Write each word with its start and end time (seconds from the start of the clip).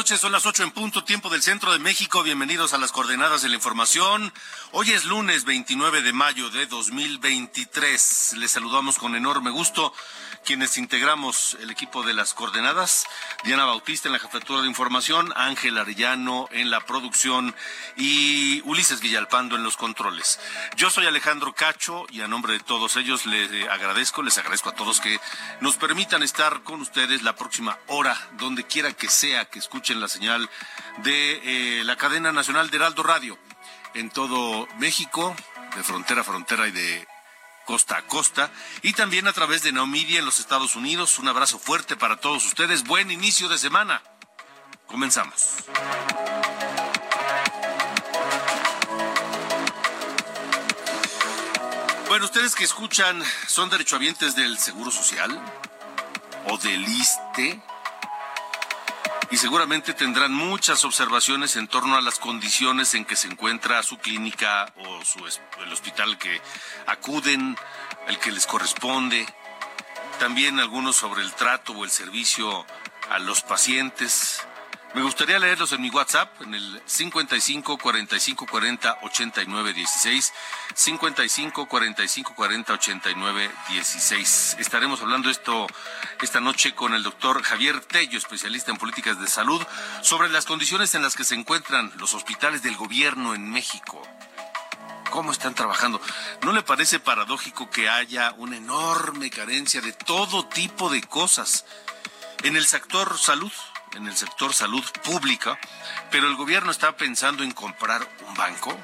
Noches. 0.00 0.20
Son 0.20 0.32
las 0.32 0.46
ocho 0.46 0.62
en 0.62 0.70
punto, 0.70 1.04
tiempo 1.04 1.28
del 1.28 1.42
centro 1.42 1.72
de 1.72 1.78
México. 1.78 2.22
Bienvenidos 2.22 2.72
a 2.72 2.78
las 2.78 2.90
coordenadas 2.90 3.42
de 3.42 3.50
la 3.50 3.56
información. 3.56 4.32
Hoy 4.72 4.92
es 4.92 5.04
lunes 5.04 5.44
29 5.44 6.00
de 6.00 6.14
mayo 6.14 6.48
de 6.48 6.64
2023. 6.64 8.36
Les 8.38 8.50
saludamos 8.50 8.96
con 8.96 9.14
enorme 9.14 9.50
gusto 9.50 9.92
quienes 10.44 10.78
integramos 10.78 11.56
el 11.60 11.70
equipo 11.70 12.02
de 12.02 12.14
las 12.14 12.32
coordenadas. 12.32 13.04
Diana 13.44 13.66
Bautista 13.66 14.08
en 14.08 14.14
la 14.14 14.18
jefatura 14.18 14.62
de 14.62 14.68
información, 14.68 15.34
Ángel 15.36 15.76
Arellano 15.76 16.48
en 16.50 16.70
la 16.70 16.80
producción 16.80 17.54
y 17.96 18.62
Ulises 18.64 19.00
Villalpando 19.00 19.56
en 19.56 19.62
los 19.62 19.76
controles. 19.76 20.40
Yo 20.76 20.88
soy 20.88 21.06
Alejandro 21.06 21.52
Cacho 21.52 22.06
y 22.10 22.22
a 22.22 22.28
nombre 22.28 22.54
de 22.54 22.60
todos 22.60 22.96
ellos 22.96 23.26
les 23.26 23.68
agradezco, 23.68 24.22
les 24.22 24.38
agradezco 24.38 24.70
a 24.70 24.74
todos 24.74 25.00
que 25.00 25.20
nos 25.60 25.76
permitan 25.76 26.22
estar 26.22 26.62
con 26.62 26.80
ustedes 26.80 27.22
la 27.22 27.36
próxima 27.36 27.78
hora, 27.88 28.16
donde 28.38 28.64
quiera 28.64 28.92
que 28.92 29.10
sea 29.10 29.44
que 29.44 29.58
escuchen 29.58 29.89
la 29.98 30.08
señal 30.08 30.48
de 30.98 31.80
eh, 31.80 31.84
la 31.84 31.96
cadena 31.96 32.30
nacional 32.32 32.70
de 32.70 32.76
Heraldo 32.76 33.02
Radio 33.02 33.38
en 33.94 34.10
todo 34.10 34.68
México, 34.78 35.34
de 35.74 35.82
frontera 35.82 36.20
a 36.20 36.24
frontera 36.24 36.68
y 36.68 36.70
de 36.70 37.08
costa 37.64 37.96
a 37.96 38.02
costa, 38.02 38.50
y 38.82 38.92
también 38.92 39.26
a 39.26 39.32
través 39.32 39.62
de 39.62 39.72
Neomedia 39.72 40.18
en 40.18 40.24
los 40.24 40.38
Estados 40.38 40.76
Unidos. 40.76 41.18
Un 41.18 41.28
abrazo 41.28 41.58
fuerte 41.58 41.96
para 41.96 42.16
todos 42.16 42.44
ustedes. 42.44 42.84
Buen 42.84 43.10
inicio 43.10 43.48
de 43.48 43.58
semana. 43.58 44.02
Comenzamos. 44.86 45.64
Bueno, 52.08 52.24
ustedes 52.24 52.56
que 52.56 52.64
escuchan, 52.64 53.22
¿son 53.46 53.70
derechohabientes 53.70 54.34
del 54.34 54.58
Seguro 54.58 54.90
Social 54.90 55.40
o 56.48 56.58
del 56.58 56.82
ISTE? 56.82 57.62
Y 59.30 59.36
seguramente 59.36 59.94
tendrán 59.94 60.32
muchas 60.32 60.84
observaciones 60.84 61.54
en 61.56 61.68
torno 61.68 61.96
a 61.96 62.00
las 62.00 62.18
condiciones 62.18 62.94
en 62.94 63.04
que 63.04 63.14
se 63.14 63.28
encuentra 63.28 63.82
su 63.82 63.98
clínica 63.98 64.72
o 64.76 65.04
su, 65.04 65.24
el 65.62 65.72
hospital 65.72 66.18
que 66.18 66.40
acuden, 66.86 67.56
el 68.08 68.18
que 68.18 68.32
les 68.32 68.46
corresponde. 68.46 69.26
También 70.18 70.58
algunos 70.58 70.96
sobre 70.96 71.22
el 71.22 71.32
trato 71.34 71.72
o 71.72 71.84
el 71.84 71.90
servicio 71.90 72.66
a 73.08 73.18
los 73.20 73.42
pacientes. 73.42 74.44
Me 74.92 75.02
gustaría 75.02 75.38
leerlos 75.38 75.70
en 75.70 75.82
mi 75.82 75.88
WhatsApp, 75.88 76.42
en 76.42 76.52
el 76.52 76.82
55 76.84 77.78
45 77.78 78.46
40 78.46 78.98
89 79.02 79.72
16, 79.72 80.32
55 80.74 81.66
45 81.66 82.34
40 82.34 82.72
89 82.72 83.50
16. 83.68 84.56
Estaremos 84.58 85.00
hablando 85.00 85.30
esto 85.30 85.68
esta 86.20 86.40
noche 86.40 86.74
con 86.74 86.94
el 86.94 87.04
doctor 87.04 87.40
Javier 87.44 87.78
Tello, 87.84 88.18
especialista 88.18 88.72
en 88.72 88.78
políticas 88.78 89.20
de 89.20 89.28
salud, 89.28 89.62
sobre 90.02 90.28
las 90.28 90.44
condiciones 90.44 90.92
en 90.96 91.02
las 91.02 91.14
que 91.14 91.22
se 91.22 91.36
encuentran 91.36 91.92
los 91.96 92.14
hospitales 92.14 92.64
del 92.64 92.74
gobierno 92.74 93.36
en 93.36 93.48
México. 93.48 94.02
¿Cómo 95.10 95.30
están 95.30 95.54
trabajando? 95.54 96.00
¿No 96.42 96.52
le 96.52 96.62
parece 96.62 96.98
paradójico 96.98 97.70
que 97.70 97.88
haya 97.88 98.34
una 98.38 98.56
enorme 98.56 99.30
carencia 99.30 99.80
de 99.80 99.92
todo 99.92 100.48
tipo 100.48 100.90
de 100.90 101.00
cosas 101.02 101.64
en 102.42 102.56
el 102.56 102.66
sector 102.66 103.16
salud? 103.18 103.52
En 103.94 104.06
el 104.06 104.16
sector 104.16 104.54
salud 104.54 104.84
pública, 105.04 105.58
pero 106.10 106.26
el 106.26 106.36
gobierno 106.36 106.70
está 106.70 106.96
pensando 106.96 107.42
en 107.42 107.52
comprar 107.52 108.06
un 108.26 108.34
banco. 108.34 108.76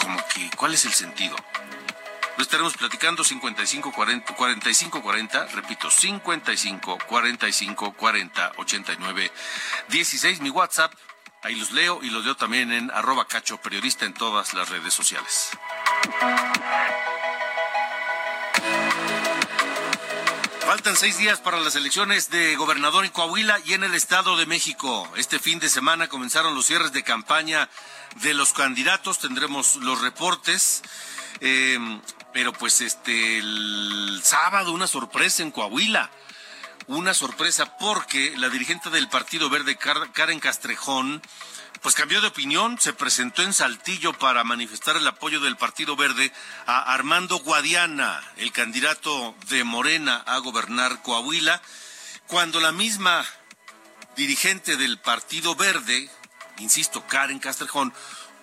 Como 0.00 0.18
que, 0.28 0.50
¿cuál 0.56 0.74
es 0.74 0.84
el 0.84 0.92
sentido? 0.92 1.36
Lo 2.36 2.42
estaremos 2.42 2.76
platicando 2.76 3.22
55 3.22 3.92
40 3.92 4.34
45 4.34 5.02
40, 5.02 5.46
repito, 5.46 5.90
55 5.90 6.98
45 7.06 7.92
40 7.92 8.52
89 8.56 9.32
16 9.88 10.40
mi 10.40 10.50
WhatsApp. 10.50 10.92
Ahí 11.42 11.54
los 11.54 11.70
leo 11.72 12.00
y 12.02 12.10
los 12.10 12.24
leo 12.24 12.36
también 12.36 12.72
en 12.72 12.90
arroba 12.90 13.26
cacho 13.26 13.58
periodista 13.58 14.04
en 14.06 14.14
todas 14.14 14.54
las 14.54 14.68
redes 14.68 14.94
sociales. 14.94 15.50
Faltan 20.66 20.96
seis 20.96 21.18
días 21.18 21.40
para 21.40 21.60
las 21.60 21.76
elecciones 21.76 22.30
de 22.30 22.56
gobernador 22.56 23.04
en 23.04 23.10
Coahuila 23.10 23.60
y 23.66 23.74
en 23.74 23.84
el 23.84 23.94
Estado 23.94 24.36
de 24.36 24.46
México. 24.46 25.06
Este 25.16 25.38
fin 25.38 25.58
de 25.58 25.68
semana 25.68 26.08
comenzaron 26.08 26.54
los 26.54 26.64
cierres 26.64 26.92
de 26.92 27.02
campaña 27.02 27.68
de 28.22 28.32
los 28.32 28.54
candidatos. 28.54 29.18
Tendremos 29.18 29.76
los 29.76 30.00
reportes. 30.00 30.82
Eh, 31.40 31.78
pero 32.32 32.52
pues 32.52 32.80
este 32.80 33.38
el 33.38 34.20
sábado 34.24 34.72
una 34.72 34.86
sorpresa 34.86 35.42
en 35.42 35.50
Coahuila. 35.50 36.10
Una 36.86 37.12
sorpresa 37.12 37.76
porque 37.78 38.34
la 38.36 38.48
dirigente 38.48 38.88
del 38.88 39.08
Partido 39.08 39.50
Verde, 39.50 39.76
Karen 39.76 40.40
Castrejón, 40.40 41.22
pues 41.82 41.94
cambió 41.94 42.20
de 42.20 42.28
opinión, 42.28 42.78
se 42.80 42.92
presentó 42.92 43.42
en 43.42 43.52
Saltillo 43.52 44.12
para 44.14 44.44
manifestar 44.44 44.96
el 44.96 45.06
apoyo 45.06 45.40
del 45.40 45.56
Partido 45.56 45.96
Verde 45.96 46.32
a 46.66 46.92
Armando 46.92 47.38
Guadiana, 47.38 48.22
el 48.36 48.52
candidato 48.52 49.34
de 49.48 49.64
Morena 49.64 50.22
a 50.26 50.38
gobernar 50.38 51.02
Coahuila, 51.02 51.60
cuando 52.26 52.60
la 52.60 52.72
misma 52.72 53.24
dirigente 54.16 54.76
del 54.76 54.98
Partido 54.98 55.54
Verde, 55.54 56.10
insisto, 56.58 57.06
Karen 57.06 57.38
Castrejón, 57.38 57.92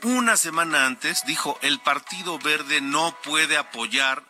una 0.03 0.37
semana 0.37 0.85
antes 0.85 1.25
dijo, 1.25 1.57
el 1.61 1.79
Partido 1.79 2.37
Verde 2.39 2.81
no 2.81 3.17
puede 3.23 3.57
apoyar 3.57 4.23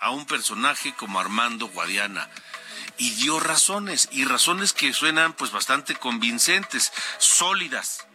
a 0.00 0.10
un 0.10 0.26
personaje 0.26 0.94
como 0.94 1.20
Armando 1.20 1.68
Guadiana 1.68 2.28
y 2.98 3.10
dio 3.10 3.40
razones, 3.40 4.08
y 4.12 4.24
razones 4.24 4.72
que 4.72 4.92
suenan 4.92 5.32
pues 5.32 5.50
bastante 5.50 5.94
convincentes, 5.96 6.92
sólidas 7.18 8.06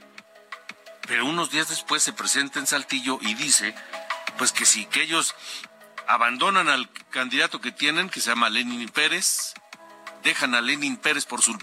pero 1.07 1.25
unos 1.25 1.49
días 1.49 1.69
después 1.69 2.03
se 2.03 2.13
presenta 2.13 2.59
en 2.59 2.67
Saltillo 2.67 3.17
y 3.21 3.33
dice, 3.33 3.73
pues 4.37 4.51
que 4.51 4.65
sí, 4.65 4.85
que 4.85 5.01
ellos 5.01 5.33
abandonan 6.07 6.69
al 6.69 6.89
candidato 7.09 7.61
que 7.61 7.71
tienen, 7.71 8.09
que 8.09 8.21
se 8.21 8.29
llama 8.29 8.49
Lenin 8.49 8.89
Pérez, 8.89 9.53
dejan 10.23 10.53
a 10.55 10.61
Lenin 10.61 10.97
Pérez 10.97 11.25
por 11.25 11.41
su, 11.41 11.57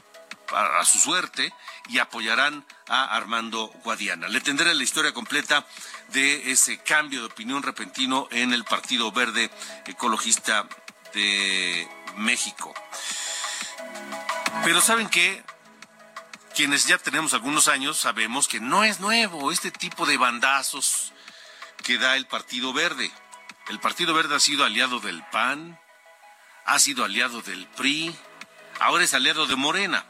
a, 0.53 0.85
su 0.85 0.99
suerte 0.99 1.53
y 1.89 1.99
apoyarán 1.99 2.65
a 2.89 3.05
Armando 3.17 3.69
Guadiana. 3.85 4.29
Le 4.29 4.41
tendré 4.41 4.75
la 4.75 4.83
historia 4.83 5.13
completa 5.13 5.67
de 6.13 6.51
ese 6.51 6.79
cambio 6.79 7.21
de 7.21 7.27
opinión 7.27 7.63
repentino 7.63 8.29
en 8.31 8.53
el 8.53 8.65
Partido 8.65 9.13
Verde 9.13 9.51
Ecologista 9.87 10.67
de 11.13 11.89
México. 12.17 12.75
Pero 14.65 14.81
¿saben 14.81 15.09
qué? 15.09 15.43
Quienes 16.55 16.87
ya 16.87 16.99
tenemos 16.99 17.35
algunos 17.35 17.67
años 17.69 17.99
sabemos 17.99 18.47
que 18.47 18.61
no 18.61 18.85
es 18.85 19.01
nuevo 19.01 19.51
este 19.51 19.73
tipo 19.73 20.07
de 20.07 20.17
bandazos 20.17 21.13
que 21.83 21.99
da 21.99 22.17
el 22.17 22.27
Partido 22.27 22.73
Verde. 22.73 23.11
El 23.69 23.81
Partido 23.81 24.15
Verde 24.15 24.37
ha 24.37 24.41
sido 24.41 24.65
aliado 24.65 25.01
del 25.01 25.23
PAN, 25.33 25.79
ha 26.65 26.79
sido 26.79 27.05
aliado 27.05 27.43
del 27.43 27.67
PRI, 27.67 28.15
ahora 28.79 29.05
es 29.05 29.15
aliado 29.15 29.47
de 29.47 29.57
Morena. 29.57 30.07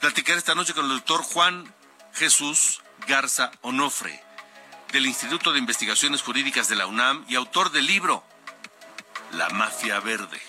Platicar 0.00 0.38
esta 0.38 0.54
noche 0.54 0.72
con 0.72 0.84
el 0.86 0.96
doctor 0.96 1.22
Juan 1.22 1.72
Jesús 2.14 2.80
Garza 3.06 3.50
Onofre, 3.60 4.22
del 4.92 5.06
Instituto 5.06 5.52
de 5.52 5.58
Investigaciones 5.58 6.22
Jurídicas 6.22 6.68
de 6.68 6.76
la 6.76 6.86
UNAM 6.86 7.26
y 7.28 7.34
autor 7.34 7.70
del 7.70 7.86
libro 7.86 8.24
La 9.32 9.50
Mafia 9.50 10.00
Verde. 10.00 10.40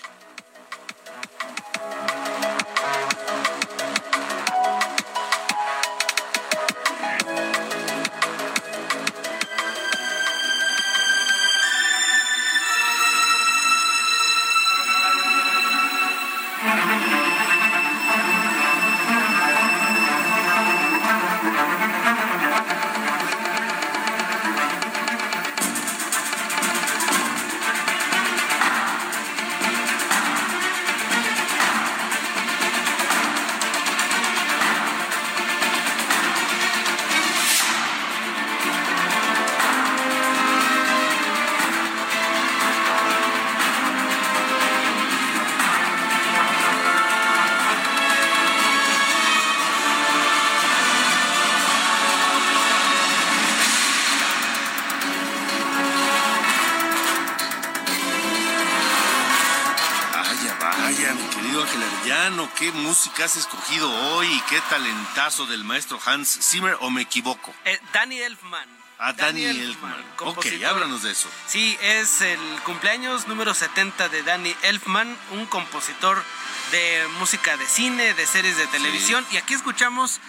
Música 63.18 63.24
has 63.24 63.36
escogido 63.36 63.90
hoy, 64.12 64.28
qué 64.48 64.60
talentazo 64.70 65.46
del 65.46 65.64
maestro 65.64 65.98
Hans 66.04 66.38
Zimmer, 66.40 66.76
o 66.80 66.90
me 66.90 67.02
equivoco. 67.02 67.52
Eh, 67.64 67.76
Danny 67.92 68.20
Elfman. 68.20 68.68
Ah, 68.98 69.12
Danny, 69.12 69.44
Elfman. 69.44 69.96
Ok, 70.20 70.46
háblanos 70.64 71.02
de 71.02 71.10
eso. 71.10 71.28
Sí, 71.48 71.76
es 71.82 72.20
el 72.20 72.38
cumpleaños 72.64 73.26
número 73.26 73.54
70 73.54 74.08
de 74.08 74.22
Danny 74.22 74.54
Elfman, 74.62 75.16
un 75.32 75.46
compositor 75.46 76.22
de 76.70 77.08
música 77.18 77.56
de 77.56 77.66
cine, 77.66 78.14
de 78.14 78.24
series 78.24 78.56
de 78.56 78.66
televisión. 78.68 79.26
Y 79.32 79.36
aquí 79.36 79.54
escuchamos 79.54 80.20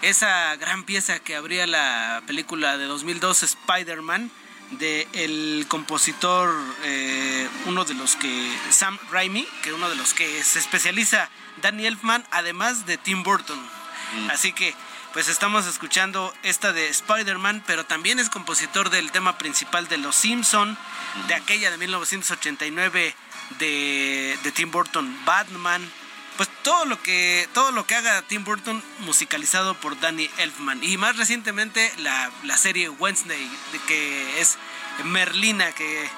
esa 0.00 0.56
gran 0.56 0.84
pieza 0.84 1.18
que 1.18 1.36
abría 1.36 1.66
la 1.66 2.22
película 2.26 2.78
de 2.78 2.86
2002, 2.86 3.42
Spider-Man, 3.42 4.30
de 4.70 5.08
el 5.12 5.66
compositor, 5.68 6.50
eh, 6.84 7.48
uno 7.66 7.84
de 7.84 7.94
los 7.94 8.16
que, 8.16 8.58
Sam 8.70 8.98
Raimi, 9.10 9.46
que 9.62 9.72
uno 9.72 9.88
de 9.88 9.96
los 9.96 10.14
que 10.14 10.42
se 10.44 10.58
especializa, 10.58 11.28
Danny 11.60 11.86
Elfman, 11.86 12.24
además 12.30 12.86
de 12.86 12.96
Tim 12.96 13.22
Burton. 13.22 13.58
Mm. 13.58 14.30
Así 14.30 14.52
que, 14.52 14.74
pues 15.12 15.28
estamos 15.28 15.66
escuchando 15.66 16.32
esta 16.42 16.72
de 16.72 16.88
Spider-Man, 16.88 17.64
pero 17.66 17.84
también 17.84 18.18
es 18.18 18.30
compositor 18.30 18.90
del 18.90 19.10
tema 19.10 19.38
principal 19.38 19.88
de 19.88 19.98
Los 19.98 20.14
Simpson, 20.14 20.78
de 21.26 21.34
aquella 21.34 21.70
de 21.70 21.78
1989 21.78 23.14
de, 23.58 24.38
de 24.42 24.52
Tim 24.52 24.70
Burton, 24.70 25.18
Batman, 25.24 25.90
pues 26.36 26.48
todo 26.62 26.84
lo 26.84 27.02
que 27.02 27.48
todo 27.52 27.70
lo 27.70 27.86
que 27.86 27.94
haga 27.94 28.22
Tim 28.22 28.44
Burton 28.44 28.82
musicalizado 29.00 29.74
por 29.74 29.98
Danny 30.00 30.30
Elfman. 30.38 30.82
Y 30.82 30.96
más 30.96 31.16
recientemente 31.16 31.92
la, 31.98 32.30
serie 32.56 32.88
Wednesday 32.88 33.50
que 33.86 34.40
es 34.40 34.58
Merlina 35.04 35.72
que 35.72 36.08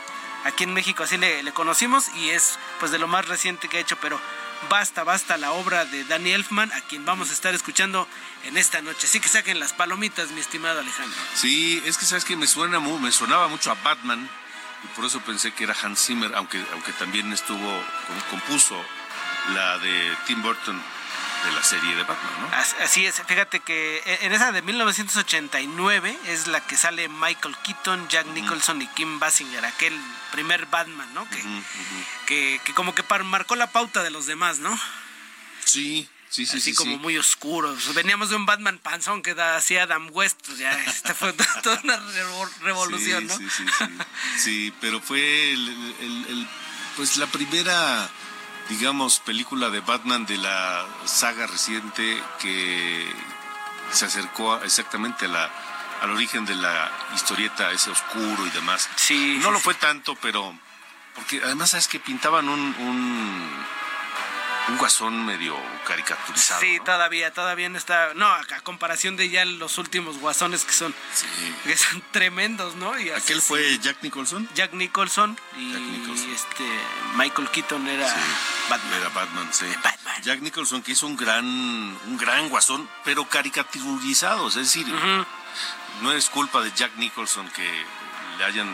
aquí 0.44 0.64
en 0.64 0.74
México 0.74 1.04
así 1.04 1.16
le, 1.16 1.52
conocimos 1.52 2.08
y 2.16 2.30
es 2.30 2.58
pues 2.80 2.90
de 2.90 2.98
lo 2.98 3.06
más 3.06 3.26
reciente 3.26 3.68
que 3.68 3.78
ha 3.78 3.80
hecho 3.80 3.96
pero 4.00 4.20
basta 4.68 5.04
basta 5.04 5.36
la 5.36 5.52
obra 5.52 5.84
de 5.84 6.04
Danny 6.04 6.32
Elfman 6.32 6.72
a 6.72 6.80
quien 6.82 7.04
vamos 7.04 7.30
a 7.30 7.32
estar 7.32 7.54
escuchando 7.54 8.08
en 8.44 8.56
esta 8.56 8.80
noche. 8.82 9.06
Sí 9.06 9.20
que 9.20 9.28
saquen 9.28 9.60
las 9.60 9.72
palomitas 9.72 10.30
mi 10.30 10.40
estimado 10.40 10.80
Alejandro. 10.80 11.18
Sí 11.34 11.82
es 11.84 11.96
que 11.96 12.06
sabes 12.06 12.24
que 12.24 12.36
me 12.36 12.46
suena 12.46 12.80
me 12.80 13.12
sonaba 13.12 13.48
mucho 13.48 13.70
a 13.70 13.74
Batman 13.74 14.28
y 14.84 14.86
por 14.96 15.04
eso 15.04 15.20
pensé 15.20 15.52
que 15.52 15.64
era 15.64 15.76
Hans 15.80 16.06
Zimmer 16.06 16.34
aunque 16.34 16.64
aunque 16.72 16.92
también 16.92 17.32
estuvo 17.32 17.72
compuso 18.30 18.76
la 19.50 19.78
de 19.78 20.16
Tim 20.26 20.42
Burton 20.42 20.80
de 21.44 21.52
la 21.52 21.62
serie 21.62 21.96
de 21.96 22.04
Batman, 22.04 22.40
¿no? 22.40 22.56
Así 22.84 23.04
es, 23.04 23.20
fíjate 23.26 23.60
que 23.60 24.02
en 24.22 24.32
esa 24.32 24.52
de 24.52 24.62
1989 24.62 26.16
es 26.26 26.46
la 26.46 26.60
que 26.60 26.76
sale 26.76 27.08
Michael 27.08 27.56
Keaton, 27.64 28.08
Jack 28.08 28.26
Nicholson 28.28 28.80
y 28.80 28.86
Kim 28.88 29.18
Basinger, 29.18 29.64
aquel 29.64 29.98
primer 30.30 30.66
Batman, 30.66 31.12
¿no? 31.14 31.28
Que, 32.26 32.60
que, 32.64 32.74
como 32.74 32.94
que 32.94 33.02
marcó 33.24 33.56
la 33.56 33.72
pauta 33.72 34.02
de 34.02 34.10
los 34.10 34.26
demás, 34.26 34.58
¿no? 34.58 34.78
Sí, 35.64 36.08
Sí, 36.32 36.46
sí, 36.46 36.56
Así 36.56 36.74
como 36.74 36.96
muy 36.96 37.18
oscuro. 37.18 37.76
Veníamos 37.94 38.30
de 38.30 38.36
un 38.36 38.46
Batman 38.46 38.78
panzón 38.78 39.20
que 39.20 39.32
hacía 39.32 39.82
Adam 39.82 40.08
West, 40.12 40.40
pues 40.46 40.56
ya 40.56 40.72
esta 40.84 41.14
fue 41.14 41.34
toda 41.34 41.78
una 41.84 41.96
revolución, 42.62 43.26
¿no? 43.26 43.36
Sí, 43.36 43.46
sí, 43.54 43.64
sí. 43.66 43.84
Sí, 44.38 44.74
pero 44.80 44.98
fue 44.98 45.52
el, 45.52 46.48
pues 46.96 47.18
la 47.18 47.26
primera 47.26 48.10
digamos, 48.68 49.20
película 49.20 49.70
de 49.70 49.80
Batman 49.80 50.26
de 50.26 50.38
la 50.38 50.86
saga 51.04 51.46
reciente 51.46 52.22
que 52.40 53.12
se 53.90 54.06
acercó 54.06 54.56
exactamente 54.62 55.26
a 55.26 55.28
la, 55.28 55.50
al 56.00 56.10
origen 56.10 56.44
de 56.44 56.54
la 56.54 56.90
historieta, 57.14 57.70
ese 57.70 57.90
oscuro 57.90 58.46
y 58.46 58.50
demás. 58.50 58.88
Sí. 58.96 59.38
No 59.40 59.50
lo 59.50 59.58
fue 59.58 59.74
tanto, 59.74 60.16
pero. 60.20 60.56
Porque 61.14 61.40
además, 61.44 61.70
¿sabes 61.70 61.88
que 61.88 62.00
Pintaban 62.00 62.48
un 62.48 62.60
un 62.60 63.50
guasón 64.78 65.24
medio 65.26 65.56
caricaturizado. 65.86 66.60
Sí, 66.60 66.78
todavía, 66.84 67.32
todavía 67.32 67.68
no 67.68 67.78
está. 67.78 68.14
No, 68.14 68.26
a 68.26 68.44
comparación 68.62 69.16
de 69.16 69.28
ya 69.28 69.44
los 69.44 69.78
últimos 69.78 70.18
guasones 70.18 70.64
que 70.64 70.72
son, 70.72 70.94
que 71.64 71.76
son 71.76 72.02
tremendos, 72.12 72.74
¿no? 72.76 72.98
Y 72.98 73.10
¿Aquel 73.10 73.42
fue 73.42 73.78
Jack 73.78 73.98
Nicholson? 74.02 74.48
Jack 74.54 74.72
Nicholson 74.72 75.38
y 75.56 76.32
este 76.32 76.64
Michael 77.14 77.48
Keaton 77.50 77.86
era 77.88 78.06
Batman. 78.68 79.00
Era 79.00 79.08
Batman, 79.10 79.48
sí. 79.52 79.66
Jack 80.22 80.40
Nicholson 80.40 80.82
que 80.82 80.92
hizo 80.92 81.06
un 81.06 81.16
gran, 81.16 81.44
un 81.44 82.16
gran 82.18 82.48
guasón, 82.48 82.88
pero 83.04 83.24
caricaturizado, 83.24 84.48
es 84.48 84.54
decir, 84.54 84.86
no 86.00 86.12
es 86.12 86.28
culpa 86.28 86.60
de 86.62 86.72
Jack 86.72 86.96
Nicholson 86.96 87.48
que 87.50 87.68
le 88.38 88.44
hayan 88.44 88.68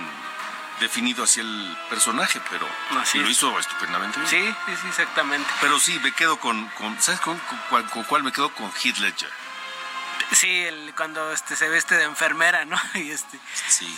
definido 0.80 1.24
hacia 1.24 1.42
el 1.42 1.76
personaje, 1.90 2.40
pero 2.50 2.66
lo 3.14 3.30
hizo 3.30 3.58
estupendamente 3.58 4.18
bien. 4.20 4.30
Sí, 4.30 4.54
sí, 4.66 4.72
sí, 4.80 4.88
exactamente. 4.88 5.48
Pero 5.60 5.78
sí, 5.78 5.98
me 6.02 6.12
quedo 6.12 6.38
con, 6.38 6.70
¿sabes 7.00 7.20
con, 7.20 7.40
cuál 8.08 8.22
me 8.22 8.32
quedo? 8.32 8.50
Con 8.54 8.70
Heath 8.82 8.98
Ledger. 8.98 9.30
Sí, 10.32 10.60
el, 10.60 10.92
cuando 10.94 11.32
este, 11.32 11.56
se 11.56 11.68
veste 11.68 11.96
de 11.96 12.04
enfermera, 12.04 12.64
¿no? 12.64 12.78
Y 12.94 13.10
este 13.10 13.38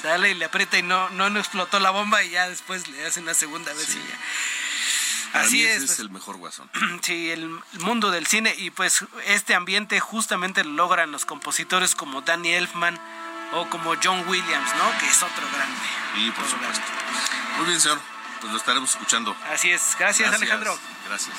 sale 0.02 0.30
y 0.30 0.34
le 0.34 0.44
aprieta 0.44 0.78
y 0.78 0.82
no, 0.82 1.08
no, 1.10 1.26
explotó 1.38 1.80
la 1.80 1.90
bomba 1.90 2.22
y 2.22 2.30
ya 2.30 2.48
después 2.48 2.88
le 2.88 3.04
hace 3.04 3.20
una 3.20 3.34
segunda 3.34 3.72
vez 3.72 3.94
y 3.94 3.98
ya. 3.98 5.40
Así 5.40 5.64
es. 5.64 5.82
es 5.84 5.98
el 6.00 6.10
mejor 6.10 6.36
guasón. 6.36 6.70
Sí, 7.02 7.30
el 7.30 7.48
mundo 7.80 8.10
del 8.10 8.26
cine 8.26 8.54
y 8.56 8.70
pues 8.70 9.04
este 9.26 9.54
ambiente 9.54 9.98
justamente 10.00 10.64
lo 10.64 10.72
logran 10.72 11.12
los 11.12 11.24
compositores 11.24 11.94
como 11.94 12.22
Danny 12.22 12.52
Elfman, 12.52 12.98
o 13.52 13.68
como 13.68 13.94
John 14.02 14.24
Williams, 14.28 14.74
¿no? 14.76 14.98
Que 14.98 15.06
es 15.06 15.22
otro 15.22 15.46
grande. 15.52 15.86
Y 16.16 16.30
por 16.30 16.46
supuesto. 16.46 16.84
Muy 17.58 17.66
bien, 17.66 17.80
señor. 17.80 18.00
Pues 18.40 18.52
lo 18.52 18.58
estaremos 18.58 18.90
escuchando. 18.90 19.36
Así 19.52 19.70
es. 19.70 19.96
Gracias, 19.98 20.32
Alejandro. 20.32 20.78
Gracias. 21.06 21.36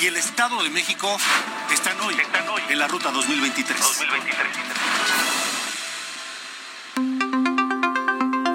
Y 0.00 0.06
el 0.06 0.16
Estado 0.16 0.62
de 0.62 0.70
México 0.70 1.18
están 1.72 2.00
hoy, 2.00 2.14
están 2.14 2.48
hoy 2.48 2.62
en 2.68 2.78
la 2.78 2.86
Ruta 2.86 3.10
2023. 3.10 3.80
2023. 3.80 4.46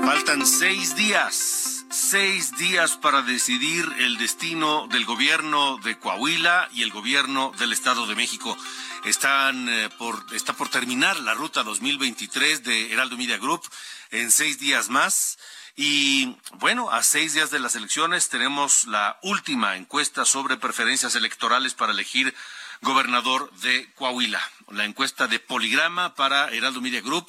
Faltan 0.05 0.45
seis 0.45 0.95
días, 0.95 1.85
seis 1.89 2.55
días 2.55 2.95
para 2.97 3.23
decidir 3.23 3.85
el 3.99 4.17
destino 4.17 4.87
del 4.87 5.03
gobierno 5.05 5.79
de 5.83 5.99
Coahuila 5.99 6.69
y 6.71 6.83
el 6.83 6.91
gobierno 6.91 7.51
del 7.59 7.73
Estado 7.73 8.07
de 8.07 8.15
México. 8.15 8.57
Están 9.03 9.67
eh, 9.67 9.89
por, 9.97 10.25
está 10.33 10.53
por 10.53 10.69
terminar 10.69 11.19
la 11.19 11.33
ruta 11.33 11.63
2023 11.63 12.63
de 12.63 12.93
Heraldo 12.93 13.17
Media 13.17 13.37
Group 13.37 13.63
en 14.11 14.31
seis 14.31 14.59
días 14.59 14.89
más. 14.89 15.37
Y 15.75 16.37
bueno, 16.59 16.91
a 16.91 17.01
seis 17.01 17.33
días 17.33 17.49
de 17.49 17.59
las 17.59 17.75
elecciones 17.75 18.29
tenemos 18.29 18.85
la 18.85 19.17
última 19.23 19.75
encuesta 19.75 20.23
sobre 20.23 20.57
preferencias 20.57 21.15
electorales 21.15 21.73
para 21.73 21.93
elegir 21.93 22.35
gobernador 22.81 23.51
de 23.61 23.91
Coahuila. 23.95 24.41
La 24.69 24.85
encuesta 24.85 25.27
de 25.27 25.39
Poligrama 25.39 26.13
para 26.13 26.49
Heraldo 26.49 26.79
Media 26.79 27.01
Group. 27.01 27.27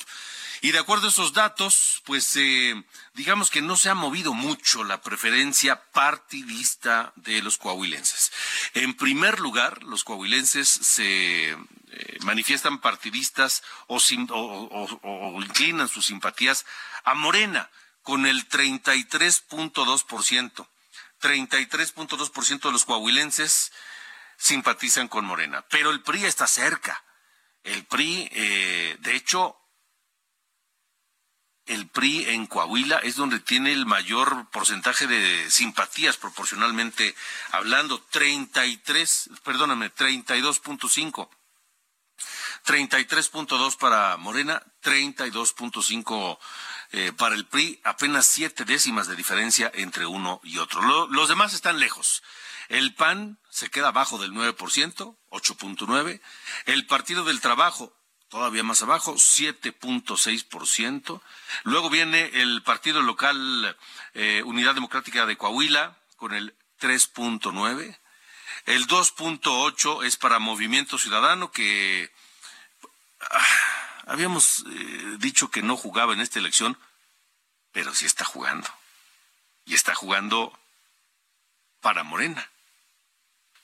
Y 0.60 0.72
de 0.72 0.78
acuerdo 0.78 1.06
a 1.06 1.10
esos 1.10 1.32
datos, 1.32 2.02
pues 2.04 2.36
eh, 2.36 2.74
digamos 3.14 3.50
que 3.50 3.62
no 3.62 3.76
se 3.76 3.88
ha 3.90 3.94
movido 3.94 4.34
mucho 4.34 4.84
la 4.84 5.00
preferencia 5.00 5.82
partidista 5.92 7.12
de 7.16 7.42
los 7.42 7.56
coahuilenses. 7.58 8.32
En 8.74 8.94
primer 8.94 9.40
lugar, 9.40 9.82
los 9.84 10.04
coahuilenses 10.04 10.68
se 10.68 11.50
eh, 11.50 11.56
manifiestan 12.22 12.80
partidistas 12.80 13.62
o, 13.88 13.98
o 13.98 15.42
inclinan 15.42 15.88
sus 15.88 16.06
simpatías 16.06 16.64
a 17.04 17.14
Morena 17.14 17.70
con 18.04 18.26
el 18.26 18.48
33.2%. 18.48 20.68
33.2% 21.20 22.60
de 22.60 22.72
los 22.72 22.84
coahuilenses 22.84 23.72
simpatizan 24.36 25.08
con 25.08 25.24
Morena, 25.24 25.64
pero 25.70 25.90
el 25.90 26.02
PRI 26.02 26.26
está 26.26 26.46
cerca. 26.46 27.02
El 27.62 27.86
PRI, 27.86 28.28
eh, 28.30 28.98
de 29.00 29.16
hecho, 29.16 29.58
el 31.64 31.88
PRI 31.88 32.26
en 32.28 32.46
Coahuila 32.46 32.98
es 32.98 33.16
donde 33.16 33.40
tiene 33.40 33.72
el 33.72 33.86
mayor 33.86 34.50
porcentaje 34.50 35.06
de 35.06 35.50
simpatías 35.50 36.18
proporcionalmente 36.18 37.14
hablando, 37.52 38.02
33, 38.10 39.30
perdóname, 39.42 39.90
32.5. 39.94 41.30
33.2 42.66 43.78
para 43.78 44.18
Morena, 44.18 44.62
32.5 44.82 46.38
eh, 46.96 47.12
para 47.12 47.34
el 47.34 47.44
PRI, 47.44 47.80
apenas 47.82 48.24
siete 48.24 48.64
décimas 48.64 49.08
de 49.08 49.16
diferencia 49.16 49.68
entre 49.74 50.06
uno 50.06 50.40
y 50.44 50.58
otro. 50.58 50.80
los 51.08 51.28
demás 51.28 51.52
están 51.52 51.80
lejos. 51.80 52.22
El 52.68 52.94
PAN 52.94 53.40
se 53.50 53.68
queda 53.68 53.88
abajo 53.88 54.16
del 54.18 54.30
9%, 54.30 55.16
8.9%. 55.28 56.20
El 56.66 56.86
Partido 56.86 57.24
del 57.24 57.40
Trabajo, 57.40 57.92
todavía 58.28 58.62
más 58.62 58.80
abajo, 58.82 59.14
7.6%. 59.14 61.20
Luego 61.64 61.90
viene 61.90 62.30
el 62.34 62.62
Partido 62.62 63.02
Local 63.02 63.76
eh, 64.12 64.44
Unidad 64.44 64.76
Democrática 64.76 65.26
de 65.26 65.36
Coahuila 65.36 65.98
con 66.14 66.32
el 66.32 66.56
3.9. 66.80 67.98
El 68.66 68.86
2.8 68.86 70.04
es 70.04 70.16
para 70.16 70.38
Movimiento 70.38 70.96
Ciudadano, 70.96 71.50
que 71.50 72.12
ah, 73.20 73.73
habíamos 74.06 74.64
eh, 74.70 75.16
dicho 75.18 75.50
que 75.50 75.62
no 75.62 75.76
jugaba 75.76 76.12
en 76.12 76.20
esta 76.20 76.38
elección, 76.38 76.78
pero 77.72 77.94
sí 77.94 78.06
está 78.06 78.24
jugando. 78.24 78.68
Y 79.64 79.74
está 79.74 79.94
jugando 79.94 80.52
para 81.80 82.02
Morena, 82.02 82.48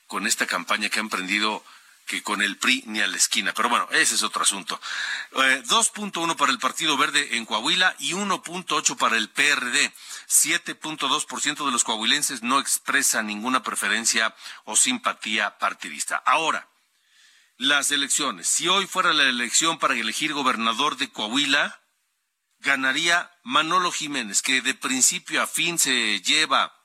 con 0.07 0.27
esta 0.27 0.45
campaña 0.45 0.89
que 0.89 0.99
han 0.99 1.05
emprendido 1.05 1.63
que 2.05 2.23
con 2.23 2.41
el 2.41 2.57
PRI 2.57 2.83
ni 2.87 2.99
a 2.99 3.07
la 3.07 3.15
esquina. 3.15 3.53
Pero 3.53 3.69
bueno, 3.69 3.87
ese 3.91 4.15
es 4.15 4.23
otro 4.23 4.43
asunto. 4.43 4.79
2.1 5.31 6.31
eh, 6.31 6.35
para 6.35 6.51
el 6.51 6.59
Partido 6.59 6.97
Verde 6.97 7.37
en 7.37 7.45
Coahuila 7.45 7.95
y 7.99 8.13
1.8 8.13 8.97
para 8.97 9.17
el 9.17 9.29
PRD. 9.29 9.93
7.2% 10.27 11.65
de 11.65 11.71
los 11.71 11.83
coahuilenses 11.83 12.43
no 12.43 12.59
expresa 12.59 13.23
ninguna 13.23 13.63
preferencia 13.63 14.35
o 14.65 14.75
simpatía 14.75 15.57
partidista. 15.57 16.17
Ahora, 16.17 16.67
las 17.61 17.91
elecciones. 17.91 18.47
Si 18.47 18.67
hoy 18.67 18.87
fuera 18.87 19.13
la 19.13 19.23
elección 19.23 19.77
para 19.77 19.93
elegir 19.93 20.33
gobernador 20.33 20.97
de 20.97 21.11
Coahuila, 21.11 21.79
ganaría 22.59 23.31
Manolo 23.43 23.91
Jiménez, 23.91 24.41
que 24.41 24.61
de 24.61 24.73
principio 24.73 25.43
a 25.43 25.47
fin 25.47 25.77
se 25.77 26.21
lleva 26.21 26.75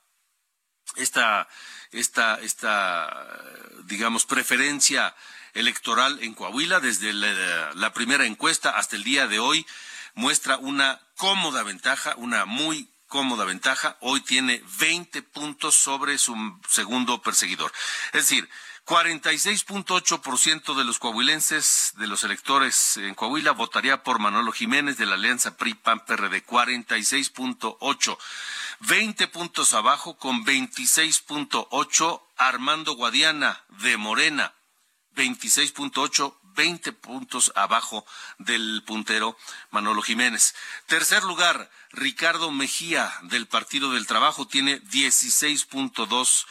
esta 0.97 1.49
esta, 1.93 2.39
esta 2.41 3.41
digamos, 3.85 4.27
preferencia 4.27 5.15
electoral 5.55 6.19
en 6.23 6.35
Coahuila 6.35 6.81
desde 6.81 7.15
la, 7.15 7.93
primera 7.95 8.27
encuesta 8.27 8.71
hasta 8.71 8.97
el 8.97 9.05
día 9.05 9.27
de 9.27 9.39
hoy 9.39 9.67
muestra 10.15 10.59
una 10.59 11.01
cómoda 11.17 11.63
ventaja, 11.63 12.15
una 12.17 12.45
muy 12.45 12.91
cómoda 13.07 13.47
ventaja. 13.47 13.97
Hoy 14.01 14.21
tiene 14.21 14.63
20 14.79 15.23
puntos 15.23 15.75
sobre 15.75 16.19
su 16.19 16.37
segundo 16.69 17.23
perseguidor. 17.23 17.73
Es 18.09 18.29
decir, 18.29 18.49
46.8% 18.87 20.77
de 20.77 20.85
los 20.85 21.01
coahuilenses, 21.01 21.95
de 21.97 22.07
los 22.07 22.23
electores 22.23 22.97
en 22.99 23.17
Coahuila, 23.17 23.51
votaría 23.51 24.05
por 24.05 24.21
Manolo 24.21 24.53
Jiménez 24.53 24.97
de 24.97 25.07
la 25.07 25.15
Alianza 25.15 25.57
PRI-PAN-PRD. 25.57 26.47
46.8%. 26.47 28.17
20 28.81 29.27
puntos 29.29 29.75
abajo 29.75 30.17
con 30.17 30.45
26.8 30.45 32.23
Armando 32.37 32.93
Guadiana 32.93 33.65
de 33.83 33.97
Morena. 33.97 34.55
26.8, 35.17 36.37
20 36.55 36.93
puntos 36.93 37.53
abajo 37.57 38.07
del 38.39 38.85
puntero 38.87 39.37
Manolo 39.71 40.03
Jiménez. 40.03 40.55
Tercer 40.87 41.25
lugar, 41.25 41.71
Ricardo 41.91 42.53
Mejía 42.53 43.13
del 43.23 43.47
Partido 43.47 43.91
del 43.93 44.07
Trabajo 44.07 44.47
tiene 44.47 44.81
16.2 44.83 46.47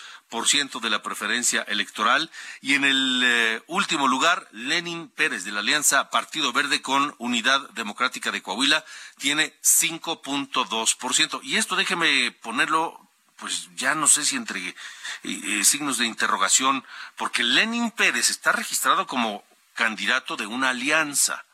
ciento 0.45 0.79
de 0.79 0.89
la 0.89 1.01
preferencia 1.01 1.61
electoral. 1.63 2.29
Y 2.61 2.73
en 2.73 2.83
el 2.83 3.21
eh, 3.23 3.61
último 3.67 4.07
lugar, 4.07 4.47
Lenin 4.51 5.09
Pérez 5.09 5.45
de 5.45 5.51
la 5.51 5.61
Alianza 5.61 6.09
Partido 6.09 6.51
Verde 6.51 6.81
con 6.81 7.15
Unidad 7.17 7.69
Democrática 7.69 8.31
de 8.31 8.41
Coahuila 8.41 8.83
tiene 9.17 9.53
5.2%. 9.61 11.39
Y 11.43 11.57
esto 11.57 11.75
déjeme 11.75 12.31
ponerlo, 12.31 12.99
pues 13.37 13.69
ya 13.75 13.95
no 13.95 14.07
sé 14.07 14.25
si 14.25 14.35
entre 14.35 14.59
eh, 14.67 14.75
eh, 15.23 15.63
signos 15.63 15.97
de 15.97 16.05
interrogación, 16.05 16.85
porque 17.15 17.43
Lenin 17.43 17.91
Pérez 17.91 18.29
está 18.29 18.51
registrado 18.51 19.07
como 19.07 19.43
candidato 19.73 20.35
de 20.35 20.47
una 20.47 20.69
alianza 20.69 21.45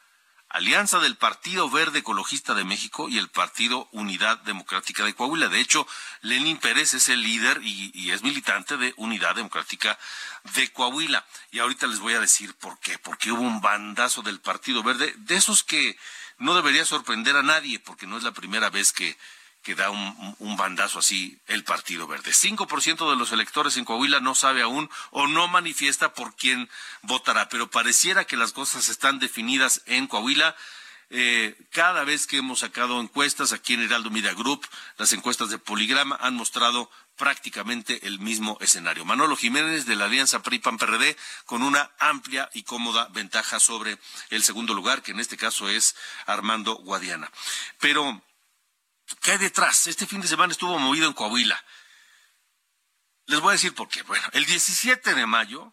alianza 0.51 1.00
del 1.00 1.15
Partido 1.15 1.70
Verde 1.70 2.00
Ecologista 2.00 2.53
de 2.53 2.65
México 2.65 3.08
y 3.08 3.17
el 3.17 3.29
Partido 3.29 3.88
Unidad 3.91 4.38
Democrática 4.39 5.05
de 5.05 5.13
Coahuila. 5.13 5.48
De 5.48 5.60
hecho, 5.60 5.88
Lenín 6.22 6.58
Pérez 6.58 6.93
es 6.93 7.10
el 7.10 7.22
líder 7.22 7.62
y, 7.63 8.12
es 8.12 8.24
militante 8.24 8.75
de 8.77 8.93
Unidad 8.98 9.36
Democrática 9.36 9.98
de 10.55 10.72
Coahuila. 10.72 11.25
Y 11.51 11.60
ahorita 11.60 11.88
les 11.88 12.00
voy 12.00 12.13
a 12.13 12.20
decir 12.20 12.53
por 12.55 12.79
qué. 12.79 12.98
Porque 13.00 13.31
hubo 13.31 13.41
un 13.41 13.62
bandazo 13.62 14.22
del 14.22 14.41
Partido 14.41 14.84
Verde, 14.84 15.13
de 15.17 15.36
esos 15.36 15.63
que 15.63 15.98
no 16.38 16.53
debería 16.53 16.84
sorprender 16.84 17.38
a 17.38 17.43
nadie, 17.43 17.79
porque 17.79 18.05
no 18.05 18.17
es 18.17 18.24
la 18.24 18.31
primera 18.31 18.70
vez 18.70 18.91
que 18.91 19.17
que 19.62 19.75
da 19.75 19.89
un, 19.89 20.58
bandazo 20.58 21.00
así 21.00 21.39
el 21.48 21.63
Partido 21.63 22.08
Verde. 22.08 22.32
5% 22.32 23.10
de 23.10 23.15
los 23.15 23.32
electores 23.32 23.77
en 23.77 23.86
Coahuila 23.86 24.20
no 24.20 24.36
sabe 24.36 24.62
aún 24.62 24.89
o 25.12 25.27
no 25.27 25.48
manifiesta 25.48 26.13
por 26.13 26.36
quién 26.36 26.70
votará, 27.03 27.50
pero 27.50 27.70
pareciera 27.70 28.25
que 28.25 28.38
las 28.38 28.53
cosas 28.53 28.89
están 28.89 29.20
definidas 29.20 29.82
en 29.86 30.08
Coahuila. 30.08 30.56
Eh, 31.13 31.58
cada 31.72 32.06
vez 32.06 32.25
que 32.25 32.38
hemos 32.38 32.60
sacado 32.60 33.01
encuestas 33.01 33.51
aquí 33.51 33.74
en 33.74 33.82
Heraldo 33.82 34.10
Media 34.12 34.34
Group, 34.34 34.65
las 34.98 35.12
encuestas 35.13 35.50
de 35.50 35.58
Poligrama 35.58 36.18
han 36.22 36.36
mostrado 36.36 36.89
prácticamente 37.18 38.08
el 38.08 38.20
mismo 38.20 38.58
escenario. 38.62 39.06
Manolo 39.06 39.36
Jiménez 39.36 39.86
de 39.86 39.96
la 39.96 40.06
Alianza 40.06 40.41
PRI-PAN-PRD 40.41 41.18
con 41.46 41.63
una 41.63 41.91
amplia 42.00 42.50
y 42.53 42.63
cómoda 42.63 43.10
ventaja 43.10 43.60
sobre 43.60 44.00
el 44.30 44.41
segundo 44.41 44.74
lugar, 44.74 45.03
que 45.03 45.12
en 45.12 45.20
este 45.20 45.38
caso 45.38 45.70
es 45.70 45.96
Armando 46.25 46.75
Guadiana. 46.75 47.30
Pero 47.80 48.24
¿Qué 49.15 49.34
hay 49.34 49.38
detrás? 49.38 49.88
Este 49.88 50.08
fin 50.08 50.22
de 50.22 50.27
semana 50.27 50.51
estuvo 50.51 50.77
movido 50.80 51.08
en 51.08 51.13
Coahuila. 51.13 51.63
Les 53.25 53.39
voy 53.39 53.50
a 53.50 53.53
decir 53.53 53.74
por 53.74 53.88
qué. 53.88 54.01
Bueno, 54.03 54.25
el 54.34 54.46
17 54.46 55.13
de 55.13 55.25
mayo 55.25 55.72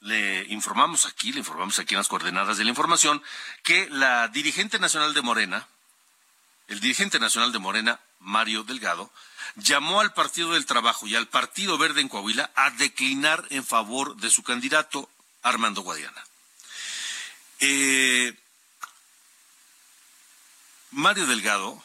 le 0.00 0.44
informamos 0.48 1.06
aquí, 1.06 1.32
le 1.32 1.38
informamos 1.38 1.78
aquí 1.78 1.94
en 1.94 1.98
las 1.98 2.08
coordenadas 2.08 2.58
de 2.58 2.64
la 2.64 2.70
información, 2.70 3.22
que 3.62 3.88
la 3.90 4.28
dirigente 4.28 4.78
nacional 4.78 5.14
de 5.14 5.22
Morena, 5.22 5.68
el 6.66 6.80
dirigente 6.80 7.20
nacional 7.20 7.52
de 7.52 7.60
Morena, 7.60 8.00
Mario 8.18 8.64
Delgado, 8.64 9.12
llamó 9.56 10.00
al 10.00 10.12
Partido 10.12 10.52
del 10.52 10.66
Trabajo 10.66 11.06
y 11.06 11.14
al 11.14 11.28
Partido 11.28 11.78
Verde 11.78 12.00
en 12.00 12.08
Coahuila 12.08 12.50
a 12.56 12.70
declinar 12.70 13.44
en 13.50 13.64
favor 13.64 14.16
de 14.16 14.30
su 14.30 14.42
candidato, 14.42 15.08
Armando 15.42 15.82
Guadiana. 15.82 16.24
Eh, 17.60 18.36
Mario 20.90 21.26
Delgado 21.26 21.82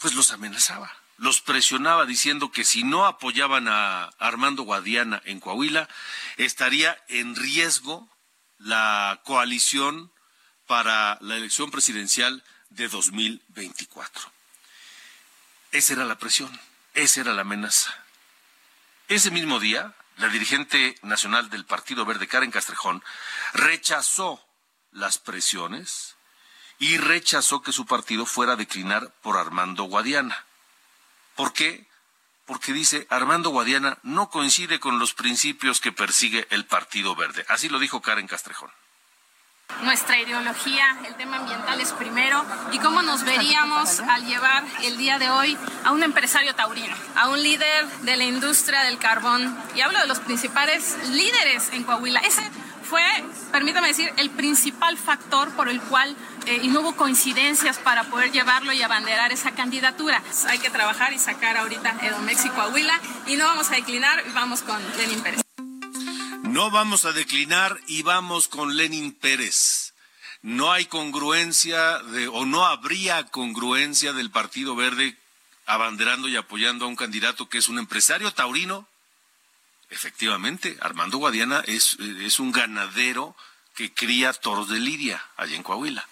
pues 0.00 0.14
los 0.14 0.32
amenazaba, 0.32 0.92
los 1.16 1.40
presionaba 1.40 2.04
diciendo 2.04 2.50
que 2.50 2.64
si 2.64 2.84
no 2.84 3.06
apoyaban 3.06 3.68
a 3.68 4.04
Armando 4.18 4.62
Guadiana 4.62 5.22
en 5.24 5.40
Coahuila, 5.40 5.88
estaría 6.36 6.98
en 7.08 7.34
riesgo 7.34 8.08
la 8.58 9.20
coalición 9.24 10.12
para 10.66 11.18
la 11.20 11.36
elección 11.36 11.70
presidencial 11.70 12.42
de 12.70 12.88
2024. 12.88 14.32
Esa 15.72 15.92
era 15.92 16.04
la 16.04 16.18
presión, 16.18 16.60
esa 16.94 17.20
era 17.20 17.32
la 17.32 17.42
amenaza. 17.42 17.94
Ese 19.08 19.30
mismo 19.30 19.60
día, 19.60 19.94
la 20.16 20.28
dirigente 20.28 20.96
nacional 21.02 21.48
del 21.50 21.64
Partido 21.64 22.04
Verde, 22.04 22.26
Karen 22.26 22.50
Castrejón, 22.50 23.02
rechazó 23.52 24.44
las 24.90 25.18
presiones 25.18 26.15
y 26.78 26.98
rechazó 26.98 27.62
que 27.62 27.72
su 27.72 27.86
partido 27.86 28.26
fuera 28.26 28.52
a 28.52 28.56
declinar 28.56 29.12
por 29.22 29.36
Armando 29.36 29.84
Guadiana. 29.84 30.44
¿Por 31.34 31.52
qué? 31.52 31.86
Porque 32.44 32.72
dice, 32.72 33.06
Armando 33.10 33.50
Guadiana 33.50 33.98
no 34.02 34.30
coincide 34.30 34.78
con 34.78 34.98
los 34.98 35.14
principios 35.14 35.80
que 35.80 35.92
persigue 35.92 36.46
el 36.50 36.64
Partido 36.64 37.16
Verde. 37.16 37.44
Así 37.48 37.68
lo 37.68 37.78
dijo 37.78 38.00
Karen 38.00 38.28
Castrejón. 38.28 38.70
Nuestra 39.82 40.18
ideología, 40.18 40.96
el 41.06 41.16
tema 41.16 41.38
ambiental 41.38 41.80
es 41.80 41.92
primero 41.92 42.44
y 42.72 42.78
cómo 42.78 43.02
nos 43.02 43.24
veríamos 43.24 44.00
al 44.00 44.24
llevar 44.24 44.64
el 44.82 44.96
día 44.96 45.18
de 45.18 45.28
hoy 45.28 45.58
a 45.84 45.90
un 45.90 46.02
empresario 46.02 46.54
taurino, 46.54 46.94
a 47.14 47.28
un 47.28 47.42
líder 47.42 47.86
de 48.02 48.16
la 48.16 48.24
industria 48.24 48.82
del 48.84 48.98
carbón. 48.98 49.54
Y 49.74 49.80
hablo 49.80 49.98
de 50.00 50.06
los 50.06 50.20
principales 50.20 50.96
líderes 51.10 51.70
en 51.72 51.82
Coahuila. 51.82 52.20
Ese 52.20 52.48
fue, 52.88 53.02
permítame 53.52 53.88
decir, 53.88 54.10
el 54.16 54.30
principal 54.30 54.96
factor 54.96 55.50
por 55.56 55.68
el 55.68 55.80
cual 55.82 56.16
eh, 56.46 56.60
y 56.62 56.68
no 56.68 56.80
hubo 56.80 56.96
coincidencias 56.96 57.78
para 57.78 58.04
poder 58.04 58.30
llevarlo 58.30 58.72
y 58.72 58.80
abanderar 58.80 59.32
esa 59.32 59.50
candidatura. 59.52 60.22
Hay 60.46 60.58
que 60.58 60.70
trabajar 60.70 61.12
y 61.12 61.18
sacar 61.18 61.56
ahorita 61.56 61.98
Edomex 62.02 62.44
y 62.44 62.48
Coahuila 62.50 63.00
y 63.26 63.36
no 63.36 63.44
vamos 63.44 63.70
a 63.70 63.74
declinar 63.74 64.22
y 64.26 64.32
vamos 64.32 64.62
con 64.62 64.80
Lenin 64.96 65.20
Pérez. 65.22 65.42
No 66.44 66.70
vamos 66.70 67.04
a 67.04 67.12
declinar 67.12 67.78
y 67.88 68.02
vamos 68.02 68.48
con 68.48 68.76
Lenin 68.76 69.12
Pérez. 69.12 69.92
No 70.42 70.72
hay 70.72 70.86
congruencia 70.86 71.98
de, 71.98 72.28
o 72.28 72.46
no 72.46 72.64
habría 72.64 73.24
congruencia 73.24 74.12
del 74.12 74.30
Partido 74.30 74.76
Verde 74.76 75.18
abanderando 75.66 76.28
y 76.28 76.36
apoyando 76.36 76.84
a 76.84 76.88
un 76.88 76.96
candidato 76.96 77.48
que 77.48 77.58
es 77.58 77.68
un 77.68 77.78
empresario 77.78 78.32
taurino 78.32 78.86
Efectivamente, 79.90 80.76
Armando 80.80 81.18
Guadiana 81.18 81.62
es, 81.66 81.96
es 82.00 82.40
un 82.40 82.52
ganadero 82.52 83.36
que 83.74 83.92
cría 83.92 84.32
toros 84.32 84.68
de 84.68 84.80
lidia 84.80 85.22
allá 85.36 85.54
en 85.54 85.62
Coahuila. 85.62 86.06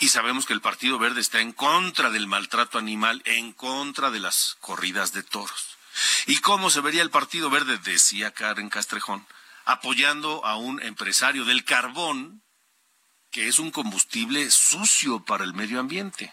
Y 0.00 0.08
sabemos 0.08 0.46
que 0.46 0.52
el 0.52 0.60
Partido 0.60 0.98
Verde 0.98 1.20
está 1.20 1.40
en 1.40 1.52
contra 1.52 2.10
del 2.10 2.26
maltrato 2.26 2.78
animal, 2.78 3.22
en 3.24 3.52
contra 3.52 4.10
de 4.10 4.20
las 4.20 4.56
corridas 4.60 5.12
de 5.12 5.22
toros. 5.22 5.78
¿Y 6.26 6.38
cómo 6.38 6.70
se 6.70 6.80
vería 6.80 7.02
el 7.02 7.10
Partido 7.10 7.50
Verde? 7.50 7.78
Decía 7.78 8.32
Karen 8.32 8.68
Castrejón, 8.68 9.26
apoyando 9.64 10.44
a 10.44 10.56
un 10.56 10.80
empresario 10.82 11.44
del 11.44 11.64
carbón, 11.64 12.42
que 13.30 13.48
es 13.48 13.58
un 13.58 13.70
combustible 13.70 14.50
sucio 14.50 15.24
para 15.24 15.44
el 15.44 15.54
medio 15.54 15.80
ambiente. 15.80 16.32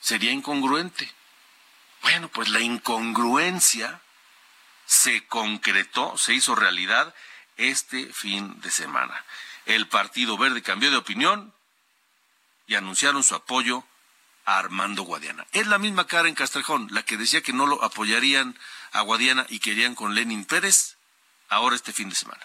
Sería 0.00 0.32
incongruente. 0.32 1.10
Bueno, 2.02 2.28
pues 2.28 2.48
la 2.48 2.60
incongruencia 2.60 4.02
se 4.90 5.24
concretó, 5.26 6.18
se 6.18 6.34
hizo 6.34 6.56
realidad 6.56 7.14
este 7.56 8.12
fin 8.12 8.60
de 8.60 8.72
semana. 8.72 9.24
El 9.64 9.86
Partido 9.86 10.36
Verde 10.36 10.62
cambió 10.62 10.90
de 10.90 10.96
opinión 10.96 11.54
y 12.66 12.74
anunciaron 12.74 13.22
su 13.22 13.36
apoyo 13.36 13.84
a 14.46 14.58
Armando 14.58 15.04
Guadiana. 15.04 15.46
Es 15.52 15.68
la 15.68 15.78
misma 15.78 16.08
Karen 16.08 16.34
Castrejón, 16.34 16.88
la 16.90 17.04
que 17.04 17.16
decía 17.16 17.40
que 17.40 17.52
no 17.52 17.66
lo 17.66 17.84
apoyarían 17.84 18.58
a 18.90 19.02
Guadiana 19.02 19.46
y 19.48 19.60
querían 19.60 19.94
con 19.94 20.16
Lenin 20.16 20.44
Pérez, 20.44 20.96
ahora 21.48 21.76
este 21.76 21.92
fin 21.92 22.08
de 22.08 22.16
semana. 22.16 22.42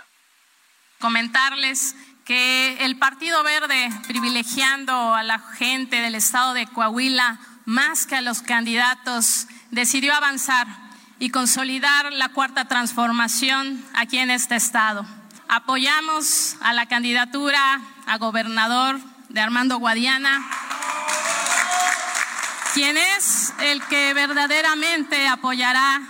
Comentarles 0.99 1.95
que 2.25 2.77
el 2.85 2.99
Partido 2.99 3.41
Verde, 3.41 3.89
privilegiando 4.07 5.15
a 5.15 5.23
la 5.23 5.39
gente 5.39 5.95
del 5.95 6.13
estado 6.13 6.53
de 6.53 6.67
Coahuila 6.67 7.39
más 7.65 8.05
que 8.05 8.17
a 8.17 8.21
los 8.21 8.43
candidatos, 8.43 9.47
decidió 9.71 10.13
avanzar 10.13 10.84
y 11.19 11.29
consolidar 11.29 12.11
la 12.13 12.29
cuarta 12.29 12.65
transformación 12.65 13.83
aquí 13.93 14.17
en 14.17 14.31
este 14.31 14.55
estado. 14.55 15.05
Apoyamos 15.47 16.57
a 16.61 16.73
la 16.73 16.87
candidatura 16.87 17.81
a 18.05 18.17
gobernador 18.17 18.99
de 19.29 19.41
Armando 19.41 19.77
Guadiana, 19.77 20.45
quien 22.73 22.97
es 22.97 23.53
el 23.59 23.81
que 23.83 24.13
verdaderamente 24.13 25.27
apoyará 25.27 26.01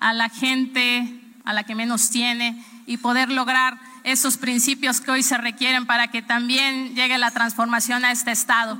a 0.00 0.12
la 0.12 0.28
gente, 0.28 1.20
a 1.44 1.52
la 1.52 1.64
que 1.64 1.74
menos 1.74 2.10
tiene, 2.10 2.64
y 2.86 2.98
poder 2.98 3.30
lograr 3.30 3.78
esos 4.04 4.36
principios 4.36 5.00
que 5.00 5.10
hoy 5.10 5.22
se 5.22 5.38
requieren 5.38 5.86
para 5.86 6.08
que 6.08 6.22
también 6.22 6.94
llegue 6.94 7.16
la 7.18 7.30
transformación 7.30 8.04
a 8.04 8.12
este 8.12 8.32
Estado. 8.32 8.78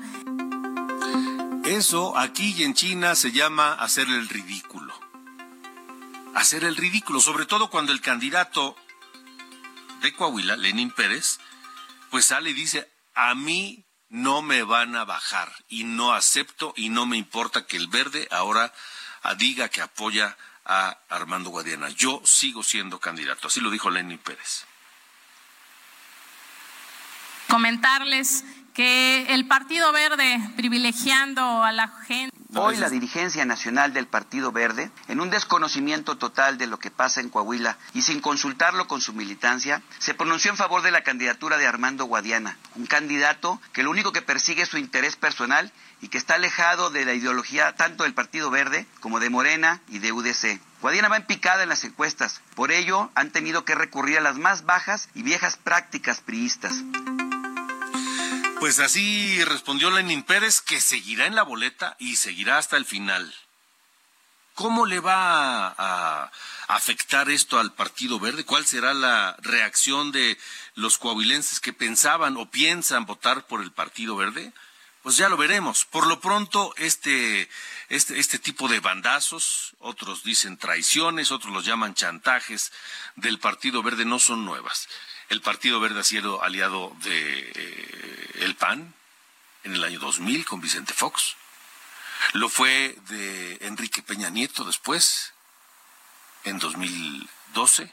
Eso 1.64 2.17
aquí 2.19 2.55
y 2.59 2.64
en 2.64 2.75
China 2.75 3.14
se 3.14 3.33
llama 3.33 3.73
hacer 3.73 4.07
el 4.09 4.29
ridículo. 4.29 4.84
Hacer 6.35 6.64
el 6.64 6.76
ridículo, 6.76 7.21
sobre 7.21 7.47
todo 7.47 7.71
cuando 7.71 7.93
el 7.93 8.00
candidato 8.00 8.76
de 10.03 10.12
Coahuila, 10.12 10.57
Lenín 10.57 10.91
Pérez, 10.91 11.38
pues 12.11 12.26
sale 12.26 12.50
y 12.50 12.55
dice, 12.55 12.91
a 13.14 13.35
mí 13.35 13.85
no 14.09 14.43
me 14.43 14.62
van 14.62 14.97
a 14.97 15.05
bajar 15.05 15.53
y 15.69 15.85
no 15.85 16.12
acepto 16.12 16.75
y 16.76 16.88
no 16.88 17.07
me 17.07 17.17
importa 17.17 17.67
que 17.67 17.76
el 17.76 17.88
verde 17.88 18.29
ahora 18.31 18.73
diga 19.39 19.69
que 19.69 19.80
apoya 19.80 20.37
a 20.65 20.99
Armando 21.08 21.50
Guadiana. 21.50 21.89
Yo 21.91 22.21
sigo 22.25 22.63
siendo 22.63 23.00
candidato, 23.00 23.49
así 23.49 23.61
lo 23.61 23.71
dijo 23.71 23.91
Lenín 23.91 24.19
Pérez 24.19 24.67
comentarles 27.54 28.45
que 28.75 29.32
el 29.32 29.47
Partido 29.47 29.93
Verde, 29.93 30.41
privilegiando 30.56 31.63
a 31.63 31.71
la 31.71 31.89
gente. 31.89 32.37
Hoy 32.56 32.76
la 32.76 32.91
dirigencia 32.91 33.45
nacional 33.45 33.93
del 33.93 34.06
Partido 34.06 34.52
Verde, 34.52 34.91
en 35.08 35.21
un 35.21 35.30
desconocimiento 35.30 36.19
total 36.19 36.58
de 36.58 36.67
lo 36.67 36.78
que 36.78 36.91
pasa 36.91 37.21
en 37.21 37.28
Coahuila 37.28 37.78
y 37.95 38.02
sin 38.02 38.21
consultarlo 38.21 38.87
con 38.87 39.00
su 39.00 39.13
militancia, 39.13 39.80
se 39.99 40.15
pronunció 40.15 40.50
en 40.50 40.56
favor 40.56 40.82
de 40.82 40.91
la 40.91 41.02
candidatura 41.02 41.56
de 41.56 41.67
Armando 41.67 42.04
Guadiana, 42.04 42.56
un 42.75 42.87
candidato 42.87 43.60
que 43.73 43.82
lo 43.82 43.91
único 43.91 44.13
que 44.13 44.23
persigue 44.23 44.63
es 44.63 44.69
su 44.69 44.78
interés 44.78 45.17
personal 45.17 45.73
y 46.00 46.08
que 46.08 46.19
está 46.19 46.34
alejado 46.34 46.91
de 46.91 47.04
la 47.04 47.15
ideología 47.15 47.75
tanto 47.76 48.04
del 48.04 48.15
Partido 48.15 48.50
Verde 48.50 48.87
como 49.00 49.21
de 49.21 49.30
Morena 49.30 49.80
y 49.89 50.00
de 50.00 50.13
UDC. 50.13 50.60
Guadiana 50.80 51.08
va 51.08 51.17
en 51.17 51.26
picada 51.26 51.63
en 51.63 51.69
las 51.69 51.84
encuestas, 51.84 52.41
por 52.54 52.73
ello 52.73 53.10
han 53.15 53.30
tenido 53.30 53.65
que 53.65 53.75
recurrir 53.75 54.19
a 54.19 54.23
las 54.23 54.37
más 54.37 54.65
bajas 54.65 55.08
y 55.15 55.23
viejas 55.23 55.56
prácticas 55.56 56.21
priistas. 56.21 56.82
Pues 58.65 58.79
así 58.79 59.45
respondió 59.45 59.91
Lenin 59.91 60.23
Pérez, 60.23 60.63
que 60.63 60.81
seguirá 60.81 61.27
en 61.27 61.35
la 61.35 61.43
boleta 61.43 61.97
y 61.99 62.17
seguirá 62.17 62.57
hasta 62.57 62.79
el 62.79 62.87
final. 62.87 63.35
¿Cómo 64.55 64.87
le 64.87 65.00
va 65.00 65.75
a, 65.77 66.33
afectar 66.69 67.29
esto 67.29 67.59
al 67.61 67.75
Partido 67.75 68.19
Verde? 68.19 68.47
¿Cuál 68.47 68.65
será 68.65 68.95
la 68.95 69.37
reacción 69.43 70.13
de 70.13 70.39
los 70.77 70.97
coahuilenses 70.97 71.61
que 71.61 71.75
pensaban 71.75 72.39
o 72.39 72.50
piensan 72.50 73.05
votar 73.05 73.47
por 73.47 73.61
el 73.61 73.71
Partido 73.71 74.17
Verde? 74.17 74.50
Pues 75.03 75.19
ya 75.19 75.29
lo 75.29 75.37
veremos. 75.37 75.85
Por 75.85 76.07
lo 76.07 76.23
pronto, 76.23 76.73
este, 76.79 77.50
este, 77.91 78.19
este 78.19 78.39
tipo 78.39 78.69
de 78.69 78.81
bandazos, 78.81 79.75
otros 79.79 80.23
dicen 80.23 80.57
traiciones, 80.57 81.33
otros 81.33 81.53
los 81.53 81.67
llaman 81.67 81.93
chantajes 81.93 82.73
del 83.15 83.39
Partido 83.39 83.83
Verde, 83.83 84.07
no 84.07 84.19
son 84.19 84.47
nuevas. 84.47 84.89
El 85.28 85.41
Partido 85.41 85.80
Verde 85.80 86.00
ha 86.00 86.04
sido 86.04 86.43
aliado 86.43 86.95
de 87.02 87.52
eh, 87.54 88.30
el 88.41 88.54
PAN 88.56 88.95
en 89.65 89.75
el 89.75 89.84
año 89.84 89.99
2000 89.99 90.45
con 90.45 90.60
Vicente 90.60 90.93
Fox. 90.93 91.37
Lo 92.32 92.49
fue 92.49 92.97
de 93.08 93.58
Enrique 93.63 94.02
Peña 94.02 94.30
Nieto 94.30 94.65
después, 94.65 95.32
en 96.45 96.58
2012. 96.58 97.93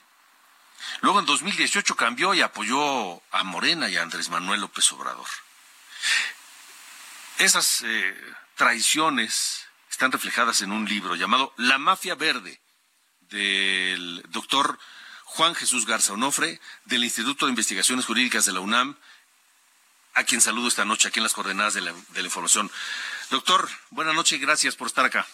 Luego 1.02 1.20
en 1.20 1.26
2018 1.26 1.96
cambió 1.96 2.34
y 2.34 2.42
apoyó 2.42 3.22
a 3.32 3.44
Morena 3.44 3.90
y 3.90 3.98
a 3.98 4.02
Andrés 4.02 4.30
Manuel 4.30 4.62
López 4.62 4.92
Obrador. 4.92 5.28
Esas 7.38 7.82
eh, 7.84 8.36
traiciones 8.56 9.68
están 9.90 10.12
reflejadas 10.12 10.62
en 10.62 10.72
un 10.72 10.88
libro 10.88 11.16
llamado 11.16 11.54
La 11.58 11.78
Mafia 11.78 12.16
Verde 12.16 12.62
del 13.22 14.24
doctor 14.30 14.80
Juan 15.36 15.56
Jesús 15.56 15.86
Garza 15.86 16.12
Onofre, 16.12 16.60
del 16.84 17.06
Instituto 17.06 17.46
de 17.46 17.52
Investigaciones 17.52 18.06
Jurídicas 18.06 18.46
de 18.46 18.52
la 18.52 18.60
UNAM, 18.60 18.98
a 20.14 20.26
quien 20.26 20.42
saludo 20.42 20.68
esta 20.68 20.84
noche 20.84 21.08
aquí 21.08 21.20
en 21.20 21.24
las 21.24 21.34
coordenadas 21.34 21.74
de 21.74 21.82
la, 21.82 21.94
información. 22.22 22.70
Doctor, 23.30 23.70
buenas 23.92 24.14
noches 24.14 24.34
y 24.34 24.42
gracias 24.42 24.76
por 24.76 24.88
estar 24.88 25.06
acá. 25.06 25.26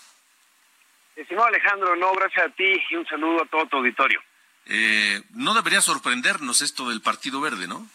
Estimado 1.16 1.48
Alejandro, 1.48 1.96
no, 1.96 2.14
gracias 2.14 2.46
a 2.46 2.50
ti 2.50 2.80
y 2.92 2.96
un 2.96 3.08
saludo 3.08 3.42
a 3.42 3.48
todo 3.48 3.66
tu 3.66 3.78
auditorio. 3.78 4.22
Eh, 4.68 5.20
no 5.32 5.56
debería 5.56 5.82
sorprendernos 5.82 6.62
esto 6.62 6.88
del 6.90 7.02
Partido 7.02 7.42
Verde, 7.42 7.68
¿no? 7.68 7.90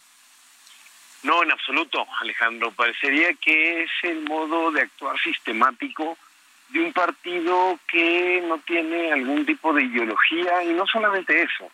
No, 1.22 1.44
en 1.44 1.52
absoluto, 1.52 2.04
Alejandro. 2.20 2.72
Parecería 2.72 3.32
que 3.34 3.84
es 3.84 3.90
el 4.02 4.22
modo 4.22 4.72
de 4.72 4.80
actuar 4.80 5.16
sistemático 5.20 6.18
de 6.70 6.80
un 6.80 6.92
partido 6.92 7.78
que 7.86 8.42
no 8.48 8.58
tiene 8.58 9.12
algún 9.12 9.46
tipo 9.46 9.72
de 9.72 9.84
ideología 9.84 10.64
y 10.64 10.72
no 10.72 10.84
solamente 10.88 11.42
eso, 11.42 11.70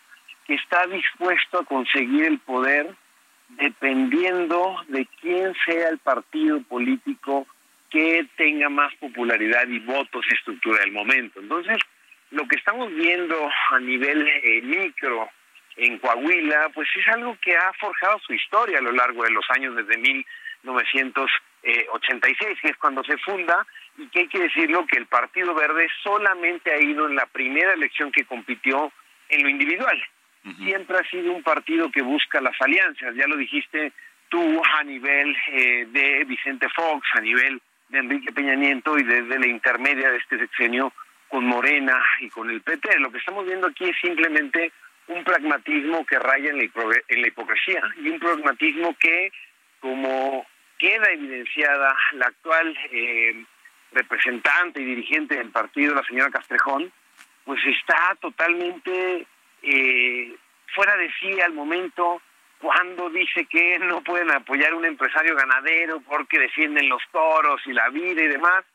está 0.55 0.87
dispuesto 0.87 1.59
a 1.59 1.65
conseguir 1.65 2.25
el 2.25 2.39
poder 2.39 2.95
dependiendo 3.49 4.77
de 4.87 5.05
quién 5.21 5.53
sea 5.65 5.89
el 5.89 5.99
partido 5.99 6.61
político 6.63 7.45
que 7.89 8.25
tenga 8.37 8.69
más 8.69 8.95
popularidad 8.95 9.67
y 9.67 9.79
votos 9.79 10.25
y 10.29 10.35
estructura 10.35 10.79
del 10.81 10.91
momento. 10.91 11.39
Entonces, 11.39 11.79
lo 12.31 12.45
que 12.47 12.57
estamos 12.57 12.93
viendo 12.93 13.49
a 13.71 13.79
nivel 13.79 14.27
eh, 14.27 14.61
micro 14.61 15.27
en 15.77 15.97
Coahuila, 15.97 16.69
pues 16.73 16.87
es 16.95 17.07
algo 17.07 17.35
que 17.41 17.55
ha 17.55 17.73
forjado 17.73 18.19
su 18.19 18.33
historia 18.33 18.77
a 18.77 18.81
lo 18.81 18.91
largo 18.91 19.23
de 19.23 19.31
los 19.31 19.49
años 19.49 19.75
desde 19.75 19.97
1986, 19.97 22.59
que 22.61 22.69
es 22.69 22.77
cuando 22.77 23.03
se 23.03 23.17
funda, 23.17 23.65
y 23.97 24.07
que 24.09 24.19
hay 24.19 24.27
que 24.27 24.37
decirlo 24.39 24.85
que 24.85 24.99
el 24.99 25.07
Partido 25.07 25.55
Verde 25.55 25.87
solamente 26.03 26.71
ha 26.71 26.79
ido 26.79 27.07
en 27.07 27.15
la 27.15 27.25
primera 27.25 27.73
elección 27.73 28.11
que 28.11 28.25
compitió 28.25 28.91
en 29.29 29.41
lo 29.41 29.49
individual 29.49 29.99
siempre 30.63 30.97
ha 30.97 31.09
sido 31.09 31.33
un 31.33 31.43
partido 31.43 31.91
que 31.91 32.01
busca 32.01 32.41
las 32.41 32.59
alianzas, 32.61 33.15
ya 33.15 33.27
lo 33.27 33.37
dijiste 33.37 33.91
tú 34.29 34.61
a 34.77 34.83
nivel 34.83 35.35
eh, 35.51 35.87
de 35.91 36.23
Vicente 36.25 36.67
Fox, 36.69 37.07
a 37.13 37.21
nivel 37.21 37.61
de 37.89 37.99
Enrique 37.99 38.31
Peña 38.31 38.55
Nieto 38.55 38.97
y 38.97 39.03
desde 39.03 39.39
la 39.39 39.47
intermedia 39.47 40.11
de 40.11 40.17
este 40.17 40.37
sexenio 40.37 40.93
con 41.27 41.45
Morena 41.45 42.01
y 42.19 42.29
con 42.29 42.49
el 42.49 42.61
PT. 42.61 42.99
Lo 42.99 43.11
que 43.11 43.17
estamos 43.17 43.45
viendo 43.45 43.67
aquí 43.67 43.89
es 43.89 43.95
simplemente 44.01 44.71
un 45.07 45.23
pragmatismo 45.23 46.05
que 46.05 46.19
raya 46.19 46.51
en 46.51 46.57
la, 46.57 46.63
en 47.07 47.21
la 47.21 47.27
hipocresía 47.27 47.81
y 47.97 48.09
un 48.09 48.19
pragmatismo 48.19 48.95
que, 48.99 49.31
como 49.79 50.45
queda 50.77 51.11
evidenciada 51.11 51.95
la 52.13 52.27
actual 52.27 52.77
eh, 52.91 53.43
representante 53.91 54.81
y 54.81 54.85
dirigente 54.85 55.35
del 55.35 55.49
partido, 55.49 55.95
la 55.95 56.03
señora 56.03 56.29
Castrejón, 56.29 56.91
pues 57.43 57.59
está 57.65 58.15
totalmente 58.21 59.25
eh, 59.63 60.35
fuera 60.73 60.95
de 60.97 61.11
sí 61.19 61.39
al 61.41 61.53
momento 61.53 62.21
cuando 62.59 63.09
dice 63.09 63.45
que 63.45 63.79
no 63.79 64.01
pueden 64.01 64.31
apoyar 64.31 64.73
a 64.73 64.75
un 64.75 64.85
empresario 64.85 65.35
ganadero 65.35 66.01
porque 66.01 66.39
defienden 66.39 66.89
los 66.89 67.01
toros 67.11 67.61
y 67.65 67.73
la 67.73 67.89
vida 67.89 68.21
y 68.21 68.27
demás, 68.27 68.65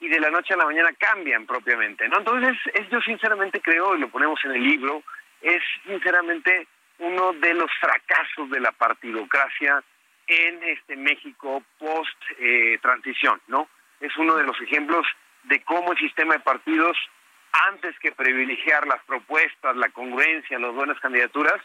y 0.00 0.08
de 0.08 0.20
la 0.20 0.30
noche 0.30 0.54
a 0.54 0.56
la 0.56 0.64
mañana 0.64 0.90
cambian 0.98 1.46
propiamente, 1.46 2.08
¿no? 2.08 2.18
Entonces, 2.18 2.56
es, 2.74 2.88
yo 2.90 3.00
sinceramente 3.00 3.60
creo, 3.60 3.94
y 3.94 4.00
lo 4.00 4.08
ponemos 4.08 4.42
en 4.44 4.52
el 4.52 4.62
libro, 4.62 5.02
es 5.42 5.62
sinceramente 5.86 6.66
uno 6.98 7.32
de 7.34 7.54
los 7.54 7.70
fracasos 7.78 8.50
de 8.50 8.60
la 8.60 8.72
partidocracia 8.72 9.82
en 10.26 10.62
este 10.64 10.96
México 10.96 11.62
post 11.78 12.16
eh, 12.38 12.78
transición, 12.80 13.40
¿no? 13.48 13.68
Es 14.00 14.16
uno 14.16 14.34
de 14.36 14.44
los 14.44 14.60
ejemplos 14.60 15.06
de 15.44 15.62
cómo 15.62 15.92
el 15.92 15.98
sistema 15.98 16.34
de 16.34 16.40
partidos 16.40 16.96
antes 17.68 17.98
que 17.98 18.12
privilegiar 18.12 18.86
las 18.86 19.02
propuestas, 19.04 19.76
la 19.76 19.88
congruencia, 19.90 20.58
las 20.58 20.74
buenas 20.74 20.98
candidaturas, 21.00 21.60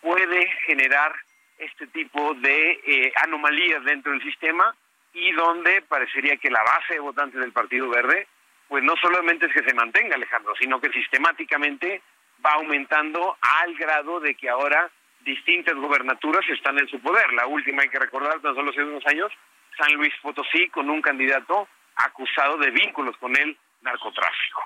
puede 0.00 0.46
generar 0.66 1.14
este 1.58 1.86
tipo 1.88 2.34
de 2.34 2.80
eh, 2.86 3.12
anomalías 3.24 3.82
dentro 3.84 4.12
del 4.12 4.22
sistema 4.22 4.74
y 5.12 5.32
donde 5.32 5.82
parecería 5.82 6.36
que 6.36 6.50
la 6.50 6.62
base 6.62 6.94
de 6.94 7.00
votantes 7.00 7.40
del 7.40 7.52
Partido 7.52 7.88
Verde 7.88 8.26
pues 8.68 8.82
no 8.82 8.94
solamente 9.00 9.46
es 9.46 9.52
que 9.52 9.62
se 9.62 9.74
mantenga, 9.74 10.16
Alejandro, 10.16 10.54
sino 10.58 10.80
que 10.80 10.90
sistemáticamente 10.90 12.02
va 12.44 12.54
aumentando 12.54 13.36
al 13.40 13.74
grado 13.76 14.20
de 14.20 14.34
que 14.34 14.48
ahora 14.48 14.90
distintas 15.20 15.74
gobernaturas 15.74 16.44
están 16.48 16.78
en 16.78 16.88
su 16.88 17.00
poder. 17.00 17.32
La 17.32 17.46
última, 17.46 17.82
hay 17.82 17.88
que 17.88 17.98
recordar, 17.98 18.40
tan 18.40 18.54
solo 18.54 18.70
hace 18.70 18.82
unos 18.82 19.06
años, 19.06 19.32
San 19.78 19.92
Luis 19.94 20.12
Potosí, 20.20 20.68
con 20.68 20.90
un 20.90 21.00
candidato 21.00 21.68
acusado 21.96 22.58
de 22.58 22.70
vínculos 22.70 23.16
con 23.18 23.36
el 23.36 23.56
narcotráfico. 23.82 24.62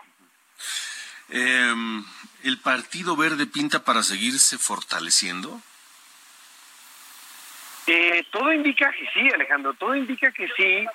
Em, 1.29 2.05
¿El 2.43 2.59
Partido 2.59 3.17
Verde 3.17 3.47
pinta 3.47 3.85
para 3.85 4.03
seguirse 4.03 4.59
fortaleciendo? 4.59 5.61
Eh, 7.87 8.25
todo 8.31 8.53
indica 8.53 8.93
que 8.93 9.09
sí, 9.13 9.29
Alejandro, 9.33 9.75
todo 9.75 9.95
indica 9.95 10.31
que 10.33 10.49
sí, 10.57 10.87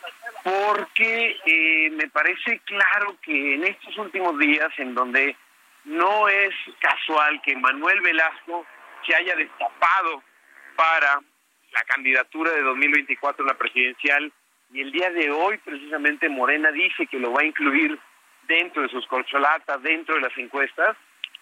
porque 0.44 1.38
eh, 1.46 1.90
me 1.92 2.08
parece 2.10 2.60
claro 2.60 3.18
que 3.22 3.56
en 3.56 3.66
estos 3.66 3.98
últimos 3.98 4.38
días, 4.40 4.70
en 4.78 4.96
donde 4.96 5.36
no 5.86 6.28
es 6.30 6.54
casual 6.80 7.42
que 7.44 7.56
Manuel 7.56 8.02
Velasco 8.02 8.66
se 9.06 9.16
haya 9.16 9.36
destapado 9.36 10.24
para 10.76 11.22
la 11.72 11.82
candidatura 11.82 12.52
de 12.52 12.62
2024 12.62 13.44
en 13.44 13.48
la 13.48 13.58
presidencial, 13.58 14.32
y 14.72 14.82
el 14.82 14.92
día 14.92 15.10
de 15.12 15.32
hoy 15.32 15.58
precisamente 15.60 16.30
Morena 16.30 16.72
dice 16.72 17.08
que 17.08 17.20
lo 17.20 17.34
va 17.34 17.42
a 17.42 17.46
incluir 17.46 18.00
dentro 18.48 18.82
de 18.82 18.90
sus 18.90 19.06
colcholatas, 19.08 19.82
dentro 19.82 20.16
de 20.16 20.22
las 20.22 20.38
encuestas, 20.38 20.96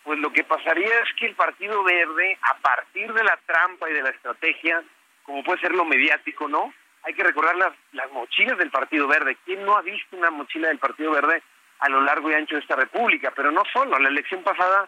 pues 0.03 0.19
lo 0.19 0.31
que 0.33 0.43
pasaría 0.43 0.87
es 0.87 1.13
que 1.17 1.27
el 1.27 1.35
Partido 1.35 1.83
Verde, 1.83 2.37
a 2.41 2.57
partir 2.57 3.13
de 3.13 3.23
la 3.23 3.39
trampa 3.45 3.89
y 3.89 3.93
de 3.93 4.03
la 4.03 4.09
estrategia, 4.09 4.83
como 5.23 5.43
puede 5.43 5.61
ser 5.61 5.73
lo 5.73 5.85
mediático, 5.85 6.47
¿no? 6.47 6.73
Hay 7.03 7.13
que 7.13 7.23
recordar 7.23 7.55
las, 7.55 7.73
las 7.93 8.11
mochilas 8.11 8.57
del 8.57 8.69
Partido 8.69 9.07
Verde. 9.07 9.37
¿Quién 9.45 9.65
no 9.65 9.77
ha 9.77 9.81
visto 9.81 10.15
una 10.17 10.31
mochila 10.31 10.67
del 10.67 10.79
Partido 10.79 11.11
Verde 11.11 11.41
a 11.79 11.89
lo 11.89 12.01
largo 12.01 12.29
y 12.29 12.33
ancho 12.33 12.55
de 12.55 12.61
esta 12.61 12.75
república? 12.75 13.31
Pero 13.35 13.51
no 13.51 13.63
solo, 13.71 13.97
la 13.99 14.09
elección 14.09 14.43
pasada 14.43 14.87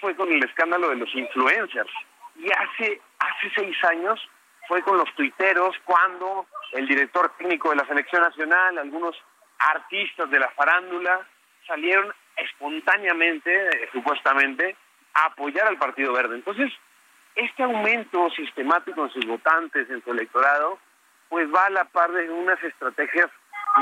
fue 0.00 0.14
con 0.14 0.30
el 0.32 0.42
escándalo 0.44 0.90
de 0.90 0.96
los 0.96 1.14
influencers. 1.14 1.90
Y 2.36 2.50
hace, 2.50 3.00
hace 3.18 3.52
seis 3.54 3.76
años 3.84 4.20
fue 4.66 4.82
con 4.82 4.96
los 4.96 5.12
tuiteros 5.14 5.76
cuando 5.84 6.46
el 6.72 6.86
director 6.88 7.32
técnico 7.38 7.70
de 7.70 7.76
la 7.76 7.86
selección 7.86 8.22
nacional, 8.22 8.78
algunos 8.78 9.16
artistas 9.58 10.30
de 10.30 10.38
la 10.38 10.48
farándula, 10.50 11.26
salieron 11.66 12.12
espontáneamente, 12.36 13.68
eh, 13.68 13.88
supuestamente, 13.92 14.76
a 15.14 15.26
apoyar 15.26 15.68
al 15.68 15.78
Partido 15.78 16.12
Verde. 16.12 16.36
Entonces, 16.36 16.72
este 17.34 17.62
aumento 17.62 18.30
sistemático 18.30 19.04
en 19.04 19.10
sus 19.10 19.26
votantes, 19.26 19.88
en 19.90 20.02
su 20.02 20.12
electorado, 20.12 20.78
pues 21.28 21.52
va 21.52 21.66
a 21.66 21.70
la 21.70 21.84
par 21.84 22.12
de 22.12 22.30
unas 22.30 22.62
estrategias 22.62 23.30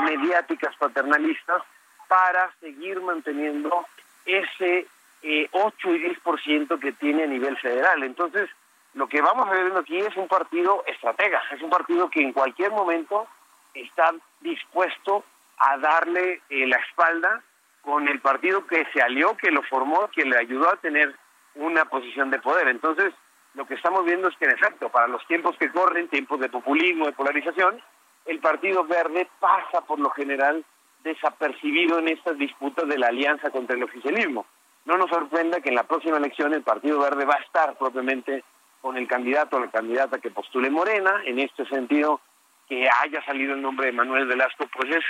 mediáticas 0.05 0.75
paternalistas 0.77 1.61
para 2.07 2.51
seguir 2.59 2.99
manteniendo 3.01 3.85
ese 4.25 4.87
eh, 5.21 5.47
8 5.51 5.95
y 5.95 6.15
10% 6.15 6.79
que 6.79 6.91
tiene 6.93 7.23
a 7.23 7.27
nivel 7.27 7.57
federal. 7.57 8.03
Entonces, 8.03 8.49
lo 8.93 9.07
que 9.07 9.21
vamos 9.21 9.47
a 9.47 9.51
ver 9.51 9.71
aquí 9.77 9.97
es 9.97 10.15
un 10.17 10.27
partido 10.27 10.83
estratega, 10.87 11.41
es 11.51 11.61
un 11.61 11.69
partido 11.69 12.09
que 12.09 12.21
en 12.21 12.33
cualquier 12.33 12.71
momento 12.71 13.27
está 13.73 14.13
dispuesto 14.41 15.23
a 15.57 15.77
darle 15.77 16.41
eh, 16.49 16.67
la 16.67 16.77
espalda 16.77 17.41
con 17.83 18.07
el 18.07 18.19
partido 18.21 18.65
que 18.65 18.85
se 18.93 19.01
alió, 19.01 19.35
que 19.37 19.51
lo 19.51 19.61
formó, 19.63 20.09
que 20.09 20.23
le 20.23 20.37
ayudó 20.37 20.69
a 20.69 20.77
tener 20.77 21.15
una 21.55 21.85
posición 21.85 22.31
de 22.31 22.39
poder. 22.39 22.67
Entonces, 22.69 23.13
lo 23.53 23.67
que 23.67 23.75
estamos 23.75 24.05
viendo 24.05 24.29
es 24.29 24.37
que, 24.37 24.45
en 24.45 24.51
efecto, 24.51 24.89
para 24.89 25.07
los 25.07 25.25
tiempos 25.27 25.55
que 25.57 25.71
corren, 25.71 26.07
tiempos 26.07 26.39
de 26.39 26.49
populismo, 26.49 27.05
de 27.05 27.11
polarización, 27.11 27.81
el 28.25 28.39
Partido 28.39 28.85
Verde 28.85 29.27
pasa, 29.39 29.81
por 29.81 29.99
lo 29.99 30.09
general, 30.11 30.63
desapercibido 31.03 31.99
en 31.99 32.07
estas 32.07 32.37
disputas 32.37 32.87
de 32.87 32.97
la 32.97 33.07
alianza 33.07 33.49
contra 33.51 33.75
el 33.75 33.83
oficialismo. 33.83 34.45
No 34.85 34.97
nos 34.97 35.09
sorprenda 35.09 35.59
que 35.61 35.69
en 35.69 35.75
la 35.75 35.83
próxima 35.83 36.17
elección 36.17 36.53
el 36.53 36.63
Partido 36.63 36.99
Verde 36.99 37.25
va 37.25 37.35
a 37.35 37.43
estar 37.43 37.77
propiamente 37.77 38.43
con 38.81 38.97
el 38.97 39.07
candidato 39.07 39.57
o 39.57 39.59
la 39.59 39.71
candidata 39.71 40.19
que 40.19 40.31
postule 40.31 40.69
Morena. 40.69 41.21
En 41.25 41.39
este 41.39 41.65
sentido, 41.65 42.21
que 42.67 42.87
haya 43.01 43.23
salido 43.25 43.53
el 43.53 43.61
nombre 43.61 43.87
de 43.87 43.91
Manuel 43.91 44.25
Velasco, 44.25 44.67
pues 44.73 44.89
es 44.95 45.03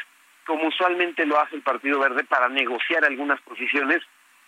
como 0.46 0.68
usualmente 0.68 1.26
lo 1.26 1.40
hace 1.40 1.56
el 1.56 1.62
Partido 1.62 2.00
Verde 2.00 2.24
para 2.24 2.50
negociar 2.50 3.06
algunas 3.06 3.40
posiciones 3.42 4.02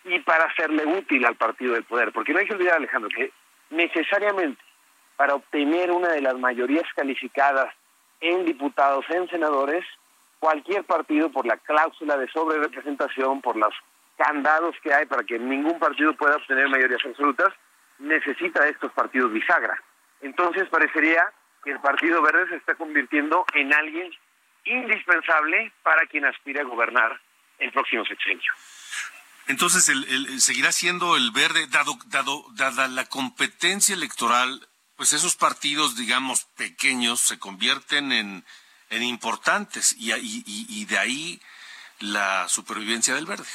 y 0.03 0.19
para 0.19 0.45
hacerle 0.45 0.86
útil 0.86 1.25
al 1.25 1.36
partido 1.36 1.73
del 1.73 1.84
poder. 1.84 2.12
Porque 2.12 2.34
no 2.34 2.39
hay 2.39 2.45
que 2.45 2.53
olvidar, 2.53 2.77
Alejandro, 2.77 3.10
que 3.10 3.31
necesariamente 3.69 4.62
para 5.17 5.36
obtener 5.36 5.91
una 5.91 6.10
de 6.10 6.21
las 6.21 6.38
mayorías 6.38 6.86
calificadas 6.95 7.73
en 8.21 8.45
diputados, 8.45 9.05
en 9.10 9.27
senadores, 9.29 9.86
cualquier 10.39 10.84
partido 10.84 11.31
por 11.31 11.45
la 11.45 11.58
cláusula 11.58 12.17
de 12.17 12.27
sobrerepresentación, 12.29 13.41
por 13.41 13.55
los 13.55 13.73
candados 14.17 14.75
que 14.81 14.93
hay 14.93 15.05
para 15.05 15.23
que 15.23 15.39
ningún 15.39 15.79
partido 15.79 16.13
pueda 16.13 16.36
obtener 16.36 16.69
mayorías 16.69 17.05
absolutas, 17.05 17.49
necesita 17.99 18.67
estos 18.67 18.91
partidos 18.93 19.31
bisagra. 19.31 19.81
Entonces 20.21 20.67
parecería 20.69 21.31
que 21.63 21.71
el 21.71 21.79
Partido 21.79 22.21
Verde 22.21 22.47
se 22.49 22.55
está 22.58 22.75
convirtiendo 22.75 23.45
en 23.53 23.73
alguien 23.73 24.12
indispensable 24.65 25.71
para 25.84 26.06
quien 26.08 26.25
aspire 26.25 26.62
a 26.62 26.63
gobernar 26.63 27.19
el 27.60 27.71
próximo 27.71 28.06
sexenio. 28.06 28.51
Entonces, 29.47 29.88
el, 29.89 30.41
seguirá 30.41 30.71
siendo 30.71 31.15
el 31.15 31.32
verde, 31.32 31.67
dado, 31.67 31.97
dado, 32.08 32.45
dada 32.54 32.88
la 32.88 33.06
competencia 33.06 33.93
electoral, 33.93 34.67
pues 34.97 35.13
esos 35.13 35.36
partidos, 35.36 35.95
digamos, 35.95 36.45
pequeños 36.58 37.21
se 37.21 37.38
convierten 37.38 38.12
en, 38.12 38.43
en 38.89 39.04
importantes 39.04 39.95
y, 39.99 40.12
y, 40.13 40.43
y 40.45 40.86
de 40.86 40.97
ahí 40.97 41.41
la 41.99 42.47
supervivencia 42.49 43.13
del 43.13 43.28
verde. 43.28 43.45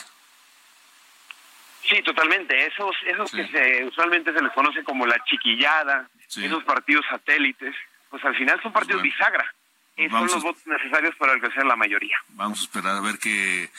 Sí, 1.88 2.00
totalmente. 2.02 2.66
Esos, 2.66 2.94
esos 3.04 3.30
que 3.32 3.48
se, 3.48 3.84
usualmente 3.84 4.32
se 4.32 4.42
les 4.42 4.52
conoce 4.52 4.84
como 4.84 5.06
la 5.06 5.22
chiquillada, 5.24 6.08
esos 6.36 6.62
partidos 6.62 7.04
satélites, 7.10 7.74
pues 8.10 8.24
al 8.24 8.36
final 8.36 8.62
son 8.62 8.72
partidos 8.72 9.02
bisagra 9.02 9.52
son 10.08 10.26
los 10.26 10.42
votos 10.42 10.66
necesarios 10.66 11.14
para 11.16 11.32
alcanzar 11.32 11.66
la 11.66 11.76
mayoría. 11.76 12.16
Vamos 12.28 12.60
a 12.60 12.62
esperar 12.64 12.96
a 12.96 13.00
ver 13.00 13.18
qué, 13.18 13.70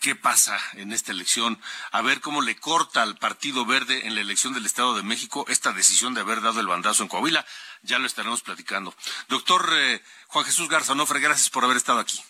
qué 0.00 0.14
pasa 0.14 0.58
en 0.74 0.92
esta 0.92 1.12
elección, 1.12 1.58
a 1.92 2.02
ver 2.02 2.20
cómo 2.20 2.42
le 2.42 2.56
corta 2.56 3.02
al 3.02 3.16
Partido 3.16 3.64
Verde 3.64 4.06
en 4.06 4.14
la 4.14 4.20
elección 4.20 4.52
del 4.52 4.66
Estado 4.66 4.94
de 4.94 5.02
México 5.02 5.44
esta 5.48 5.72
decisión 5.72 6.14
de 6.14 6.20
haber 6.20 6.42
dado 6.42 6.60
el 6.60 6.66
bandazo 6.66 7.02
en 7.02 7.08
Coahuila. 7.08 7.46
Ya 7.82 7.98
lo 7.98 8.06
estaremos 8.06 8.42
platicando. 8.42 8.94
Doctor 9.28 9.68
eh, 9.72 10.02
Juan 10.28 10.44
Jesús 10.44 10.68
Garzanofre, 10.68 11.20
gracias 11.20 11.50
por 11.50 11.64
haber 11.64 11.76
estado 11.76 12.00
aquí. 12.00 12.20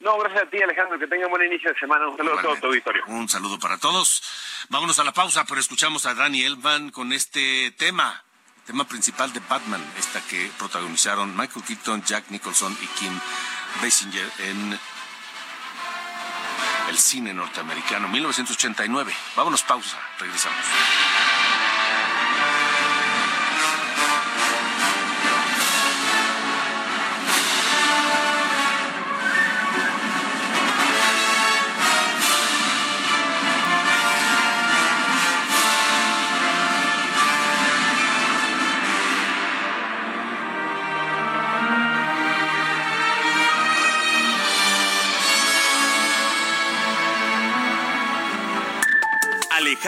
No, 0.00 0.18
gracias 0.18 0.42
a 0.42 0.50
ti, 0.50 0.60
Alejandro. 0.60 0.98
Que 0.98 1.06
tenga 1.06 1.28
buen 1.28 1.46
inicio 1.46 1.72
de 1.72 1.78
semana. 1.78 2.08
Un 2.08 2.16
saludo 2.16 2.38
a 2.38 2.42
todo 2.42 2.56
tu 2.56 2.66
auditorio. 2.66 3.04
Un 3.06 3.28
saludo 3.28 3.58
para 3.58 3.78
todos. 3.78 4.22
Vámonos 4.68 4.98
a 4.98 5.04
la 5.04 5.12
pausa, 5.12 5.44
pero 5.44 5.60
escuchamos 5.60 6.06
a 6.06 6.14
Dani 6.14 6.42
Elman 6.42 6.90
con 6.90 7.12
este 7.12 7.70
tema 7.72 8.24
tema 8.66 8.84
principal 8.84 9.32
de 9.32 9.40
Batman, 9.40 9.84
esta 9.98 10.20
que 10.20 10.50
protagonizaron 10.58 11.36
Michael 11.36 11.64
Keaton, 11.64 12.02
Jack 12.04 12.30
Nicholson 12.30 12.76
y 12.80 12.86
Kim 12.98 13.12
Basinger 13.82 14.30
en 14.38 14.78
el 16.88 16.98
cine 16.98 17.34
norteamericano 17.34 18.08
1989. 18.08 19.12
Vámonos 19.36 19.62
pausa, 19.62 19.98
regresamos. 20.18 21.11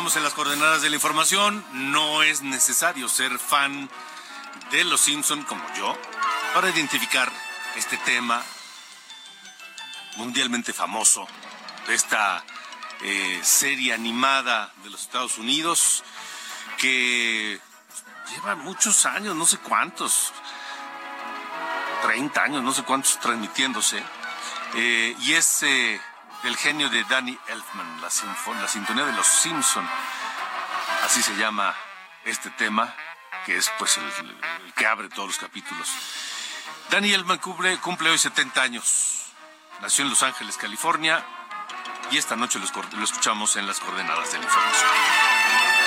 En 0.00 0.22
las 0.22 0.32
coordenadas 0.32 0.80
de 0.80 0.88
la 0.88 0.96
información. 0.96 1.62
No 1.72 2.22
es 2.22 2.40
necesario 2.40 3.06
ser 3.06 3.38
fan 3.38 3.90
de 4.70 4.82
Los 4.84 5.02
Simpson 5.02 5.42
como 5.42 5.62
yo 5.74 5.94
para 6.54 6.70
identificar 6.70 7.30
este 7.76 7.98
tema 7.98 8.42
mundialmente 10.16 10.72
famoso 10.72 11.28
de 11.86 11.94
esta 11.94 12.42
eh, 13.02 13.40
serie 13.42 13.92
animada 13.92 14.72
de 14.82 14.88
los 14.88 15.02
Estados 15.02 15.36
Unidos 15.36 16.02
que 16.78 17.60
lleva 18.34 18.56
muchos 18.56 19.04
años, 19.04 19.36
no 19.36 19.44
sé 19.44 19.58
cuántos, 19.58 20.32
30 22.04 22.42
años, 22.42 22.62
no 22.62 22.72
sé 22.72 22.84
cuántos 22.84 23.20
transmitiéndose, 23.20 24.02
eh, 24.76 25.14
y 25.20 25.34
es 25.34 25.62
eh, 25.62 26.00
del 26.42 26.56
genio 26.56 26.88
de 26.88 27.04
Danny 27.04 27.38
Elfman, 27.48 28.00
la, 28.00 28.10
sintonía 28.68 29.04
de 29.04 29.12
los 29.12 29.26
Simpson, 29.26 29.86
así 31.04 31.22
se 31.22 31.36
llama 31.36 31.74
este 32.24 32.50
tema, 32.50 32.94
que 33.44 33.56
es 33.56 33.70
pues 33.78 33.98
el, 33.98 34.40
que 34.74 34.86
abre 34.86 35.08
todos 35.08 35.28
los 35.28 35.38
capítulos. 35.38 35.88
Danny 36.90 37.12
Elfman 37.12 37.38
cumple, 37.38 37.78
cumple 37.78 38.10
hoy 38.10 38.18
70 38.18 38.62
años, 38.62 39.32
nació 39.80 40.04
en 40.04 40.10
Los 40.10 40.22
Ángeles, 40.22 40.56
California, 40.56 41.24
y 42.10 42.18
esta 42.18 42.36
noche 42.36 42.58
lo, 42.58 42.66
lo 42.98 43.04
escuchamos 43.04 43.56
en 43.56 43.66
las 43.66 43.78
coordenadas 43.78 44.32
de 44.32 44.38
la 44.38 44.44
información. 44.44 45.79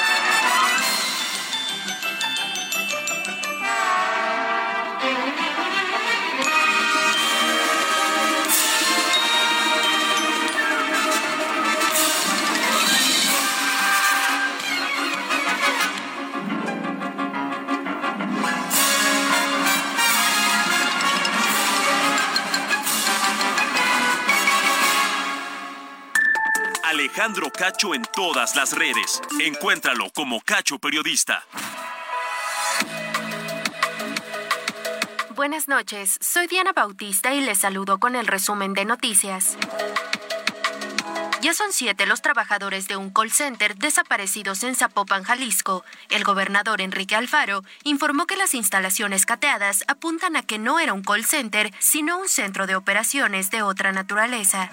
Alejandro 27.03 27.51
Cacho 27.51 27.93
en 27.93 28.03
todas 28.15 28.55
las 28.55 28.71
redes. 28.71 29.21
Encuéntralo 29.41 30.09
como 30.15 30.39
Cacho 30.39 30.79
Periodista. 30.79 31.43
Buenas 35.35 35.67
noches, 35.67 36.17
soy 36.21 36.47
Diana 36.47 36.71
Bautista 36.71 37.33
y 37.33 37.41
les 37.41 37.59
saludo 37.59 37.99
con 37.99 38.15
el 38.15 38.25
resumen 38.25 38.73
de 38.73 38.85
noticias. 38.85 39.57
Ya 41.41 41.53
son 41.53 41.73
siete 41.73 42.05
los 42.05 42.21
trabajadores 42.21 42.87
de 42.87 42.95
un 42.95 43.09
call 43.09 43.33
center 43.33 43.75
desaparecidos 43.75 44.63
en 44.63 44.73
Zapopan, 44.73 45.23
Jalisco. 45.23 45.83
El 46.09 46.23
gobernador 46.23 46.79
Enrique 46.79 47.17
Alfaro 47.17 47.65
informó 47.83 48.27
que 48.27 48.37
las 48.37 48.53
instalaciones 48.53 49.25
cateadas 49.25 49.83
apuntan 49.89 50.37
a 50.37 50.43
que 50.43 50.57
no 50.57 50.79
era 50.79 50.93
un 50.93 51.03
call 51.03 51.25
center, 51.25 51.73
sino 51.79 52.17
un 52.17 52.29
centro 52.29 52.65
de 52.65 52.77
operaciones 52.77 53.51
de 53.51 53.61
otra 53.61 53.91
naturaleza. 53.91 54.69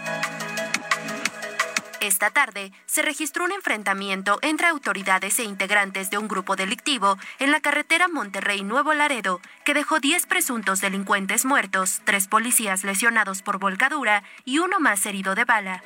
Esta 2.01 2.31
tarde 2.31 2.73
se 2.87 3.03
registró 3.03 3.45
un 3.45 3.53
enfrentamiento 3.53 4.39
entre 4.41 4.69
autoridades 4.69 5.39
e 5.39 5.45
integrantes 5.45 6.09
de 6.09 6.17
un 6.17 6.29
grupo 6.29 6.57
delictivo 6.57 7.19
en 7.39 7.51
la 7.51 7.61
carretera 7.61 8.09
Monterrey-Nuevo 8.09 8.95
Laredo, 8.95 9.43
que 9.67 9.75
dejó 9.75 10.01
10 10.01 10.25
presuntos 10.25 10.81
delincuentes 10.81 11.45
muertos, 11.45 12.01
tres 12.05 12.27
policías 12.27 12.85
lesionados 12.85 13.43
por 13.43 13.59
volcadura 13.59 14.23
y 14.47 14.61
uno 14.61 14.81
más 14.81 15.05
herido 15.05 15.35
de 15.35 15.45
bala. 15.45 15.83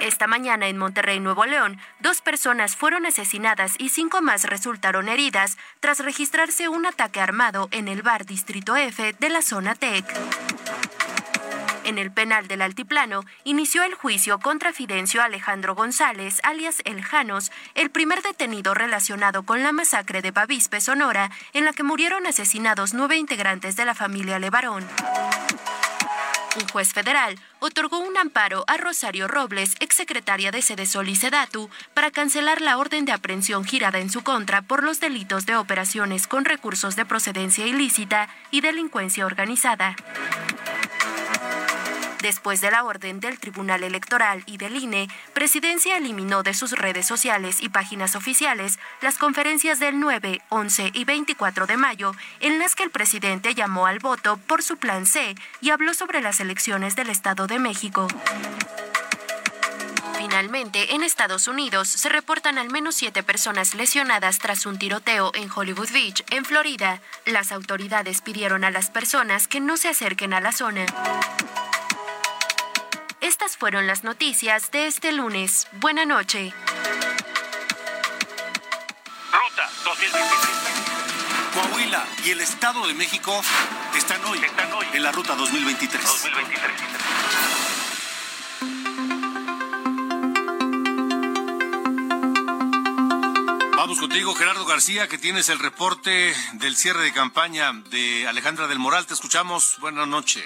Esta 0.00 0.26
mañana 0.26 0.66
en 0.66 0.78
Monterrey, 0.78 1.20
Nuevo 1.20 1.44
León, 1.44 1.78
dos 2.00 2.20
personas 2.20 2.74
fueron 2.74 3.06
asesinadas 3.06 3.74
y 3.78 3.90
cinco 3.90 4.20
más 4.20 4.44
resultaron 4.44 5.08
heridas 5.08 5.58
tras 5.78 6.00
registrarse 6.00 6.68
un 6.68 6.86
ataque 6.86 7.20
armado 7.20 7.68
en 7.70 7.86
el 7.86 8.02
bar 8.02 8.26
Distrito 8.26 8.74
F 8.74 9.14
de 9.20 9.28
la 9.28 9.42
zona 9.42 9.76
TEC. 9.76 10.04
En 11.90 11.98
el 11.98 12.12
penal 12.12 12.46
del 12.46 12.62
Altiplano 12.62 13.24
inició 13.42 13.82
el 13.82 13.94
juicio 13.94 14.38
contra 14.38 14.72
Fidencio 14.72 15.24
Alejandro 15.24 15.74
González, 15.74 16.38
alias 16.44 16.82
El 16.84 17.02
Janos, 17.02 17.50
el 17.74 17.90
primer 17.90 18.22
detenido 18.22 18.74
relacionado 18.74 19.42
con 19.42 19.64
la 19.64 19.72
masacre 19.72 20.22
de 20.22 20.30
Bavispe, 20.30 20.80
Sonora, 20.80 21.32
en 21.52 21.64
la 21.64 21.72
que 21.72 21.82
murieron 21.82 22.28
asesinados 22.28 22.94
nueve 22.94 23.16
integrantes 23.16 23.74
de 23.74 23.86
la 23.86 23.96
familia 23.96 24.38
Levarón. 24.38 24.86
Un 26.60 26.68
juez 26.68 26.92
federal 26.92 27.36
otorgó 27.58 27.98
un 27.98 28.16
amparo 28.16 28.62
a 28.68 28.76
Rosario 28.76 29.26
Robles, 29.26 29.74
exsecretaria 29.80 30.52
de 30.52 30.62
Sedesol 30.62 31.08
y 31.08 31.16
Sedatu, 31.16 31.70
para 31.92 32.12
cancelar 32.12 32.60
la 32.60 32.78
orden 32.78 33.04
de 33.04 33.10
aprehensión 33.10 33.64
girada 33.64 33.98
en 33.98 34.10
su 34.10 34.22
contra 34.22 34.62
por 34.62 34.84
los 34.84 35.00
delitos 35.00 35.44
de 35.44 35.56
operaciones 35.56 36.28
con 36.28 36.44
recursos 36.44 36.94
de 36.94 37.04
procedencia 37.04 37.66
ilícita 37.66 38.28
y 38.52 38.60
delincuencia 38.60 39.26
organizada. 39.26 39.96
Después 42.22 42.60
de 42.60 42.70
la 42.70 42.84
orden 42.84 43.18
del 43.20 43.38
Tribunal 43.38 43.82
Electoral 43.82 44.42
y 44.46 44.58
del 44.58 44.76
INE, 44.76 45.08
Presidencia 45.32 45.96
eliminó 45.96 46.42
de 46.42 46.52
sus 46.52 46.72
redes 46.72 47.06
sociales 47.06 47.62
y 47.62 47.70
páginas 47.70 48.14
oficiales 48.14 48.78
las 49.00 49.16
conferencias 49.16 49.80
del 49.80 49.98
9, 49.98 50.42
11 50.50 50.90
y 50.92 51.04
24 51.04 51.66
de 51.66 51.76
mayo, 51.78 52.14
en 52.40 52.58
las 52.58 52.74
que 52.74 52.82
el 52.82 52.90
presidente 52.90 53.54
llamó 53.54 53.86
al 53.86 54.00
voto 54.00 54.36
por 54.36 54.62
su 54.62 54.76
Plan 54.76 55.06
C 55.06 55.34
y 55.62 55.70
habló 55.70 55.94
sobre 55.94 56.20
las 56.20 56.40
elecciones 56.40 56.94
del 56.94 57.08
Estado 57.08 57.46
de 57.46 57.58
México. 57.58 58.06
Finalmente, 60.18 60.94
en 60.94 61.02
Estados 61.02 61.48
Unidos 61.48 61.88
se 61.88 62.10
reportan 62.10 62.58
al 62.58 62.68
menos 62.68 62.94
siete 62.94 63.22
personas 63.22 63.74
lesionadas 63.74 64.38
tras 64.38 64.66
un 64.66 64.78
tiroteo 64.78 65.32
en 65.34 65.50
Hollywood 65.50 65.90
Beach, 65.92 66.22
en 66.30 66.44
Florida. 66.44 67.00
Las 67.24 67.50
autoridades 67.50 68.20
pidieron 68.20 68.62
a 68.64 68.70
las 68.70 68.90
personas 68.90 69.48
que 69.48 69.60
no 69.60 69.78
se 69.78 69.88
acerquen 69.88 70.34
a 70.34 70.40
la 70.40 70.52
zona. 70.52 70.84
Estas 73.40 73.56
fueron 73.56 73.86
las 73.86 74.04
noticias 74.04 74.70
de 74.70 74.86
este 74.86 75.12
lunes. 75.12 75.66
Buena 75.80 76.04
noche. 76.04 76.52
Ruta 79.32 79.70
2023. 79.82 80.30
Coahuila 81.54 82.06
y 82.26 82.30
el 82.32 82.42
Estado 82.42 82.86
de 82.86 82.92
México 82.92 83.42
están 83.96 84.22
hoy, 84.26 84.36
Están 84.44 84.70
hoy. 84.74 84.84
en 84.92 85.02
la 85.02 85.10
ruta 85.10 85.34
2023. 85.36 86.04
2023. 86.04 86.72
Vamos 93.74 93.98
contigo, 94.00 94.34
Gerardo 94.34 94.66
García, 94.66 95.08
que 95.08 95.16
tienes 95.16 95.48
el 95.48 95.60
reporte 95.60 96.34
del 96.52 96.76
cierre 96.76 97.04
de 97.04 97.14
campaña 97.14 97.72
de 97.88 98.28
Alejandra 98.28 98.66
del 98.66 98.78
Moral. 98.78 99.06
Te 99.06 99.14
escuchamos. 99.14 99.78
Buenas 99.80 100.06
noches. 100.06 100.44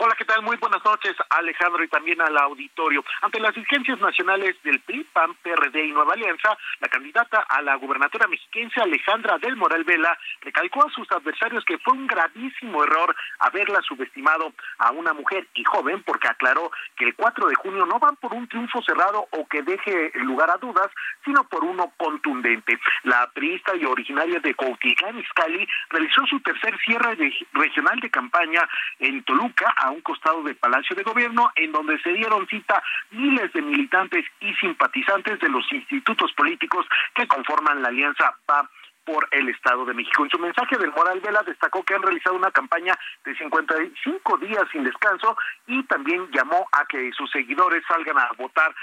Hola, 0.00 0.14
¿qué 0.16 0.24
tal? 0.24 0.42
Muy 0.42 0.56
buenas 0.58 0.84
noches, 0.84 1.16
Alejandro, 1.28 1.82
y 1.82 1.88
también 1.88 2.20
al 2.20 2.38
auditorio. 2.38 3.04
Ante 3.20 3.40
las 3.40 3.56
exigencias 3.56 3.98
nacionales 3.98 4.54
del 4.62 4.78
PRI, 4.78 5.02
PAN, 5.12 5.34
PRD 5.42 5.86
y 5.86 5.90
Nueva 5.90 6.12
Alianza, 6.12 6.56
la 6.78 6.86
candidata 6.86 7.40
a 7.48 7.60
la 7.62 7.74
gubernatura 7.74 8.28
mexiquense, 8.28 8.80
Alejandra 8.80 9.38
del 9.38 9.56
Moral 9.56 9.82
Vela, 9.82 10.16
recalcó 10.42 10.86
a 10.86 10.90
sus 10.92 11.10
adversarios 11.10 11.64
que 11.64 11.78
fue 11.78 11.94
un 11.94 12.06
gravísimo 12.06 12.84
error 12.84 13.12
haberla 13.40 13.82
subestimado 13.82 14.52
a 14.78 14.92
una 14.92 15.14
mujer 15.14 15.48
y 15.54 15.64
joven, 15.64 16.00
porque 16.04 16.28
aclaró 16.28 16.70
que 16.94 17.06
el 17.06 17.16
4 17.16 17.48
de 17.48 17.56
junio 17.56 17.84
no 17.84 17.98
van 17.98 18.14
por 18.16 18.32
un 18.34 18.46
triunfo 18.46 18.80
cerrado 18.82 19.26
o 19.32 19.48
que 19.48 19.62
deje 19.62 20.12
lugar 20.14 20.48
a 20.48 20.58
dudas, 20.58 20.90
sino 21.24 21.42
por 21.48 21.64
uno 21.64 21.92
contundente. 21.96 22.78
La 23.02 23.28
priista 23.32 23.74
y 23.74 23.84
originaria 23.84 24.38
de 24.38 24.54
Cuautitlán, 24.54 25.18
Izcalli, 25.18 25.66
realizó 25.90 26.24
su 26.26 26.38
tercer 26.38 26.78
cierre 26.86 27.16
regional 27.52 27.98
de 27.98 28.10
campaña 28.10 28.68
en 29.00 29.24
Toluca, 29.24 29.74
a 29.76 29.87
un 29.90 30.00
costado 30.00 30.42
del 30.42 30.56
Palacio 30.56 30.94
de 30.96 31.02
Gobierno, 31.02 31.50
en 31.56 31.72
donde 31.72 32.00
se 32.00 32.12
dieron 32.12 32.46
cita 32.48 32.82
miles 33.10 33.52
de 33.52 33.62
militantes 33.62 34.24
y 34.40 34.54
simpatizantes 34.54 35.38
de 35.40 35.48
los 35.48 35.64
institutos 35.72 36.32
políticos 36.32 36.86
que 37.14 37.26
conforman 37.26 37.82
la 37.82 37.88
alianza 37.88 38.34
PA 38.46 38.68
por 39.08 39.26
el 39.30 39.48
Estado 39.48 39.86
de 39.86 39.94
México. 39.94 40.24
En 40.24 40.30
su 40.30 40.38
mensaje 40.38 40.76
del 40.76 40.92
Moral 40.92 41.20
Vela 41.20 41.42
destacó 41.42 41.82
que 41.82 41.94
han 41.94 42.02
realizado 42.02 42.36
una 42.36 42.50
campaña 42.50 42.94
de 43.24 43.34
55 43.36 44.36
días 44.36 44.64
sin 44.70 44.84
descanso 44.84 45.34
y 45.66 45.82
también 45.84 46.30
llamó 46.30 46.68
a 46.72 46.84
que 46.84 47.10
sus 47.12 47.30
seguidores 47.30 47.82
salgan 47.88 48.18
a 48.18 48.28
votar 48.36 48.74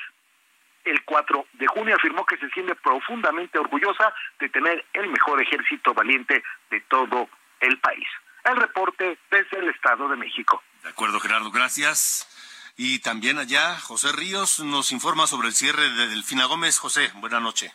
el 0.83 1.03
4 1.03 1.45
de 1.53 1.67
junio. 1.67 1.95
Afirmó 1.95 2.25
que 2.25 2.37
se 2.37 2.49
siente 2.49 2.73
profundamente 2.73 3.59
orgullosa 3.59 4.11
de 4.39 4.49
tener 4.49 4.83
el 4.93 5.09
mejor 5.09 5.41
ejército 5.43 5.93
valiente 5.93 6.43
de 6.71 6.81
todo 6.81 7.29
el 7.59 7.77
país. 7.77 8.07
El 8.45 8.55
reporte 8.57 9.19
desde 9.29 9.59
el 9.59 9.69
Estado 9.69 10.09
de 10.09 10.17
México. 10.17 10.63
De 10.85 10.91
acuerdo, 10.91 11.19
Gerardo, 11.19 11.49
gracias. 11.49 12.27
Y 12.77 12.99
también 12.99 13.39
allá, 13.39 13.75
José 13.79 14.11
Ríos 14.11 14.59
nos 14.59 14.91
informa 14.91 15.25
sobre 15.25 15.47
el 15.47 15.55
cierre 15.55 15.89
de 15.89 16.07
Delfina 16.09 16.45
Gómez. 16.45 16.77
José, 16.77 17.11
buena 17.15 17.39
noche. 17.39 17.73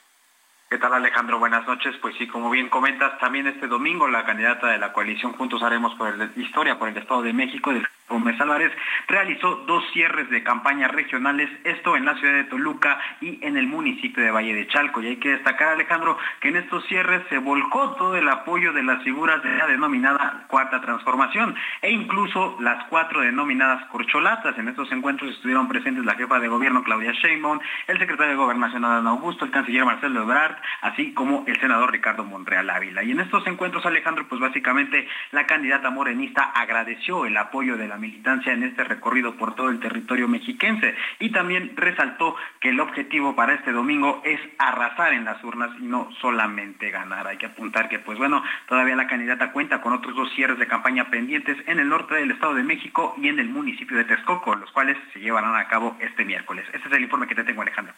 ¿Qué 0.68 0.78
tal 0.78 0.94
Alejandro? 0.94 1.40
Buenas 1.40 1.66
noches. 1.66 1.96
Pues 2.00 2.14
sí, 2.16 2.28
como 2.28 2.50
bien 2.50 2.68
comentas, 2.68 3.18
también 3.18 3.48
este 3.48 3.66
domingo 3.66 4.06
la 4.06 4.24
candidata 4.24 4.68
de 4.68 4.78
la 4.78 4.92
coalición 4.92 5.32
Juntos 5.32 5.60
Haremos 5.64 5.96
por 5.96 6.14
el 6.14 6.30
Historia 6.40 6.78
por 6.78 6.88
el 6.88 6.96
Estado 6.96 7.22
de 7.22 7.32
México, 7.32 7.72
Gómez 8.10 8.38
Álvarez, 8.40 8.72
realizó 9.06 9.54
dos 9.66 9.84
cierres 9.92 10.28
de 10.30 10.42
campaña 10.42 10.88
regionales, 10.88 11.48
esto 11.64 11.96
en 11.96 12.04
la 12.04 12.16
ciudad 12.16 12.34
de 12.34 12.44
Toluca 12.44 12.98
y 13.20 13.38
en 13.42 13.56
el 13.56 13.68
municipio 13.68 14.22
de 14.22 14.30
Valle 14.30 14.52
de 14.52 14.66
Chalco. 14.66 15.00
Y 15.00 15.06
hay 15.06 15.16
que 15.16 15.30
destacar, 15.30 15.68
Alejandro, 15.68 16.18
que 16.40 16.48
en 16.48 16.56
estos 16.56 16.84
cierres 16.86 17.22
se 17.30 17.38
volcó 17.38 17.92
todo 17.92 18.16
el 18.16 18.28
apoyo 18.28 18.72
de 18.72 18.82
las 18.82 19.02
figuras 19.04 19.42
de 19.42 19.56
la 19.56 19.66
denominada 19.66 20.44
Cuarta 20.48 20.80
Transformación 20.80 21.54
e 21.82 21.90
incluso 21.90 22.56
las 22.60 22.84
cuatro 22.88 23.20
denominadas 23.20 23.84
corcholatas. 23.86 24.58
En 24.58 24.68
estos 24.68 24.90
encuentros 24.92 25.30
estuvieron 25.30 25.68
presentes 25.68 26.04
la 26.04 26.14
jefa 26.14 26.40
de 26.40 26.48
gobierno 26.48 26.82
Claudia 26.82 27.12
Sheinbaum, 27.12 27.60
el 27.86 27.98
secretario 27.98 28.32
de 28.32 28.38
Gobernación 28.38 28.84
Adán 28.84 29.06
Augusto, 29.06 29.44
el 29.44 29.52
canciller 29.52 29.84
Marcelo 29.84 30.22
Ebrard, 30.22 30.56
así 30.82 31.14
como 31.14 31.44
el 31.46 31.58
senador 31.60 31.92
Ricardo 31.92 32.24
Monreal 32.24 32.68
Ávila. 32.70 33.04
Y 33.04 33.12
en 33.12 33.20
estos 33.20 33.46
encuentros, 33.46 33.86
Alejandro, 33.86 34.26
pues 34.28 34.40
básicamente 34.40 35.06
la 35.30 35.46
candidata 35.46 35.90
morenista 35.90 36.42
agradeció 36.42 37.26
el 37.26 37.36
apoyo 37.36 37.76
de 37.76 37.88
la 37.88 37.96
militancia 38.00 38.52
en 38.52 38.62
este 38.62 38.84
recorrido 38.84 39.36
por 39.36 39.54
todo 39.54 39.68
el 39.70 39.80
territorio 39.80 40.26
mexiquense 40.26 40.94
y 41.18 41.30
también 41.30 41.72
resaltó 41.76 42.34
que 42.60 42.70
el 42.70 42.80
objetivo 42.80 43.36
para 43.36 43.54
este 43.54 43.72
domingo 43.72 44.22
es 44.24 44.40
arrasar 44.58 45.12
en 45.12 45.24
las 45.24 45.42
urnas 45.44 45.70
y 45.78 45.84
no 45.84 46.08
solamente 46.20 46.90
ganar. 46.90 47.26
Hay 47.26 47.36
que 47.36 47.46
apuntar 47.46 47.88
que 47.88 47.98
pues 47.98 48.18
bueno, 48.18 48.42
todavía 48.66 48.96
la 48.96 49.06
candidata 49.06 49.52
cuenta 49.52 49.80
con 49.80 49.92
otros 49.92 50.16
dos 50.16 50.32
cierres 50.34 50.58
de 50.58 50.66
campaña 50.66 51.10
pendientes 51.10 51.56
en 51.66 51.78
el 51.78 51.88
norte 51.88 52.14
del 52.14 52.30
Estado 52.30 52.54
de 52.54 52.64
México 52.64 53.14
y 53.18 53.28
en 53.28 53.38
el 53.38 53.48
municipio 53.48 53.96
de 53.96 54.04
Texcoco, 54.04 54.54
los 54.54 54.70
cuales 54.72 54.96
se 55.12 55.20
llevarán 55.20 55.54
a 55.54 55.68
cabo 55.68 55.96
este 56.00 56.24
miércoles. 56.24 56.64
Este 56.72 56.88
es 56.88 56.94
el 56.94 57.02
informe 57.02 57.26
que 57.26 57.34
te 57.34 57.44
tengo, 57.44 57.62
Alejandro. 57.62 57.94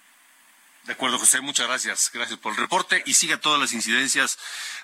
De 0.84 0.94
acuerdo, 0.94 1.18
José, 1.18 1.40
muchas 1.40 1.68
gracias. 1.68 2.10
Gracias 2.12 2.38
por 2.40 2.52
el 2.52 2.58
reporte 2.58 3.02
y 3.06 3.14
siga 3.14 3.38
todas 3.38 3.60
las 3.60 3.72
incidencias 3.72 4.38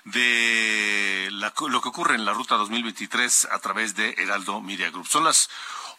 de 0.05 1.27
lo 1.31 1.81
que 1.81 1.89
ocurre 1.89 2.15
en 2.15 2.23
la 2.25 2.33
ruta 2.33 2.55
2023 2.55 3.49
a 3.51 3.59
través 3.59 3.95
de 3.95 4.15
Heraldo 4.17 4.61
Media 4.61 4.89
Group. 4.91 5.07
Son 5.07 5.25
las 5.25 5.49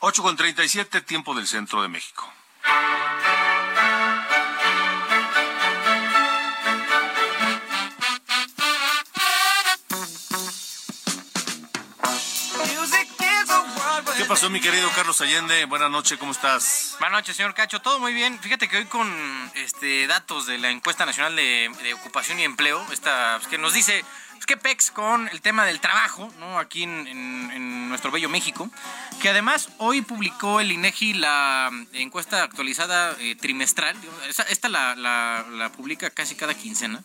8.37, 0.01 1.05
tiempo 1.05 1.35
del 1.35 1.47
centro 1.47 1.83
de 1.83 1.89
México. 1.89 2.33
Pasó, 14.31 14.49
mi 14.49 14.61
querido 14.61 14.89
Carlos 14.95 15.21
Allende? 15.23 15.65
Buenas 15.65 15.91
noches, 15.91 16.17
¿cómo 16.17 16.31
estás? 16.31 16.95
Buenas 17.01 17.19
noches, 17.19 17.37
señor 17.37 17.53
Cacho. 17.53 17.81
Todo 17.81 17.99
muy 17.99 18.15
bien. 18.15 18.39
Fíjate 18.39 18.69
que 18.69 18.77
hoy 18.77 18.85
con 18.85 19.11
este 19.57 20.07
datos 20.07 20.47
de 20.47 20.57
la 20.57 20.71
encuesta 20.71 21.05
nacional 21.05 21.35
de, 21.35 21.69
ocupación 21.95 22.39
y 22.39 22.45
empleo, 22.45 22.81
esta, 22.93 23.39
pues, 23.39 23.49
que 23.49 23.59
nos 23.59 23.75
dice 23.75 24.05
pues, 24.41 24.47
que 24.47 24.57
PEX 24.57 24.91
con 24.91 25.29
el 25.29 25.43
tema 25.43 25.67
del 25.67 25.81
trabajo, 25.81 26.33
¿no? 26.39 26.59
Aquí 26.59 26.85
en, 26.85 27.89
nuestro 27.91 28.11
bello 28.11 28.29
México, 28.29 28.71
que 29.21 29.29
además 29.29 29.69
hoy 29.79 30.01
publicó 30.01 30.61
el 30.61 30.71
INEGI 30.71 31.15
la 31.15 31.71
encuesta 31.93 32.45
actualizada 32.45 33.17
eh, 33.19 33.35
trimestral. 33.35 33.97
Esta, 34.49 34.69
la, 34.69 35.73
publica 35.77 36.09
casi 36.09 36.37
cada 36.37 36.55
quincena, 36.55 37.03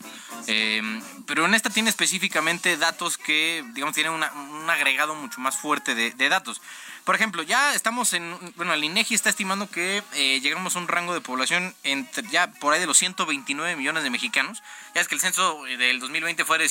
em, 0.48 1.02
pero 1.26 1.46
en 1.46 1.56
esta 1.56 1.72
tiene 1.72 1.90
específicamente 1.90 2.78
datos 2.78 3.18
que, 3.18 3.66
digamos, 3.74 3.96
tienen 3.96 4.14
un 4.14 4.70
agregado 4.70 5.16
mucho 5.16 5.42
más 5.42 5.58
fuerte 5.58 5.96
de 5.96 6.30
datos. 6.30 6.62
Por 7.06 7.14
ejemplo, 7.14 7.44
ya 7.44 7.76
estamos 7.76 8.14
en, 8.14 8.36
bueno, 8.56 8.74
el 8.74 8.84
INEGI 8.84 9.14
está 9.14 9.30
estimando 9.30 9.70
que 9.70 10.02
eh, 10.14 10.40
llegamos 10.42 10.76
a 10.76 10.80
un 10.80 10.88
rango 10.88 11.14
de 11.14 11.22
población 11.22 11.76
entre 11.84 12.28
ya 12.30 12.52
por 12.54 12.74
ahí 12.74 12.80
de 12.80 12.88
los 12.88 12.98
129 12.98 13.76
millones 13.76 14.04
de 14.04 14.10
mexicanos. 14.10 14.64
Ya 14.96 15.02
es 15.02 15.08
que 15.08 15.14
el 15.14 15.22
censo 15.22 15.68
eh, 15.68 15.78
del 15.78 16.00
2020 16.00 16.44
fue 16.46 16.58
de 16.58 16.68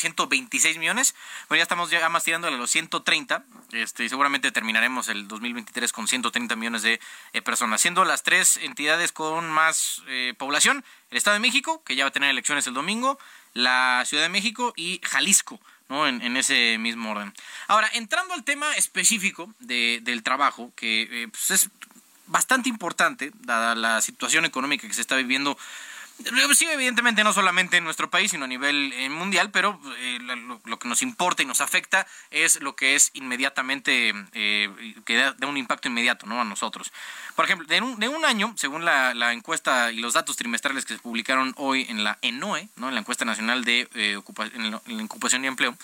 126 0.60 0.78
millones, 0.78 1.14
pero 1.48 1.56
ya 1.56 1.62
estamos 1.62 1.90
ya 1.90 2.08
más 2.08 2.24
tirando 2.24 2.48
a 2.48 2.50
los 2.50 2.70
130, 2.70 3.44
este, 3.72 4.04
y 4.04 4.08
seguramente 4.08 4.52
terminaremos 4.52 5.08
el 5.08 5.28
2023 5.28 5.92
con 5.92 6.08
130 6.08 6.56
millones 6.56 6.82
de 6.82 7.00
eh, 7.32 7.42
personas, 7.42 7.80
siendo 7.80 8.04
las 8.04 8.22
tres 8.22 8.56
entidades 8.58 9.12
con 9.12 9.50
más 9.50 10.02
población, 10.38 10.84
el 11.10 11.18
Estado 11.18 11.34
de 11.34 11.40
México, 11.40 11.82
que 11.84 11.96
ya 11.96 12.04
va 12.04 12.08
a 12.08 12.12
tener 12.12 12.30
elecciones 12.30 12.66
el 12.66 12.74
domingo, 12.74 13.18
la 13.52 14.02
Ciudad 14.06 14.24
de 14.24 14.28
México 14.28 14.72
y 14.76 15.00
Jalisco. 15.04 15.60
¿no? 15.88 16.08
En, 16.08 16.36
ese 16.36 16.78
mismo 16.78 17.10
orden. 17.10 17.32
Ahora, 17.68 17.90
entrando 17.92 18.34
al 18.34 18.42
tema 18.42 18.74
específico 18.76 19.54
de, 19.60 20.00
del 20.02 20.22
trabajo, 20.22 20.72
que 20.76 21.02
eh, 21.02 21.28
pues 21.28 21.50
es 21.50 21.70
bastante 22.26 22.68
importante, 22.68 23.32
dada 23.40 23.74
la 23.74 24.00
situación 24.00 24.44
económica 24.44 24.88
que 24.88 24.94
se 24.94 25.02
está 25.02 25.16
viviendo 25.16 25.58
Sí, 26.54 26.66
evidentemente 26.66 27.24
no 27.24 27.32
solamente 27.32 27.76
en 27.76 27.84
nuestro 27.84 28.08
país, 28.08 28.30
sino 28.30 28.44
a 28.44 28.48
nivel 28.48 28.92
eh, 28.92 29.08
mundial, 29.08 29.50
pero 29.50 29.80
eh, 29.98 30.18
lo, 30.64 30.78
que 30.78 30.88
nos 30.88 31.02
importa 31.02 31.42
y 31.42 31.46
nos 31.46 31.60
afecta 31.60 32.06
es 32.30 32.60
lo 32.62 32.76
que 32.76 32.94
es 32.94 33.10
inmediatamente, 33.14 34.14
eh, 34.32 34.94
que 35.04 35.16
da, 35.16 35.34
un 35.48 35.56
impacto 35.56 35.88
inmediato 35.88 36.26
¿no? 36.26 36.40
a 36.40 36.44
nosotros. 36.44 36.92
Por 37.34 37.44
ejemplo, 37.44 37.66
de 37.66 37.80
un, 37.80 37.98
de 37.98 38.08
un 38.08 38.24
año, 38.24 38.54
según 38.56 38.84
la, 38.84 39.12
la, 39.12 39.32
encuesta 39.32 39.90
y 39.90 39.98
los 39.98 40.12
datos 40.12 40.36
trimestrales 40.36 40.84
que 40.84 40.94
se 40.94 41.00
publicaron 41.00 41.52
hoy 41.56 41.86
en 41.88 42.04
la 42.04 42.18
ENOE, 42.22 42.68
¿no? 42.76 42.88
en 42.88 42.94
la 42.94 43.00
encuesta 43.00 43.24
nacional 43.24 43.64
de 43.64 44.16
ocupación 44.16 45.44
y 45.44 45.48
empleo, 45.48 45.76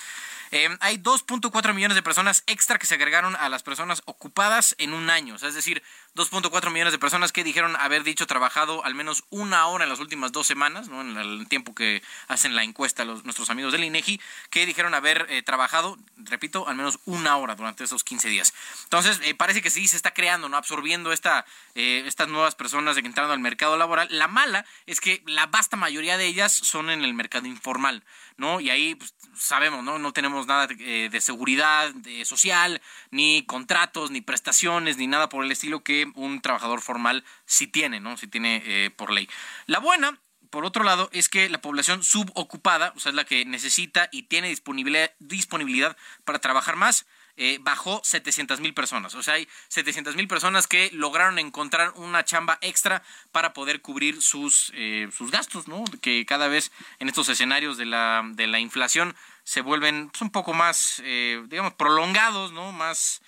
eh, 0.53 0.68
hay 0.81 0.99
2.4 0.99 1.74
millones 1.74 1.95
de 1.95 2.03
personas 2.03 2.43
extra 2.49 2.78
que 2.78 2.87
se 2.87 2.97
agregaron 2.97 3.37
a 3.37 3.49
las 3.49 3.62
personas 3.62 4.03
ocupadas 4.05 4.74
en 4.78 4.95
un 4.95 5.09
año. 5.09 5.37
es 5.37 5.55
decir, 5.55 5.83
2.4 6.17 6.71
millones 6.71 6.93
de 6.93 6.99
personas 6.99 7.33
que 7.33 7.45
dijeron 7.45 7.77
haber 7.77 8.03
dicho 8.03 8.27
trabajado 8.27 8.85
al 8.85 8.95
menos 8.95 9.25
una 9.31 9.67
hora 9.67 9.85
en 9.85 9.91
las 9.91 10.01
últimas 10.01 10.33
dos 10.33 10.47
semanas, 10.47 10.89
¿no? 10.89 11.01
en 11.01 11.17
el 11.17 11.47
tiempo 11.49 11.75
que 11.75 12.03
hacen 12.27 12.57
la 12.57 12.65
encuesta 12.65 13.05
nuestros 13.05 13.51
amigos 13.51 13.73
del 13.73 13.85
INEGI, 13.85 14.21
que 14.51 14.67
dijeron 14.67 14.95
haber 14.95 15.27
eh, 15.31 15.43
trabajado, 15.43 15.99
repito, 16.17 16.69
al 16.69 16.77
menos 16.77 16.99
una 17.05 17.37
hora 17.37 17.55
durante 17.55 17.85
esos 17.85 18.03
15 18.03 18.29
días. 18.29 18.53
Entonces, 18.85 19.21
eh, 19.23 19.35
parece 19.35 19.63
que 19.63 19.71
sí 19.71 19.87
se 19.87 19.97
está 19.97 20.13
creando, 20.13 20.49
¿no? 20.49 20.57
absorbiendo 20.57 21.13
esta, 21.13 21.45
estas 21.75 22.29
nuevas 22.29 22.55
personas 22.55 22.97
de 22.97 23.03
que 23.03 23.09
entraron 23.09 23.31
al 23.31 23.39
mercado 23.39 23.77
laboral. 23.77 24.09
La 24.11 24.29
mala 24.29 24.65
es 24.87 25.01
que 25.01 25.23
la 25.27 25.47
vasta 25.47 25.77
mayoría 25.77 26.17
de 26.17 26.27
ellas 26.27 26.53
son 26.53 26.91
en 26.91 27.05
el 27.05 27.15
mercado 27.15 27.47
informal. 27.47 28.03
¿no? 28.41 28.59
Y 28.59 28.71
ahí 28.71 28.95
pues, 28.95 29.15
sabemos, 29.37 29.85
¿no? 29.85 29.99
No 29.99 30.13
tenemos 30.13 30.47
nada 30.47 30.67
de, 30.67 31.07
eh, 31.07 31.21
seguridad 31.21 31.93
social, 32.25 32.81
ni 33.11 33.45
contratos, 33.45 34.11
ni 34.11 34.23
prestaciones, 34.23 34.97
ni 34.97 35.07
nada 35.07 35.29
por 35.29 35.45
el 35.45 35.53
estilo 35.53 35.85
que 35.85 36.00
un 36.15 36.41
trabajador 36.41 36.81
formal 36.81 37.25
sí 37.47 37.67
tiene, 37.67 38.01
¿no? 38.01 38.17
Sí 38.17 38.27
tiene 38.27 38.63
eh, 38.65 38.91
por 38.91 39.13
ley. 39.13 39.29
La 39.67 39.79
buena 39.79 40.19
por 40.51 40.65
otro 40.65 40.83
lado, 40.83 41.09
es 41.13 41.29
que 41.29 41.49
la 41.49 41.61
población 41.61 42.03
subocupada, 42.03 42.93
o 42.97 43.01
sea, 43.01 43.11
es 43.11 43.17
la 43.17 43.25
que 43.25 43.45
necesita 43.45 44.09
y 44.11 44.25
tiene 44.25 44.49
disponibilidad, 44.49 45.13
disponibilidad 45.21 45.97
para 46.25 46.41
trabajar 46.41 46.75
más, 46.75 47.07
eh, 47.37 47.59
bajó 47.63 48.01
700 48.05 48.59
mil 48.61 48.75
personas. 48.75 49.15
O 49.15 49.23
sea, 49.23 49.35
hay 49.35 49.49
700 49.69 50.17
mil 50.17 50.27
personas 50.27 50.67
que 50.67 50.91
lograron 50.93 51.39
encontrar 51.39 51.93
una 51.95 52.25
chamba 52.25 52.59
extra 52.61 53.03
para 53.31 53.53
poder 53.53 53.81
cubrir 53.81 54.21
sus, 54.21 54.73
eh, 54.75 55.09
sus 55.17 55.31
gastos, 55.31 55.69
¿no? 55.69 55.85
Que 56.03 56.27
cada 56.27 56.49
vez 56.49 56.73
en 56.99 57.09
estos 57.09 57.29
escenarios 57.29 57.77
de 57.79 57.87
la, 57.87 58.23
de 58.33 58.49
la 58.49 58.59
inflación 58.59 59.15
se 59.45 59.61
vuelven 59.61 60.11
pues, 60.11 60.21
un 60.21 60.31
poco 60.31 60.53
más, 60.53 61.01
digamos, 61.47 61.75
prolongados, 61.75 62.53
¿no? 62.53 62.73
Más 62.73 63.23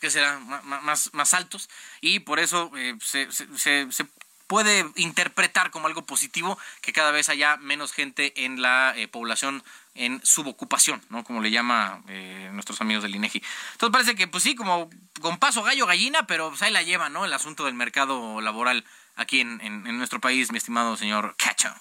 que 0.00 0.10
será 0.10 0.38
más, 0.38 1.10
más 1.12 1.34
altos 1.34 1.68
y 2.00 2.20
por 2.20 2.40
eso 2.40 2.70
eh, 2.76 2.96
se, 3.00 3.30
se, 3.30 4.06
puede 4.46 4.84
interpretar 4.96 5.70
como 5.70 5.86
algo 5.86 6.04
positivo 6.04 6.58
que 6.82 6.92
cada 6.92 7.10
vez 7.10 7.30
haya 7.30 7.56
menos 7.56 7.92
gente 7.92 8.44
en 8.44 8.60
la 8.60 8.92
eh, 8.96 9.08
población 9.08 9.64
en 9.94 10.20
subocupación, 10.24 11.00
¿no? 11.08 11.24
Como 11.24 11.40
le 11.40 11.50
llama 11.50 12.02
eh, 12.08 12.50
nuestros 12.52 12.80
amigos 12.82 13.02
del 13.02 13.14
INEGI. 13.14 13.42
Entonces 13.72 13.92
parece 13.92 14.14
que, 14.14 14.28
pues 14.28 14.42
sí, 14.42 14.54
como 14.54 14.90
con 15.20 15.38
paso 15.38 15.62
gallo 15.62 15.86
gallina, 15.86 16.26
pero 16.26 16.50
pues 16.50 16.60
ahí 16.62 16.70
la 16.70 16.82
lleva, 16.82 17.08
¿no? 17.08 17.24
El 17.24 17.32
asunto 17.32 17.64
del 17.64 17.74
mercado 17.74 18.40
laboral 18.42 18.84
aquí 19.16 19.40
en, 19.40 19.60
en, 19.62 19.96
nuestro 19.96 20.20
país, 20.20 20.52
mi 20.52 20.58
estimado 20.58 20.96
señor 20.96 21.34
Cacho. 21.38 21.74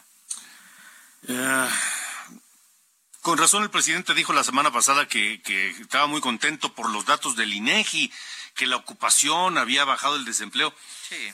Con 3.22 3.38
razón 3.38 3.64
el 3.64 3.70
presidente 3.70 4.14
dijo 4.14 4.34
la 4.34 4.44
semana 4.44 4.72
pasada 4.72 5.08
que, 5.08 5.42
que 5.42 5.70
estaba 5.70 6.08
muy 6.08 6.22
contento 6.22 6.74
por 6.74 6.90
los 6.90 7.06
datos 7.06 7.36
del 7.36 7.54
INEGI, 7.54 8.12
que 8.56 8.68
la 8.68 8.76
ocupación 8.76 9.58
había 9.58 9.86
bajado 9.86 10.16
el 10.16 10.26
desempleo. 10.26 10.74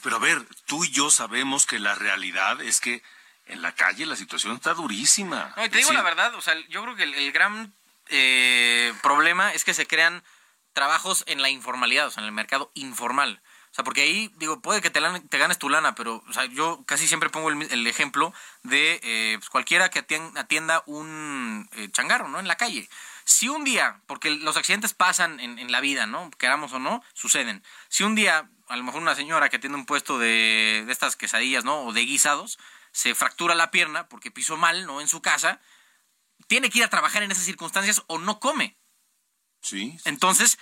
Pero 0.04 0.16
a 0.16 0.20
ver, 0.20 0.46
tú 0.66 0.84
y 0.84 0.92
yo 0.92 1.10
sabemos 1.10 1.66
que 1.66 1.80
la 1.80 1.96
realidad 1.96 2.62
es 2.62 2.80
que 2.80 3.02
en 3.46 3.62
la 3.62 3.74
calle 3.74 4.06
la 4.06 4.16
situación 4.16 4.56
está 4.56 4.74
durísima. 4.74 5.54
No, 5.56 5.66
y 5.66 5.70
te 5.70 5.78
digo 5.78 5.94
la 5.94 6.04
verdad, 6.04 6.36
o 6.36 6.42
sea, 6.42 6.56
yo 6.70 6.84
creo 6.84 6.96
que 6.96 7.04
el, 7.04 7.32
gran 7.32 7.74
eh, 8.08 8.94
problema 9.02 9.54
es 9.54 9.64
que 9.64 9.74
se 9.74 9.88
crean 9.88 10.24
trabajos 10.74 11.24
en 11.28 11.42
la 11.42 11.50
informalidad, 11.50 12.08
o 12.08 12.12
sea, 12.12 12.22
en 12.22 12.28
el 12.28 12.34
mercado 12.34 12.72
informal. 12.74 13.42
O 13.78 13.80
sea, 13.80 13.84
porque 13.84 14.02
ahí, 14.02 14.34
digo, 14.38 14.60
puede 14.60 14.82
que 14.82 14.90
te, 14.90 15.00
te 15.30 15.38
ganes 15.38 15.60
tu 15.60 15.70
lana, 15.70 15.94
pero 15.94 16.24
o 16.28 16.34
sea, 16.34 16.46
yo 16.46 16.84
casi 16.88 17.08
siempre 17.08 17.30
pongo 17.30 17.52
el, 17.52 17.86
ejemplo 17.86 18.34
de 18.64 19.00
eh, 19.04 19.36
pues, 19.38 19.52
cualquiera 19.52 19.90
que 19.90 20.00
atienda 20.00 20.82
un 20.88 21.70
eh, 21.74 21.88
changarro, 21.92 22.28
¿no? 22.28 22.40
En 22.40 22.48
la 22.48 22.56
calle. 22.56 22.90
Si 23.24 23.50
un 23.50 23.64
día, 23.64 24.02
porque 24.08 24.32
los 24.32 24.58
accidentes 24.58 24.96
pasan 24.96 25.40
en, 25.40 25.60
en 25.60 25.72
la 25.72 25.80
vida, 25.80 26.08
¿no? 26.08 26.32
Queramos 26.40 26.74
o 26.74 26.80
no, 26.80 27.04
suceden. 27.14 27.64
Si 27.88 28.02
un 28.02 28.16
día, 28.16 28.50
a 28.68 28.78
lo 28.78 28.84
mejor 28.84 29.04
una 29.04 29.14
señora 29.14 29.50
que 29.50 29.60
tiene 29.60 29.76
un 29.76 29.86
puesto 29.86 30.18
de, 30.18 30.84
de 30.88 30.92
estas 30.92 31.16
quesadillas, 31.16 31.64
¿no? 31.64 31.82
O 31.82 31.94
de 31.94 32.02
guisados, 32.02 32.58
se 32.92 33.14
fractura 33.14 33.54
la 33.54 33.70
pierna 33.70 34.10
porque 34.10 34.32
pisó 34.32 34.58
mal, 34.58 34.88
¿no? 34.88 35.02
En 35.02 35.08
su 35.08 35.22
casa, 35.22 35.62
tiene 36.48 36.72
que 36.72 36.80
ir 36.80 36.84
a 36.84 36.90
trabajar 36.90 37.22
en 37.22 37.32
esas 37.32 37.46
circunstancias 37.46 38.02
o 38.08 38.18
no 38.18 38.40
come. 38.40 38.76
Sí. 39.62 40.00
Entonces, 40.04 40.58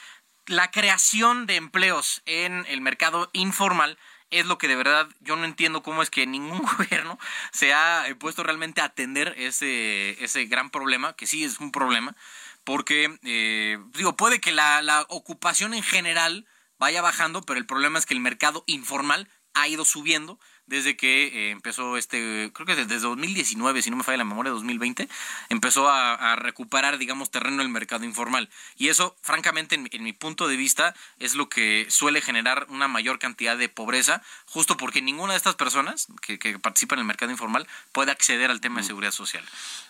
la 0.47 0.71
creación 0.71 1.45
de 1.45 1.55
empleos 1.55 2.21
en 2.25 2.65
el 2.67 2.81
mercado 2.81 3.29
informal 3.33 3.97
es 4.31 4.45
lo 4.45 4.57
que 4.57 4.67
de 4.67 4.75
verdad 4.75 5.07
yo 5.21 5.35
no 5.35 5.45
entiendo 5.45 5.83
cómo 5.83 6.01
es 6.01 6.09
que 6.09 6.27
ningún 6.27 6.61
gobierno 6.77 7.17
se 7.51 7.73
ha 7.73 8.05
puesto 8.19 8.43
realmente 8.43 8.81
a 8.81 8.85
atender 8.85 9.33
ese, 9.37 10.23
ese 10.23 10.45
gran 10.45 10.69
problema, 10.69 11.13
que 11.13 11.27
sí 11.27 11.43
es 11.43 11.59
un 11.59 11.71
problema, 11.71 12.15
porque, 12.63 13.17
eh, 13.23 13.77
digo, 13.93 14.17
puede 14.17 14.39
que 14.39 14.51
la, 14.51 14.81
la 14.81 15.05
ocupación 15.09 15.73
en 15.73 15.83
general 15.83 16.47
vaya 16.77 17.01
bajando, 17.01 17.41
pero 17.43 17.59
el 17.59 17.65
problema 17.65 17.99
es 17.99 18.05
que 18.05 18.13
el 18.13 18.19
mercado 18.19 18.63
informal 18.67 19.29
ha 19.53 19.67
ido 19.67 19.85
subiendo 19.85 20.39
desde 20.67 20.97
que 20.97 21.27
eh, 21.27 21.51
empezó 21.51 21.97
este, 21.97 22.51
creo 22.53 22.65
que 22.65 22.75
desde 22.75 22.99
2019, 22.99 23.81
si 23.81 23.89
no 23.89 23.97
me 23.97 24.03
falla 24.03 24.17
la 24.19 24.23
memoria, 24.23 24.51
2020, 24.51 25.07
empezó 25.49 25.89
a, 25.89 26.35
recuperar, 26.35 26.97
digamos, 26.97 27.31
terreno 27.31 27.61
el 27.61 27.69
mercado 27.69 28.03
informal. 28.03 28.49
Y 28.77 28.89
eso, 28.89 29.15
francamente, 29.21 29.75
en, 29.75 30.03
mi 30.03 30.13
punto 30.13 30.47
de 30.47 30.57
vista, 30.57 30.95
es 31.19 31.35
lo 31.35 31.49
que 31.49 31.87
suele 31.89 32.21
generar 32.21 32.67
una 32.69 32.87
mayor 32.87 33.19
cantidad 33.19 33.57
de 33.57 33.69
pobreza, 33.69 34.21
justo 34.45 34.77
porque 34.77 35.01
ninguna 35.01 35.33
de 35.33 35.37
estas 35.37 35.55
personas 35.55 36.07
que, 36.21 36.39
que 36.39 36.59
participan 36.59 36.99
en 36.99 37.01
el 37.01 37.07
mercado 37.07 37.31
informal 37.31 37.67
puede 37.91 38.11
acceder 38.11 38.51
al 38.51 38.61
tema 38.61 38.77
de 38.77 38.83
mm. 38.83 38.87
seguridad 38.87 39.11
social, 39.11 39.43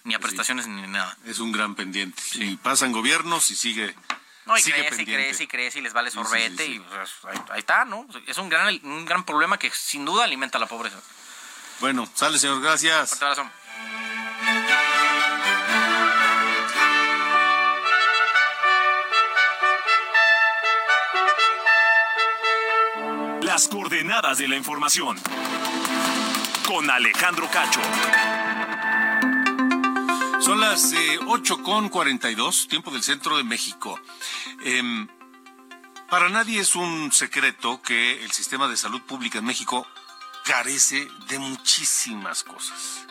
ni 0.04 0.14
a 0.14 0.20
prestaciones 0.20 0.68
ni 0.68 0.82
nada. 0.84 1.18
Es 1.26 1.40
un 1.40 1.52
gran 1.52 1.76
pendiente. 1.76 2.22
Y 2.36 2.58
pasan 2.58 2.92
gobiernos 2.92 3.50
y 3.52 3.56
sigue 3.56 3.96
no, 4.46 4.58
y 4.58 4.62
crece 4.62 5.02
y 5.02 5.06
crece 5.06 5.44
y 5.44 5.48
crece 5.48 5.80
y 5.80 5.82
les 5.82 5.94
vale 5.94 6.12
sorbete 6.12 6.66
y 6.66 6.80
pues, 6.80 7.12
ahí, 7.52 7.60
está, 7.60 7.86
¿no? 7.86 8.08
Es 8.28 8.38
un 8.38 8.50
gran, 8.50 8.80
un 8.84 9.06
gran 9.06 9.24
problema 9.24 9.58
que 9.58 9.72
sin 9.72 10.06
duda 10.06 10.24
alimenta 10.24 10.60
la 10.60 10.68
pobreza. 10.68 10.98
Bueno, 11.80 12.08
sale 12.14 12.40
señor, 12.40 12.62
gracias. 12.62 13.10
Fuerte 13.10 13.26
abrazo. 13.26 13.50
Las 23.42 23.68
coordenadas 23.68 24.38
de 24.38 24.48
la 24.48 24.56
información. 24.56 25.18
Con 26.68 26.90
Alejandro 26.90 27.50
Cacho. 27.50 27.80
Son 30.42 30.60
las 30.60 30.94
eh, 30.94 31.20
ocho 31.28 31.62
con 31.64 31.90
dos, 32.36 32.68
tiempo 32.68 32.92
del 32.92 33.04
centro 33.04 33.38
de 33.38 33.44
México. 33.44 34.00
Em, 34.64 35.08
para 36.10 36.30
nadie 36.30 36.60
es 36.60 36.76
un 36.76 37.12
secreto 37.12 37.82
que 37.82 38.24
el 38.24 38.32
sistema 38.32 38.68
de 38.68 38.78
salud 38.78 39.02
pública 39.02 39.40
en 39.40 39.46
México 39.46 39.88
carece 40.44 41.08
de 41.28 41.40
muchísimas 41.40 42.44
cosas. 42.44 43.06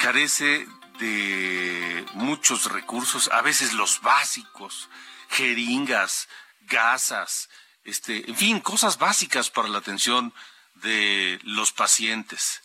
Carece 0.00 0.66
de 0.98 2.06
muchos 2.14 2.70
recursos, 2.70 3.28
a 3.32 3.42
veces 3.42 3.74
los 3.74 4.00
básicos, 4.00 4.88
jeringas, 5.28 6.28
gasas, 6.60 7.48
este, 7.84 8.28
en 8.30 8.36
fin, 8.36 8.60
cosas 8.60 8.98
básicas 8.98 9.50
para 9.50 9.68
la 9.68 9.78
atención 9.78 10.32
de 10.74 11.38
los 11.42 11.72
pacientes. 11.72 12.62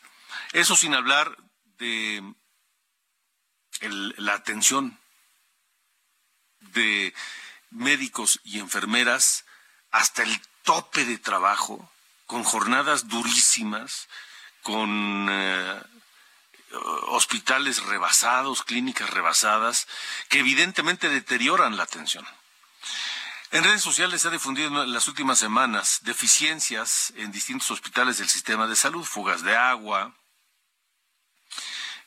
Eso 0.53 0.75
sin 0.75 0.93
hablar 0.93 1.37
de 1.77 2.33
la 3.81 4.33
atención 4.33 4.99
de 6.59 7.13
médicos 7.69 8.39
y 8.43 8.59
enfermeras 8.59 9.45
hasta 9.91 10.23
el 10.23 10.41
tope 10.63 11.05
de 11.05 11.17
trabajo, 11.17 11.91
con 12.25 12.43
jornadas 12.43 13.07
durísimas, 13.07 14.07
con 14.61 15.27
eh, 15.29 15.81
hospitales 17.07 17.83
rebasados, 17.83 18.63
clínicas 18.63 19.09
rebasadas, 19.09 19.87
que 20.29 20.39
evidentemente 20.39 21.09
deterioran 21.09 21.77
la 21.77 21.83
atención. 21.83 22.25
En 23.51 23.65
redes 23.65 23.81
sociales 23.81 24.21
se 24.21 24.29
ha 24.29 24.31
difundido 24.31 24.83
en 24.83 24.93
las 24.93 25.07
últimas 25.09 25.39
semanas 25.39 25.99
deficiencias 26.03 27.11
en 27.17 27.33
distintos 27.33 27.69
hospitales 27.71 28.17
del 28.17 28.29
sistema 28.29 28.65
de 28.65 28.77
salud, 28.77 29.03
fugas 29.03 29.43
de 29.43 29.57
agua, 29.57 30.13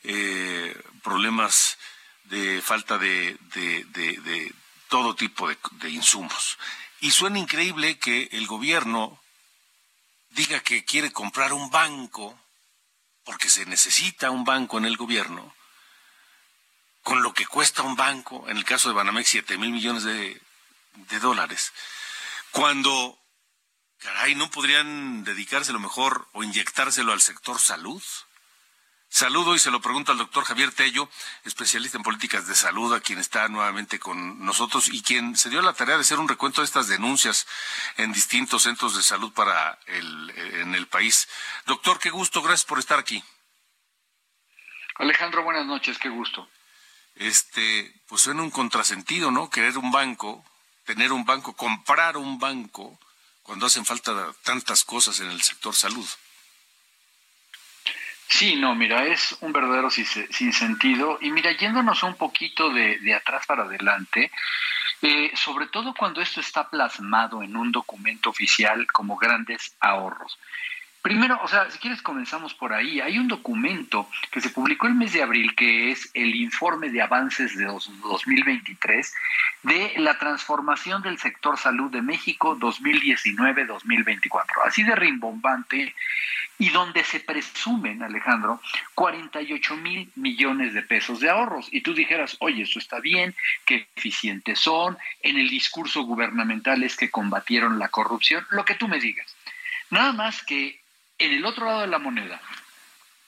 eh, 0.05 0.83
problemas 1.03 1.79
de 2.25 2.63
falta 2.63 2.99
de, 2.99 3.39
todo 4.89 5.15
tipo 5.15 5.49
de, 5.49 5.91
insumos. 5.91 6.59
Y 7.01 7.11
suena 7.11 7.39
increíble 7.39 7.99
que 7.99 8.29
el 8.33 8.47
gobierno 8.47 9.21
diga 10.31 10.61
que 10.61 10.85
quiere 10.85 11.13
comprar 11.13 11.53
un 11.53 11.71
banco, 11.71 12.39
porque 13.25 13.49
se 13.49 13.67
necesita 13.67 14.31
un 14.31 14.45
banco 14.45 14.79
en 14.79 14.85
el 14.85 14.97
gobierno, 14.97 15.55
con 17.03 17.23
lo 17.23 17.35
que 17.35 17.47
cuesta 17.47 17.83
un 17.83 17.97
banco, 17.97 18.49
en 18.49 18.57
el 18.57 18.65
caso 18.65 18.89
de 18.89 18.95
Banamex, 18.95 19.29
7 19.29 19.59
mil 19.59 19.71
millones 19.71 20.05
de, 20.05 20.41
de 20.95 21.19
dólares, 21.21 21.73
cuando, 22.51 23.19
caray, 23.99 24.35
no 24.35 24.51
podrían 24.51 25.25
dedicárselo 25.25 25.81
mejor 25.81 26.29
o 26.33 26.45
inyectárselo 26.45 27.13
al 27.13 27.21
sector 27.21 27.59
salud. 27.59 28.03
Saludo 29.15 29.55
y 29.55 29.61
se 29.61 29.71
lo 29.71 29.81
pregunto 29.81 30.11
al 30.11 30.19
doctor 30.19 30.43
Javier 30.43 30.73
Tello, 30.73 31.09
especialista 31.45 31.97
en 31.97 32.03
políticas 32.03 32.49
de 32.49 32.57
salud, 32.57 32.93
a 32.93 32.99
quien 32.99 33.21
está 33.21 33.47
nuevamente 33.47 34.01
con 34.01 34.45
nosotros 34.45 34.89
y 34.89 35.03
quien 35.03 35.37
se 35.37 35.51
dio 35.51 35.63
la 35.63 35.73
tarea 35.73 35.95
de 35.95 36.01
hacer 36.01 36.19
un 36.19 36.27
recuento 36.27 36.63
de 36.63 36.65
estas 36.65 36.89
denuncias 36.89 37.47
en 37.97 38.13
distintos 38.13 38.65
centros 38.65 38.97
de 38.97 39.05
salud 39.05 39.33
para 39.33 39.79
el, 39.87 40.31
en 40.37 40.75
el 40.75 40.89
país. 40.89 41.29
Doctor, 41.65 42.01
qué 42.01 42.11
gusto, 42.11 42.43
gracias 42.43 42.65
por 42.65 42.81
estar 42.81 42.99
aquí. 42.99 43.23
Alejandro, 44.97 45.45
buenas 45.45 45.67
noches, 45.67 45.97
qué 46.01 46.09
gusto. 46.09 46.49
Este, 47.15 47.95
pues 48.09 48.23
suena 48.23 48.43
un 48.43 48.51
contrasentido, 48.51 49.31
¿no? 49.31 49.49
Querer 49.49 49.79
un 49.79 49.93
banco, 49.93 50.45
tener 50.87 51.13
un 51.13 51.25
banco, 51.25 51.55
comprar 51.55 52.17
un 52.17 52.41
banco, 52.41 52.99
cuando 53.45 53.67
hacen 53.67 53.87
falta 53.87 54.35
tantas 54.43 54.83
cosas 54.83 55.21
en 55.21 55.31
el 55.31 55.41
sector 55.41 55.73
salud. 55.73 56.09
Sí, 58.37 58.57
no, 58.57 58.75
mira, 58.75 59.07
es 59.07 59.39
un 59.43 59.53
verdadero 59.53 59.91
sin 59.91 60.53
sentido. 60.53 61.19
Y 61.21 61.31
mira, 61.31 61.53
yéndonos 61.53 62.03
un 62.03 62.17
poquito 62.17 62.69
de, 62.69 62.99
de 62.99 63.15
atrás 63.15 63.47
para 63.47 63.63
adelante, 63.63 64.33
eh, 65.03 65.31
sobre 65.37 65.69
todo 65.69 65.95
cuando 65.95 66.21
esto 66.21 66.41
está 66.41 66.69
plasmado 66.69 67.45
en 67.45 67.57
un 67.57 67.71
documento 67.71 68.31
oficial 68.31 68.89
como 68.89 69.17
grandes 69.17 69.77
ahorros. 69.79 70.37
Primero, 71.05 71.39
o 71.43 71.49
sea, 71.49 71.71
si 71.71 71.79
quieres 71.79 72.01
comenzamos 72.01 72.55
por 72.55 72.73
ahí. 72.73 73.03
Hay 73.03 73.19
un 73.19 73.29
documento 73.29 74.09
que 74.31 74.41
se 74.41 74.49
publicó 74.49 74.87
el 74.87 74.95
mes 74.95 75.13
de 75.13 75.23
abril 75.23 75.55
que 75.55 75.91
es 75.91 76.11
el 76.15 76.35
informe 76.35 76.89
de 76.89 77.03
avances 77.03 77.55
de 77.59 77.67
2023 77.67 79.15
de 79.65 79.93
la 79.99 80.19
transformación 80.19 81.03
del 81.03 81.19
sector 81.19 81.59
salud 81.59 81.91
de 81.91 82.01
México 82.01 82.57
2019-2024. 82.57 84.47
Así 84.65 84.83
de 84.83 84.97
rimbombante 84.97 85.95
y 86.59 86.71
donde 86.71 87.05
se 87.05 87.21
presumen, 87.21 88.03
Alejandro, 88.03 88.63
48 88.95 89.77
mil 89.77 90.11
millones 90.15 90.73
de 90.73 90.81
pesos 90.81 91.21
de 91.21 91.29
ahorros. 91.29 91.69
Y 91.71 91.83
tú 91.83 91.93
dijeras, 91.93 92.39
oye, 92.41 92.63
eso 92.63 92.79
está 92.79 93.01
bien, 93.01 93.35
qué 93.67 93.87
eficientes 93.95 94.59
son, 94.59 94.97
en 95.21 95.37
el 95.37 95.51
discurso 95.51 96.05
gubernamental 96.05 96.83
es 96.83 96.97
que 96.97 97.11
combatieron 97.11 97.79
la 97.79 97.89
corrupción, 97.89 98.47
lo 98.49 98.65
que 98.65 98.77
tú 98.77 98.89
me 98.89 98.99
digas. 99.01 99.37
Nada 99.91 100.15
más 100.15 100.43
que 100.43 100.83
en 101.19 101.33
el 101.33 101.45
otro 101.45 101.67
lado 101.67 101.81
de 101.83 101.87
la 101.87 101.99
moneda, 101.99 102.41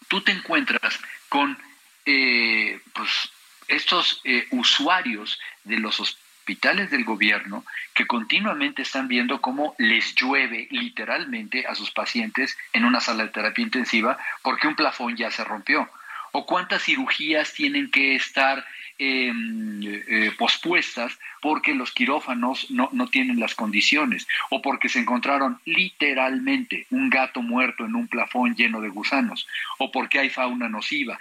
tú 0.09 0.21
te 0.21 0.33
encuentras 0.33 1.01
con 1.29 1.59
eh, 2.05 2.81
pues, 2.93 3.31
estos 3.69 4.21
eh, 4.25 4.47
usuarios 4.51 5.41
de 5.65 5.79
los 5.79 6.01
hospitales 6.01 6.91
del 6.91 7.05
gobierno 7.05 7.65
que 7.95 8.07
continuamente 8.07 8.83
están 8.83 9.09
viendo 9.09 9.41
cómo 9.41 9.75
les 9.79 10.15
llueve 10.15 10.69
literalmente 10.71 11.67
a 11.67 11.75
sus 11.75 11.91
pacientes 11.91 12.57
en 12.73 12.85
una 12.85 13.01
sala 13.01 13.25
de 13.25 13.31
terapia 13.31 13.63
intensiva 13.65 14.19
porque 14.43 14.69
un 14.69 14.77
plafón 14.77 15.17
ya 15.17 15.31
se 15.31 15.45
rompió. 15.45 15.91
O 16.39 16.45
cuántas 16.45 16.83
cirugías 16.83 17.55
tienen 17.55 17.91
que 17.91 18.15
estar 18.15 18.63
em, 18.99 19.81
eh, 19.83 20.31
pospuestas 20.37 21.19
porque 21.41 21.75
los 21.75 21.93
quirófanos 21.93 22.71
no, 22.71 22.91
no 22.93 23.09
tienen 23.09 23.41
las 23.41 23.55
condiciones 23.55 24.29
o 24.51 24.61
porque 24.61 24.91
se 24.91 24.99
encontraron 24.99 25.59
literalmente 25.65 26.87
un 26.91 27.09
gato 27.09 27.41
muerto 27.41 27.87
en 27.87 27.95
un 27.95 28.07
plafón 28.07 28.55
lleno 28.55 28.83
de 28.83 28.91
gusanos 28.91 29.47
o 29.79 29.91
porque 29.91 30.19
hay 30.19 30.29
fauna 30.29 30.69
nociva. 30.69 31.19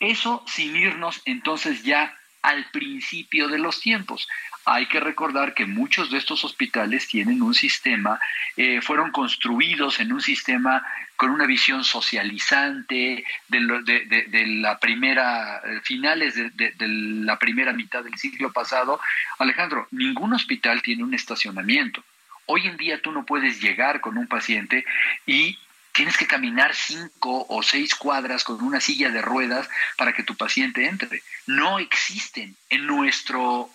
Eso 0.00 0.42
sin 0.48 0.74
irnos 0.74 1.22
entonces 1.26 1.84
ya 1.84 2.12
al 2.42 2.68
principio 2.72 3.46
de 3.46 3.60
los 3.60 3.80
tiempos. 3.80 4.26
Hay 4.68 4.86
que 4.86 4.98
recordar 4.98 5.54
que 5.54 5.64
muchos 5.64 6.10
de 6.10 6.18
estos 6.18 6.44
hospitales 6.44 7.06
tienen 7.06 7.40
un 7.40 7.54
sistema, 7.54 8.18
eh, 8.56 8.80
fueron 8.80 9.12
construidos 9.12 10.00
en 10.00 10.12
un 10.12 10.20
sistema 10.20 10.84
con 11.14 11.30
una 11.30 11.46
visión 11.46 11.84
socializante 11.84 13.24
de, 13.46 14.46
la 14.60 14.78
primera, 14.80 15.58
eh, 15.64 15.80
finales 15.84 16.34
de, 16.34 16.74
la 16.78 17.38
primera 17.38 17.72
mitad 17.72 18.02
del 18.02 18.18
siglo 18.18 18.52
pasado. 18.52 18.98
Alejandro, 19.38 19.86
ningún 19.92 20.32
hospital 20.32 20.82
tiene 20.82 21.04
un 21.04 21.14
estacionamiento. 21.14 22.02
Hoy 22.46 22.66
en 22.66 22.76
día 22.76 23.00
tú 23.00 23.12
no 23.12 23.24
puedes 23.24 23.60
llegar 23.62 24.00
con 24.00 24.18
un 24.18 24.26
paciente 24.26 24.84
y 25.26 25.56
tienes 25.96 26.18
que 26.18 26.26
caminar 26.26 26.74
cinco 26.74 27.46
o 27.48 27.62
seis 27.62 27.94
cuadras 27.94 28.44
con 28.44 28.62
una 28.62 28.80
silla 28.80 29.08
de 29.08 29.22
ruedas 29.22 29.66
para 29.96 30.12
que 30.12 30.22
tu 30.22 30.36
paciente 30.36 30.86
entre. 30.86 31.22
No 31.46 31.78
existen 31.78 32.54
en 32.68 32.86
nuestro 32.86 33.70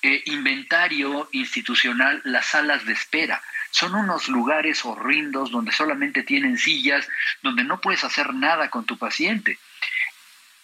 eh, 0.00 0.22
inventario 0.24 1.28
institucional 1.32 2.22
las 2.24 2.46
salas 2.46 2.86
de 2.86 2.94
espera. 2.94 3.42
Son 3.70 3.94
unos 3.94 4.28
lugares 4.28 4.86
horrendos 4.86 5.50
donde 5.50 5.70
solamente 5.70 6.22
tienen 6.22 6.56
sillas, 6.56 7.06
donde 7.42 7.62
no 7.62 7.78
puedes 7.78 8.04
hacer 8.04 8.32
nada 8.32 8.70
con 8.70 8.86
tu 8.86 8.96
paciente. 8.96 9.58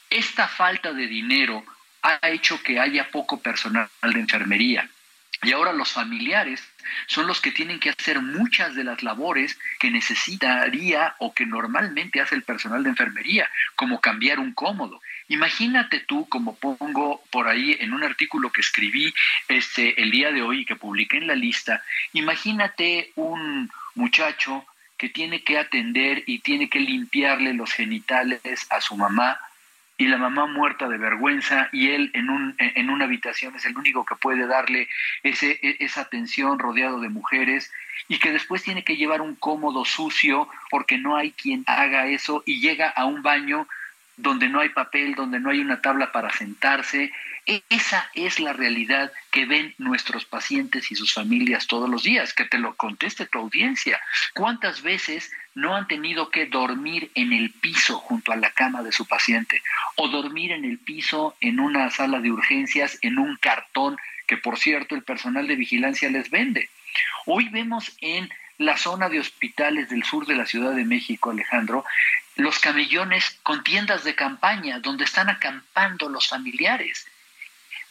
Esta 0.09 0.49
falta 0.49 0.95
de 0.95 1.07
dinero 1.07 1.63
ha 2.01 2.27
hecho 2.31 2.63
que 2.63 2.81
haya 2.81 3.11
poco 3.11 3.39
personal 3.41 3.91
de 4.03 4.19
enfermería. 4.19 4.89
Y 5.43 5.53
ahora 5.53 5.73
los 5.73 5.91
familiares 5.91 6.63
son 7.07 7.27
los 7.27 7.41
que 7.41 7.51
tienen 7.51 7.81
que 7.81 7.91
hacer 7.91 8.21
muchas 8.21 8.77
de 8.77 8.85
las 8.85 9.03
labores 9.03 9.59
que 9.81 9.91
necesitaría 9.91 11.17
o 11.19 11.35
que 11.35 11.47
normalmente 11.47 12.21
hace 12.21 12.37
el 12.37 12.43
personal 12.43 12.85
de 12.85 12.91
enfermería, 12.91 13.51
como 13.75 14.01
cambiar 14.01 14.39
un 14.39 14.53
cómodo. 14.53 15.01
Imagínate 15.29 16.01
tú, 16.01 16.29
como 16.29 16.55
pongo 16.57 17.23
por 17.31 17.49
ahí 17.49 17.77
en 17.81 17.93
un 17.93 18.05
artículo 18.05 18.53
que 18.53 18.61
escribí 18.61 19.13
este, 19.49 20.01
el 20.01 20.11
día 20.13 20.31
de 20.31 20.43
hoy 20.43 20.61
y 20.61 20.65
que 20.65 20.77
publiqué 20.77 21.17
en 21.17 21.27
la 21.27 21.35
lista, 21.35 21.83
imagínate 22.13 23.13
un 23.17 23.71
muchacho 23.95 24.65
que 24.97 25.09
tiene 25.09 25.43
que 25.43 25.59
atender 25.59 26.23
y 26.27 26.39
tiene 26.39 26.69
que 26.69 26.79
limpiarle 26.79 27.55
los 27.55 27.73
genitales 27.73 28.41
a 28.71 28.81
su 28.81 28.97
mamá 28.97 29.41
y 29.99 30.07
la 30.07 30.17
mamá 30.17 30.47
muerta 30.47 30.89
de 30.89 30.99
vergüenza 30.99 31.69
y 31.73 31.91
él 31.91 32.11
en, 32.15 32.31
un, 32.31 32.55
en 32.59 32.91
una 32.91 33.05
habitación 33.05 33.55
es 33.55 33.65
el 33.67 33.77
único 33.77 34.05
que 34.05 34.17
puede 34.17 34.47
darle 34.47 34.89
ese, 35.23 35.59
e, 35.63 35.77
esa 35.81 36.03
atención 36.03 36.59
rodeado 36.59 37.01
de 37.01 37.09
mujeres 37.09 37.71
y 38.09 38.19
que 38.19 38.33
después 38.33 38.63
tiene 38.63 38.85
que 38.85 38.97
llevar 38.97 39.21
un 39.21 39.35
cómodo 39.37 39.85
sucio 39.85 40.49
porque 40.71 40.99
no 40.99 41.17
hay 41.17 41.33
quien 41.33 41.63
haga 41.67 42.07
eso 42.07 42.43
y 42.47 42.61
llega 42.61 42.89
a 42.89 43.05
un 43.05 43.23
baño 43.23 43.69
donde 44.23 44.49
no 44.49 44.61
hay 44.61 44.71
papel, 44.71 45.15
donde 45.15 45.41
no 45.41 45.51
hay 45.51 45.61
una 45.61 45.81
tabla 45.81 46.13
para 46.13 46.31
sentarse. 46.31 47.13
E, 47.45 47.63
esa 47.69 48.09
es 48.15 48.39
la 48.39 48.53
realidad 48.53 49.13
que 49.33 49.47
ven 49.47 49.75
nuestros 49.79 50.25
pacientes 50.25 50.91
y 50.93 50.95
sus 50.95 51.13
familias 51.13 51.67
todos 51.67 51.91
los 51.91 52.05
días. 52.05 52.33
Que 52.33 52.45
te 52.45 52.59
lo 52.59 52.75
conteste 52.77 53.27
tu 53.27 53.41
audiencia. 53.41 54.01
¿Cuántas 54.35 54.83
veces 54.83 55.33
no 55.55 55.75
han 55.75 55.89
tenido 55.89 56.31
que 56.31 56.47
dormir 56.47 57.11
en 57.15 57.33
el 57.33 57.51
piso 57.51 57.99
junto 57.99 58.33
a 58.33 58.37
la 58.37 58.53
cama 58.53 58.83
de 58.83 58.93
su 58.93 59.07
paciente 59.07 59.63
o 59.97 60.09
dormir 60.09 60.53
en 60.53 60.65
el 60.65 60.79
piso 60.79 61.37
en 61.41 61.61
una 61.61 61.91
sala 61.91 62.21
de 62.21 62.31
urgencias 62.31 62.99
en 63.03 63.19
un 63.19 63.37
cartón 63.37 63.99
que 64.27 64.37
por 64.37 64.59
cierto 64.59 64.95
el 64.95 65.03
personal 65.03 65.47
de 65.47 65.57
vigilancia 65.57 66.09
les 66.11 66.31
vende. 66.31 66.71
Hoy 67.27 67.49
vemos 67.49 67.95
en 68.01 68.31
la 68.59 68.77
zona 68.77 69.09
de 69.09 69.19
hospitales 69.19 69.91
del 69.91 70.05
sur 70.05 70.27
de 70.27 70.37
la 70.37 70.47
Ciudad 70.47 70.75
de 70.75 70.85
México, 70.85 71.31
Alejandro, 71.31 71.85
los 72.37 72.59
camellones 72.59 73.39
con 73.43 73.63
tiendas 73.63 74.05
de 74.05 74.15
campaña 74.15 74.81
donde 74.81 75.05
están 75.05 75.29
acampando 75.29 76.09
los 76.09 76.29
familiares. 76.29 77.07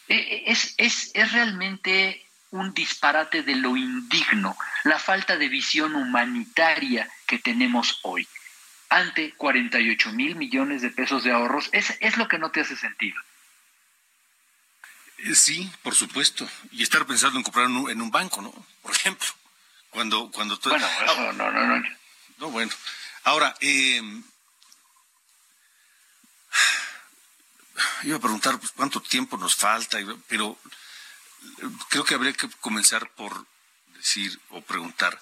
E, 0.08 0.16
e, 0.16 0.52
es, 0.52 0.74
es, 0.78 1.12
es 1.14 1.32
realmente 1.32 2.26
un 2.52 2.74
disparate 2.74 3.44
de 3.44 3.56
lo 3.56 3.78
indigno, 3.78 4.58
la 4.84 5.00
falta 5.00 5.38
de 5.38 5.48
visión 5.48 5.96
humanitaria 5.96 7.10
que 7.26 7.40
tenemos 7.40 8.00
hoy. 8.04 8.28
Ante 8.90 9.34
48 9.36 10.12
mil 10.12 10.36
millones 10.36 10.82
de 10.82 10.90
pesos 10.90 11.24
de 11.24 11.32
ahorros, 11.32 11.70
es, 11.72 11.96
es 12.02 12.18
lo 12.18 12.28
que 12.28 12.38
no 12.38 12.52
te 12.52 12.60
hace 12.60 12.76
sentido. 12.76 13.18
Eh, 15.20 15.36
sí, 15.36 15.72
por 15.82 15.96
supuesto. 15.96 16.50
Y 16.72 16.84
estar 16.84 17.06
pensando 17.06 17.38
en 17.38 17.44
comprar 17.44 17.68
en 17.68 18.02
un 18.02 18.12
banco, 18.12 18.42
¿no? 18.42 18.52
Por 18.82 18.94
ejemplo, 18.94 19.28
cuando, 19.92 20.32
cuando 20.32 20.58
Bueno, 20.58 20.88
eso, 21.06 21.34
no, 21.34 21.52
no, 21.52 21.68
no. 21.68 21.84
No, 22.38 22.50
bueno. 22.50 22.72
Ahora, 23.24 23.56
eh, 23.62 24.02
iba 28.04 28.18
a 28.18 28.22
preguntar 28.22 28.60
pues, 28.60 28.72
cuánto 28.72 29.02
tiempo 29.02 29.38
nos 29.38 29.56
falta, 29.56 29.98
pero 30.28 30.58
creo 31.90 32.04
que 32.04 32.16
habría 32.16 32.34
que 32.34 32.50
comenzar 32.60 33.10
por 33.12 33.46
decir 33.96 34.40
o 34.50 34.62
preguntar, 34.62 35.18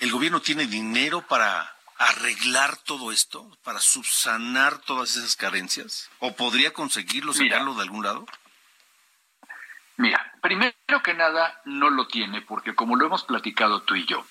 ¿el 0.00 0.10
gobierno 0.10 0.40
tiene 0.40 0.66
dinero 0.66 1.26
para 1.26 1.74
arreglar 1.98 2.76
todo 2.78 3.10
esto, 3.12 3.56
para 3.64 3.80
subsanar 3.80 4.78
todas 4.78 5.16
esas 5.16 5.36
carencias? 5.36 6.10
¿O 6.20 6.34
podría 6.34 6.72
conseguirlo, 6.72 7.32
sacarlo 7.32 7.74
de 7.74 7.82
algún 7.82 8.04
lado? 8.04 8.26
Mira, 9.96 10.32
primero 10.40 11.02
que 11.02 11.14
nada 11.14 11.60
no 11.64 11.90
lo 11.90 12.06
tiene, 12.06 12.40
porque 12.42 12.74
como 12.74 12.96
lo 12.96 13.06
hemos 13.06 13.24
platicado 13.24 13.82
tú 13.82 13.96
y 13.96 14.06
yo, 14.06 14.24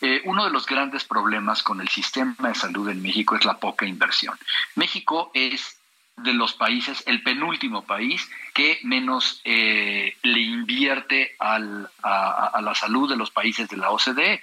eh, 0.00 0.20
uno 0.24 0.44
de 0.44 0.50
los 0.50 0.66
grandes 0.66 1.04
problemas 1.04 1.62
con 1.62 1.80
el 1.80 1.88
sistema 1.88 2.48
de 2.48 2.54
salud 2.54 2.88
en 2.90 3.02
México 3.02 3.34
es 3.36 3.44
la 3.44 3.58
poca 3.58 3.86
inversión. 3.86 4.38
México 4.74 5.30
es 5.34 5.78
de 6.16 6.32
los 6.32 6.54
países, 6.54 7.02
el 7.06 7.22
penúltimo 7.22 7.84
país 7.84 8.28
que 8.54 8.78
menos 8.82 9.40
eh, 9.44 10.16
le 10.22 10.40
invierte 10.40 11.34
a, 11.38 11.58
la 11.58 12.74
salud 12.74 13.08
de 13.08 13.16
los 13.16 13.30
países 13.30 13.68
de 13.68 13.76
la 13.76 13.90
OCDE. 13.90 14.40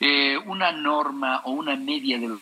Eh, 0.00 0.38
una 0.44 0.72
norma 0.72 1.40
o 1.44 1.52
una 1.52 1.76
media 1.76 2.18
de 2.18 2.36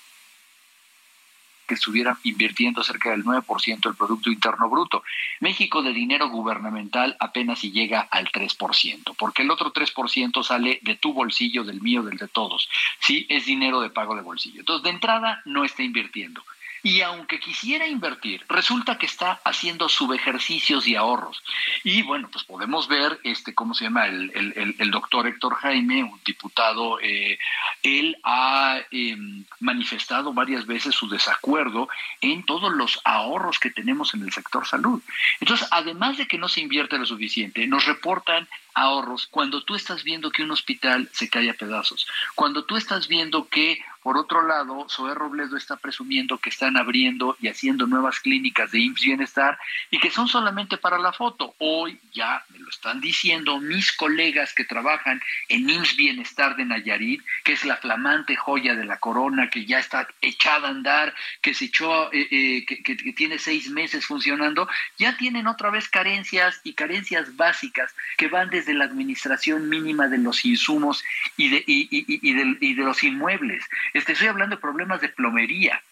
que 1.66 1.74
estuviera 1.74 2.18
invirtiendo 2.24 2.82
cerca 2.82 3.10
del 3.10 3.24
9% 3.24 3.80
del 3.80 3.94
Producto 3.94 4.30
Interno 4.30 4.68
Bruto. 4.68 5.04
México 5.38 5.82
de 5.82 5.92
dinero 5.92 6.28
gubernamental 6.28 7.16
apenas 7.20 7.60
si 7.60 7.70
llega 7.70 8.00
al 8.00 8.32
3%, 8.32 9.14
porque 9.16 9.42
el 9.42 9.50
otro 9.50 9.72
3% 9.72 10.42
sale 10.42 10.80
de 10.82 10.96
tu 10.96 11.12
bolsillo, 11.12 11.62
del 11.62 11.80
mío, 11.80 12.02
del 12.02 12.18
de 12.18 12.28
todos. 12.28 12.68
Sí, 12.98 13.26
es 13.28 13.46
dinero 13.46 13.80
de 13.80 13.90
pago 13.90 14.16
de 14.16 14.22
bolsillo. 14.22 14.60
Entonces, 14.60 14.82
de 14.82 14.90
entrada, 14.90 15.40
no 15.44 15.64
está 15.64 15.84
invirtiendo 15.84 16.42
y 16.82 17.00
aunque 17.02 17.38
quisiera 17.38 17.86
invertir, 17.86 18.44
resulta 18.48 18.98
que 18.98 19.06
está 19.06 19.40
haciendo 19.44 19.88
subejercicios 19.88 20.86
y 20.86 20.96
ahorros. 20.96 21.42
Y 21.84 22.02
bueno, 22.02 22.28
pues 22.30 22.44
podemos 22.44 22.88
ver, 22.88 23.20
este, 23.22 23.54
¿cómo 23.54 23.74
se 23.74 23.84
llama? 23.84 24.06
El, 24.06 24.90
doctor 24.90 25.26
Héctor 25.26 25.54
Jaime, 25.54 26.04
un 26.04 26.20
diputado, 26.24 26.98
eh, 27.00 27.38
él 27.82 28.16
ha 28.24 28.80
em, 28.90 29.44
manifestado 29.60 30.32
varias 30.32 30.66
veces 30.66 30.94
su 30.94 31.08
desacuerdo 31.08 31.88
en 32.20 32.44
todos 32.44 32.72
los 32.72 33.00
ahorros 33.04 33.58
que 33.58 33.70
tenemos 33.70 34.14
en 34.14 34.22
el 34.22 34.32
sector 34.32 34.66
salud. 34.66 35.00
Entonces, 35.40 35.68
además 35.70 36.18
de 36.18 36.26
que 36.26 36.38
no 36.38 36.48
se 36.48 36.60
invierte 36.60 36.98
lo 36.98 37.06
suficiente, 37.06 37.66
nos 37.66 37.86
reportan 37.86 38.48
ahorros 38.74 39.26
cuando 39.30 39.62
tú 39.62 39.74
estás 39.74 40.02
viendo 40.02 40.30
que 40.30 40.42
un 40.42 40.50
hospital 40.50 41.08
se 41.12 41.28
cae 41.28 41.50
a 41.50 41.54
pedazos, 41.54 42.06
cuando 42.34 42.64
tú 42.64 42.76
estás 42.76 43.08
viendo 43.08 43.48
que 43.48 43.78
por 44.02 44.16
otro 44.16 44.46
lado, 44.46 44.86
Zoé 44.88 45.14
Robledo 45.14 45.56
está 45.56 45.76
presumiendo 45.76 46.38
que 46.38 46.50
están 46.50 46.76
abriendo 46.76 47.36
y 47.40 47.48
haciendo 47.48 47.86
nuevas 47.86 48.20
clínicas 48.20 48.70
de 48.72 48.80
IMSS 48.80 49.02
Bienestar 49.02 49.58
y 49.90 49.98
que 49.98 50.10
son 50.10 50.28
solamente 50.28 50.76
para 50.76 50.98
la 50.98 51.12
foto. 51.12 51.54
Hoy 51.58 51.98
ya 52.12 52.44
me 52.50 52.58
lo 52.58 52.68
están 52.68 53.00
diciendo 53.00 53.60
mis 53.60 53.92
colegas 53.92 54.54
que 54.54 54.64
trabajan 54.64 55.20
en 55.48 55.70
IMSS 55.70 55.96
Bienestar 55.96 56.56
de 56.56 56.64
Nayarit, 56.64 57.22
que 57.44 57.52
es 57.52 57.64
la 57.64 57.76
flamante 57.76 58.36
joya 58.36 58.74
de 58.74 58.84
la 58.84 58.98
corona, 58.98 59.50
que 59.50 59.66
ya 59.66 59.78
está 59.78 60.08
echada 60.20 60.68
a 60.68 60.70
andar, 60.70 61.14
que 61.40 61.54
se 61.54 61.66
echó, 61.66 62.12
eh, 62.12 62.26
eh, 62.30 62.64
que, 62.66 63.12
tiene 63.12 63.38
seis 63.38 63.70
meses 63.70 64.06
funcionando, 64.06 64.68
ya 64.98 65.16
tienen 65.16 65.46
otra 65.46 65.70
vez 65.70 65.88
carencias 65.88 66.60
y 66.64 66.74
carencias 66.74 67.36
básicas 67.36 67.94
que 68.16 68.28
van 68.28 68.50
desde 68.50 68.74
la 68.74 68.84
administración 68.84 69.68
mínima 69.68 70.08
de 70.08 70.18
los 70.18 70.44
insumos 70.44 71.04
y 71.36 71.48
de, 71.50 71.64
y, 71.66 72.74
de, 72.74 72.82
los 72.82 73.02
inmuebles. 73.04 73.64
Estoy 73.92 74.26
hablando 74.26 74.56
de 74.56 74.62
problemas 74.62 75.00
de 75.00 75.08
plomería. 75.08 75.82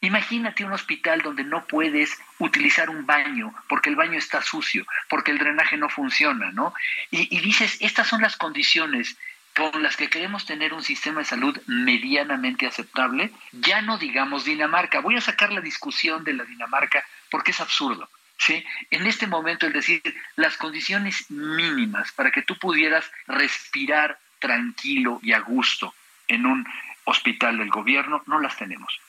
Imagínate 0.00 0.64
un 0.64 0.72
hospital 0.72 1.22
donde 1.22 1.44
no 1.44 1.64
puedes 1.64 2.18
utilizar 2.38 2.90
un 2.90 3.06
baño 3.06 3.54
porque 3.68 3.88
el 3.88 3.96
baño 3.96 4.18
está 4.18 4.42
sucio, 4.42 4.86
porque 5.08 5.30
el 5.30 5.38
drenaje 5.38 5.76
no 5.76 5.88
funciona, 5.88 6.52
¿no? 6.52 6.74
Y, 7.10 7.34
y, 7.34 7.40
dices, 7.40 7.78
estas 7.80 8.08
son 8.08 8.20
las 8.20 8.36
condiciones 8.36 9.16
con 9.56 9.82
las 9.82 9.96
que 9.96 10.10
queremos 10.10 10.46
tener 10.46 10.74
un 10.74 10.82
sistema 10.82 11.20
de 11.20 11.26
salud 11.26 11.58
medianamente 11.66 12.66
aceptable, 12.66 13.30
ya 13.52 13.82
no 13.82 13.98
digamos 13.98 14.44
Dinamarca. 14.44 15.00
Voy 15.00 15.16
a 15.16 15.20
sacar 15.20 15.52
la 15.52 15.60
discusión 15.60 16.24
de 16.24 16.34
la 16.34 16.44
Dinamarca 16.44 17.04
porque 17.30 17.52
es 17.52 17.60
absurdo. 17.60 18.08
¿sí? 18.36 18.64
En 18.90 19.06
este 19.06 19.26
momento, 19.26 19.66
el 19.66 19.72
decir, 19.72 20.02
las 20.36 20.56
condiciones 20.56 21.30
mínimas 21.30 22.12
para 22.12 22.30
que 22.30 22.42
tú 22.42 22.58
pudieras 22.58 23.10
respirar 23.26 24.18
tranquilo 24.38 25.20
y 25.22 25.32
a 25.32 25.40
gusto 25.40 25.94
en 26.28 26.46
un 26.46 26.66
hospital 27.04 27.58
del 27.58 27.70
gobierno, 27.70 28.22
no 28.26 28.40
las 28.40 28.56
tenemos. 28.56 29.00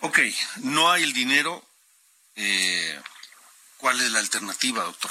Ok, 0.00 0.18
no 0.62 0.90
hay 0.90 1.02
el 1.04 1.12
dinero. 1.12 1.64
Eh, 2.34 3.00
¿Cuál 3.76 4.00
es 4.00 4.10
la 4.10 4.18
alternativa, 4.18 4.82
doctor? 4.82 5.10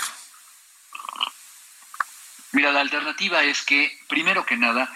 Mira, 2.54 2.72
la 2.72 2.82
alternativa 2.82 3.44
es 3.44 3.62
que, 3.62 3.98
primero 4.08 4.46
que 4.46 4.58
nada, 4.58 4.92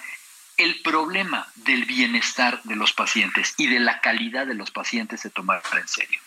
el 0.58 0.82
problema 0.82 1.48
del 1.56 1.86
bienestar 1.86 2.62
de 2.64 2.76
los 2.76 2.94
pacientes 2.94 3.54
y 3.58 3.68
de 3.68 3.80
la 3.80 4.02
calidad 4.02 4.48
de 4.48 4.56
los 4.56 4.72
pacientes 4.72 5.22
se 5.22 5.30
tomará 5.30 5.62
en 5.74 5.88
serio. 5.88 6.20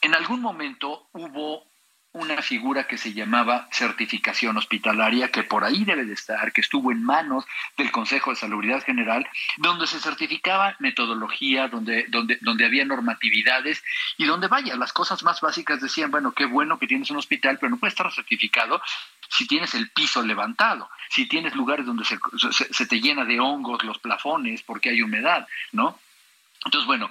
En 0.00 0.14
algún 0.14 0.40
momento 0.40 1.08
hubo 1.12 1.64
una 2.14 2.42
figura 2.42 2.86
que 2.86 2.98
se 2.98 3.14
llamaba 3.14 3.68
certificación 3.72 4.56
hospitalaria, 4.58 5.30
que 5.30 5.44
por 5.44 5.64
ahí 5.64 5.84
debe 5.84 6.04
de 6.04 6.12
estar, 6.12 6.52
que 6.52 6.60
estuvo 6.60 6.92
en 6.92 7.02
manos 7.02 7.44
del 7.78 7.90
Consejo 7.90 8.30
de 8.30 8.36
Salubridad 8.36 8.84
General, 8.84 9.26
donde 9.56 9.86
se 9.86 9.98
certificaba 9.98 10.76
metodología, 10.78 11.68
donde, 11.68 12.04
donde, 12.08 12.38
donde 12.42 12.66
había 12.66 12.84
normatividades 12.84 13.82
y 14.18 14.26
donde, 14.26 14.48
vaya, 14.48 14.76
las 14.76 14.92
cosas 14.92 15.22
más 15.22 15.40
básicas 15.40 15.80
decían, 15.80 16.10
bueno, 16.10 16.32
qué 16.32 16.44
bueno 16.44 16.78
que 16.78 16.86
tienes 16.86 17.10
un 17.10 17.16
hospital, 17.16 17.58
pero 17.58 17.70
no 17.70 17.78
puede 17.78 17.90
estar 17.90 18.12
certificado 18.12 18.82
si 19.30 19.46
tienes 19.46 19.74
el 19.74 19.88
piso 19.90 20.22
levantado, 20.22 20.90
si 21.08 21.26
tienes 21.26 21.54
lugares 21.54 21.86
donde 21.86 22.04
se, 22.04 22.18
se 22.52 22.86
te 22.86 23.00
llena 23.00 23.24
de 23.24 23.40
hongos 23.40 23.82
los 23.84 23.98
plafones 23.98 24.62
porque 24.62 24.90
hay 24.90 25.00
humedad, 25.00 25.48
¿no? 25.72 25.98
Entonces, 26.64 26.86
bueno, 26.86 27.10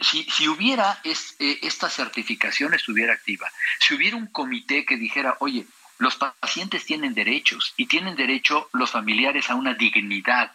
si, 0.00 0.48
hubiera 0.48 1.00
eh, 1.04 1.58
esta 1.62 1.88
certificación 1.88 2.74
estuviera 2.74 3.12
activa, 3.12 3.50
si 3.80 3.94
hubiera 3.94 4.16
un 4.16 4.26
comité 4.26 4.84
que 4.84 4.96
dijera, 4.96 5.36
oye, 5.40 5.66
los 5.98 6.16
pacientes 6.16 6.84
tienen 6.84 7.14
derechos 7.14 7.74
y 7.76 7.86
tienen 7.86 8.16
derecho 8.16 8.68
los 8.72 8.90
familiares 8.90 9.48
a 9.50 9.54
una 9.54 9.74
dignidad 9.74 10.52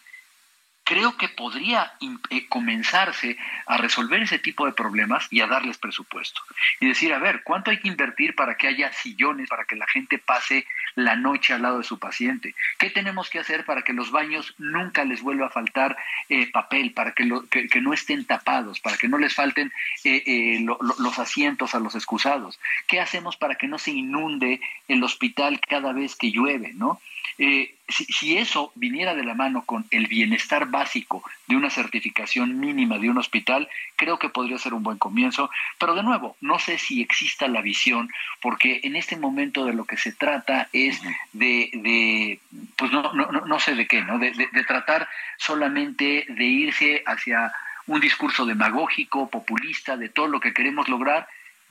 creo 0.90 1.16
que 1.18 1.30
podría 1.30 1.94
eh, 2.32 2.48
comenzarse 2.48 3.38
a 3.68 3.78
resolver 3.78 4.24
ese 4.24 4.40
tipo 4.40 4.66
de 4.66 4.72
problemas 4.72 5.28
y 5.30 5.42
a 5.42 5.46
darles 5.46 5.78
presupuesto. 5.78 6.42
Y 6.80 6.88
decir, 6.88 7.14
a 7.14 7.20
ver, 7.20 7.44
¿cuánto 7.44 7.70
hay 7.70 7.78
que 7.78 7.90
invertir 7.90 8.34
para 8.34 8.58
que 8.58 8.68
haya 8.68 8.92
sillones, 8.92 9.48
para 9.48 9.66
que 9.66 9.76
la 9.76 9.86
gente 9.86 10.18
pase 10.18 10.66
la 10.96 11.16
noche 11.16 11.54
al 11.54 11.62
lado 11.62 11.78
de 11.78 11.84
su 11.84 12.00
paciente? 12.00 12.56
¿Qué 12.80 12.90
tenemos 12.90 13.30
que 13.30 13.38
hacer 13.38 13.66
para 13.66 13.84
que 13.84 13.94
los 13.94 14.10
baños 14.10 14.56
nunca 14.58 15.06
les 15.06 15.22
vuelva 15.22 15.46
a 15.46 15.52
faltar 15.52 15.96
eh, 16.28 16.50
papel, 16.50 16.92
para 16.92 17.12
que, 17.12 17.24
no 17.24 17.94
estén 17.94 18.26
tapados, 18.26 18.80
para 18.80 18.98
que 18.98 19.08
no 19.08 19.20
les 19.20 19.36
falten 19.36 19.72
eh, 20.04 20.66
los 20.66 21.20
asientos 21.20 21.76
a 21.76 21.80
los 21.80 21.94
excusados? 21.94 22.60
¿Qué 22.88 23.00
hacemos 23.00 23.38
para 23.38 23.54
que 23.54 23.68
no 23.68 23.78
se 23.78 23.92
inunde 23.92 24.60
el 24.88 25.04
hospital 25.04 25.62
cada 25.62 25.94
vez 25.94 26.16
que 26.16 26.32
llueve? 26.32 26.72
¿no? 26.74 27.00
Eh, 27.38 27.74
si, 27.88 28.38
eso 28.38 28.72
viniera 28.76 29.15
de 29.15 29.24
la 29.24 29.34
mano 29.34 29.63
con 29.65 29.86
el 29.91 30.07
bienestar 30.07 30.67
básico 30.67 31.24
de 31.47 31.55
una 31.55 31.70
certificación 31.70 32.59
mínima 32.59 32.97
de 32.97 33.09
un 33.09 33.17
hospital, 33.17 33.70
creo 33.95 34.20
que 34.20 34.30
podría 34.30 34.57
ser 34.57 34.74
un 34.74 34.84
buen 34.84 34.97
comienzo. 34.97 35.49
Pero 35.78 35.95
de 35.95 36.03
nuevo, 36.03 36.36
no 36.41 36.59
sé 36.59 36.78
si 36.78 37.01
exista 37.01 37.47
la 37.47 37.61
visión, 37.61 38.09
porque 38.41 38.82
en 38.84 38.95
este 38.95 39.15
momento 39.15 39.65
de 39.65 39.74
lo 39.74 39.86
que 39.86 39.97
se 39.97 40.11
trata 40.11 40.70
es 40.74 41.01
de, 41.32 42.39
pues 42.76 42.91
no, 42.91 43.13
no, 43.13 43.32
no, 43.32 43.59
sé 43.59 43.76
de 43.76 43.88
qué, 43.88 44.01
¿no? 44.01 44.20
De, 44.20 44.32
de 44.32 44.63
tratar 44.65 45.07
solamente 45.38 46.26
de 46.28 46.45
irse 46.45 47.03
hacia 47.05 47.53
un 47.88 47.99
discurso 48.01 48.45
demagógico, 48.45 49.30
populista, 49.30 49.97
de 49.97 50.09
todo 50.09 50.28
lo 50.28 50.39
que 50.39 50.53
queremos 50.53 50.89
lograr, 50.89 51.28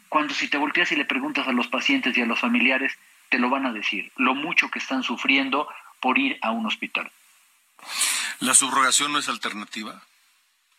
cuando 0.08 0.34
si 0.34 0.48
te 0.48 0.58
volteas 0.58 0.90
y 0.92 0.96
le 0.96 1.04
preguntas 1.04 1.46
a 1.46 1.52
los 1.52 1.68
pacientes 1.68 2.16
y 2.16 2.22
a 2.22 2.26
los 2.26 2.40
familiares, 2.40 2.98
te 3.28 3.38
lo 3.38 3.50
van 3.50 3.66
a 3.66 3.72
decir, 3.72 4.12
lo 4.16 4.34
mucho 4.34 4.70
que 4.70 4.78
están 4.78 5.02
sufriendo 5.02 5.68
por 6.00 6.18
ir 6.18 6.38
a 6.42 6.50
un 6.50 6.66
hospital. 6.66 7.10
¿La 8.40 8.54
subrogación 8.54 9.12
no 9.12 9.18
es 9.18 9.28
alternativa? 9.28 10.02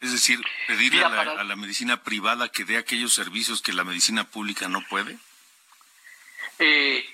Es 0.02 0.14
decir, 0.14 0.40
pedirle 0.68 1.04
a, 1.04 1.10
la, 1.10 1.22
a 1.22 1.44
la 1.44 1.56
medicina 1.56 2.04
privada 2.04 2.50
que 2.50 2.64
dé 2.64 2.78
aquellos 2.78 3.14
servicios 3.14 3.62
que 3.62 3.74
la 3.74 3.84
medicina 3.84 4.24
pública 4.24 4.70
no 4.70 4.82
puede. 4.82 5.18
Eh, 6.60 7.06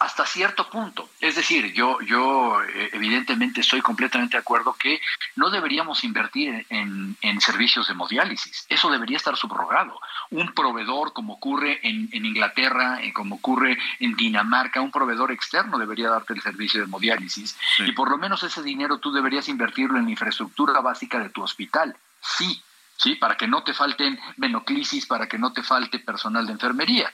hasta 0.00 0.26
cierto 0.26 0.68
punto. 0.70 1.08
Es 1.20 1.36
decir, 1.36 1.72
yo, 1.72 2.00
yo 2.00 2.62
eh, 2.62 2.90
evidentemente 2.92 3.60
estoy 3.60 3.80
completamente 3.80 4.36
de 4.36 4.40
acuerdo 4.40 4.74
que 4.78 5.00
no 5.36 5.50
deberíamos 5.50 6.04
invertir 6.04 6.66
en, 6.68 7.16
servicios 7.40 7.86
de 7.86 7.92
hemodiálisis. 7.92 8.66
Eso 8.68 8.90
debería 8.90 9.16
estar 9.16 9.36
subrogado. 9.36 10.00
Un 10.30 10.52
proveedor, 10.52 11.12
como 11.12 11.34
ocurre 11.34 11.78
en, 11.82 12.08
Inglaterra, 12.12 13.00
eh, 13.02 13.12
como 13.12 13.36
ocurre 13.36 13.78
en 14.00 14.16
Dinamarca, 14.16 14.80
un 14.80 14.90
proveedor 14.90 15.32
externo 15.32 15.78
debería 15.78 16.10
darte 16.10 16.34
el 16.34 16.42
servicio 16.42 16.80
de 16.80 16.86
hemodiálisis. 16.86 17.56
Y 17.86 17.92
por 17.92 18.10
lo 18.10 18.18
menos 18.18 18.42
ese 18.42 18.62
dinero 18.62 18.98
tú 18.98 19.12
deberías 19.12 19.48
invertirlo 19.48 19.98
en 19.98 20.06
la 20.06 20.10
infraestructura 20.10 20.80
básica 20.80 21.18
de 21.20 21.30
tu 21.30 21.42
hospital. 21.42 21.96
Sí, 22.20 22.62
¿sí? 22.98 23.14
Para 23.14 23.36
que 23.36 23.46
no 23.46 23.62
te 23.62 23.72
falten 23.72 24.18
menoclisis, 24.36 25.06
para 25.06 25.26
que 25.26 25.38
no 25.38 25.52
te 25.52 25.62
falte 25.62 26.00
personal 26.00 26.46
de 26.46 26.52
enfermería. 26.52 27.12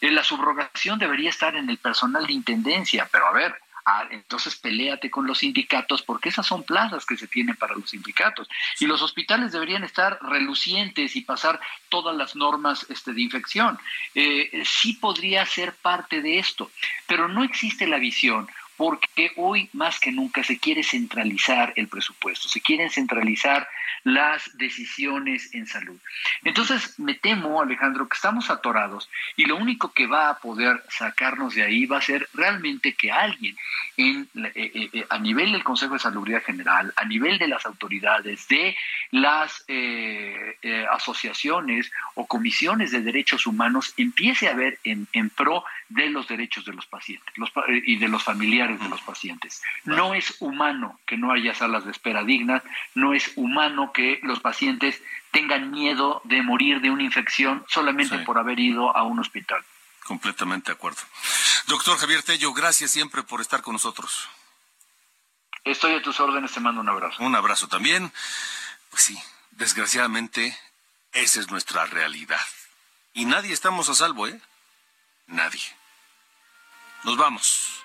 Eh, 0.00 0.10
la 0.10 0.24
subrogación 0.24 0.98
debería 0.98 1.30
estar 1.30 1.54
en 1.54 1.70
el 1.70 1.78
personal 1.78 2.26
de 2.26 2.32
intendencia, 2.32 3.08
pero 3.12 3.26
a 3.26 3.32
ver, 3.32 3.54
ah, 3.84 4.04
entonces 4.10 4.56
peleate 4.56 5.10
con 5.10 5.26
los 5.26 5.38
sindicatos 5.38 6.02
porque 6.02 6.30
esas 6.30 6.46
son 6.46 6.64
plazas 6.64 7.04
que 7.04 7.16
se 7.16 7.28
tienen 7.28 7.54
para 7.54 7.74
los 7.74 7.90
sindicatos. 7.90 8.48
Y 8.80 8.86
los 8.86 9.02
hospitales 9.02 9.52
deberían 9.52 9.84
estar 9.84 10.18
relucientes 10.22 11.14
y 11.14 11.20
pasar 11.20 11.60
todas 11.90 12.16
las 12.16 12.34
normas 12.34 12.86
este, 12.88 13.12
de 13.12 13.20
infección. 13.20 13.78
Eh, 14.14 14.62
sí 14.64 14.94
podría 14.94 15.44
ser 15.44 15.74
parte 15.74 16.22
de 16.22 16.38
esto, 16.38 16.70
pero 17.06 17.28
no 17.28 17.44
existe 17.44 17.86
la 17.86 17.98
visión 17.98 18.48
porque 18.76 19.32
hoy 19.36 19.68
más 19.72 19.98
que 19.98 20.12
nunca 20.12 20.44
se 20.44 20.58
quiere 20.58 20.82
centralizar 20.82 21.72
el 21.76 21.88
presupuesto, 21.88 22.48
se 22.48 22.60
quieren 22.60 22.90
centralizar 22.90 23.68
las 24.04 24.56
decisiones 24.56 25.52
en 25.52 25.66
salud. 25.66 25.98
Entonces, 26.44 26.98
me 26.98 27.14
temo, 27.14 27.60
Alejandro, 27.60 28.08
que 28.08 28.14
estamos 28.14 28.50
atorados 28.50 29.10
y 29.34 29.46
lo 29.46 29.56
único 29.56 29.92
que 29.92 30.06
va 30.06 30.28
a 30.28 30.38
poder 30.38 30.80
sacarnos 30.88 31.54
de 31.54 31.64
ahí 31.64 31.86
va 31.86 31.98
a 31.98 32.02
ser 32.02 32.28
realmente 32.32 32.94
que 32.94 33.10
alguien 33.10 33.56
en, 33.96 34.28
eh, 34.34 34.52
eh, 34.54 34.90
eh, 34.92 35.06
a 35.10 35.18
nivel 35.18 35.50
del 35.50 35.64
Consejo 35.64 35.94
de 35.94 36.00
Salubridad 36.00 36.44
General, 36.44 36.92
a 36.94 37.04
nivel 37.04 37.38
de 37.38 37.48
las 37.48 37.66
autoridades, 37.66 38.46
de 38.48 38.76
las 39.10 39.64
asociaciones 40.90 41.90
o 42.14 42.26
comisiones 42.26 42.90
de 42.90 43.00
derechos 43.00 43.46
humanos, 43.46 43.92
empiece 43.96 44.48
a 44.48 44.54
ver 44.54 44.78
en 44.84 45.30
pro 45.30 45.64
de 45.88 46.10
los 46.10 46.28
derechos 46.28 46.64
de 46.64 46.72
los 46.72 46.86
pacientes 46.86 47.34
y 47.84 47.96
de 47.96 48.08
los 48.08 48.22
familiares 48.22 48.65
de 48.74 48.88
los 48.88 49.00
pacientes. 49.02 49.62
No 49.84 50.14
es 50.14 50.36
humano 50.40 50.98
que 51.06 51.16
no 51.16 51.32
haya 51.32 51.54
salas 51.54 51.84
de 51.84 51.92
espera 51.92 52.24
dignas, 52.24 52.62
no 52.94 53.14
es 53.14 53.32
humano 53.36 53.92
que 53.92 54.20
los 54.22 54.40
pacientes 54.40 55.02
tengan 55.30 55.70
miedo 55.70 56.20
de 56.24 56.42
morir 56.42 56.80
de 56.80 56.90
una 56.90 57.02
infección 57.02 57.64
solamente 57.68 58.18
por 58.20 58.38
haber 58.38 58.58
ido 58.58 58.96
a 58.96 59.02
un 59.04 59.18
hospital. 59.18 59.64
Completamente 60.04 60.70
de 60.70 60.76
acuerdo. 60.76 61.00
Doctor 61.66 61.98
Javier 61.98 62.22
Tello, 62.22 62.52
gracias 62.52 62.90
siempre 62.90 63.22
por 63.22 63.40
estar 63.40 63.62
con 63.62 63.72
nosotros. 63.72 64.28
Estoy 65.64 65.94
a 65.94 66.02
tus 66.02 66.20
órdenes, 66.20 66.52
te 66.52 66.60
mando 66.60 66.80
un 66.80 66.88
abrazo. 66.88 67.22
Un 67.22 67.34
abrazo 67.34 67.66
también. 67.66 68.12
Pues 68.90 69.02
sí, 69.02 69.18
desgraciadamente, 69.50 70.56
esa 71.12 71.40
es 71.40 71.50
nuestra 71.50 71.86
realidad. 71.86 72.40
Y 73.14 73.24
nadie 73.24 73.52
estamos 73.52 73.88
a 73.88 73.94
salvo, 73.94 74.28
¿eh? 74.28 74.40
Nadie. 75.26 75.60
Nos 77.02 77.16
vamos. 77.16 77.82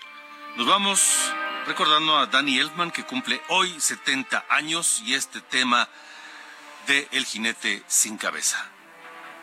Nos 0.57 0.67
vamos 0.67 1.33
recordando 1.65 2.17
a 2.17 2.25
Danny 2.25 2.59
Elfman 2.59 2.91
que 2.91 3.05
cumple 3.05 3.41
hoy 3.47 3.73
70 3.79 4.45
años 4.49 5.01
y 5.05 5.13
este 5.13 5.39
tema 5.39 5.87
de 6.87 7.07
El 7.13 7.25
jinete 7.25 7.83
sin 7.87 8.17
cabeza. 8.17 8.57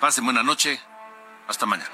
Pasen 0.01 0.25
buena 0.25 0.43
noche, 0.43 0.79
hasta 1.47 1.65
mañana. 1.65 1.91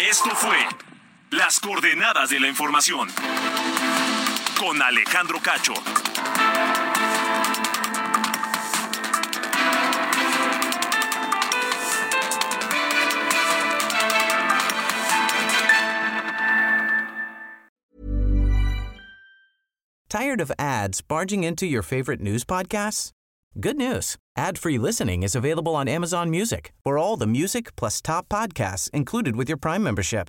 Esto 0.00 0.30
fue 0.34 0.58
Las 1.32 1.58
coordenadas 1.58 2.28
de 2.28 2.38
la 2.38 2.46
información 2.46 3.08
con 4.60 4.82
Alejandro 4.82 5.38
Cacho. 5.40 5.72
Tired 20.10 20.42
of 20.42 20.52
ads 20.58 21.00
barging 21.00 21.44
into 21.44 21.64
your 21.64 21.80
favorite 21.80 22.20
news 22.20 22.44
podcasts? 22.44 23.12
Good 23.58 23.78
news. 23.78 24.18
Ad-free 24.36 24.76
listening 24.76 25.22
is 25.22 25.34
available 25.34 25.74
on 25.74 25.88
Amazon 25.88 26.28
Music 26.28 26.74
for 26.84 26.98
all 26.98 27.16
the 27.16 27.26
music 27.26 27.74
plus 27.74 28.02
top 28.02 28.28
podcasts 28.28 28.90
included 28.90 29.34
with 29.34 29.48
your 29.48 29.56
Prime 29.56 29.82
membership. 29.82 30.28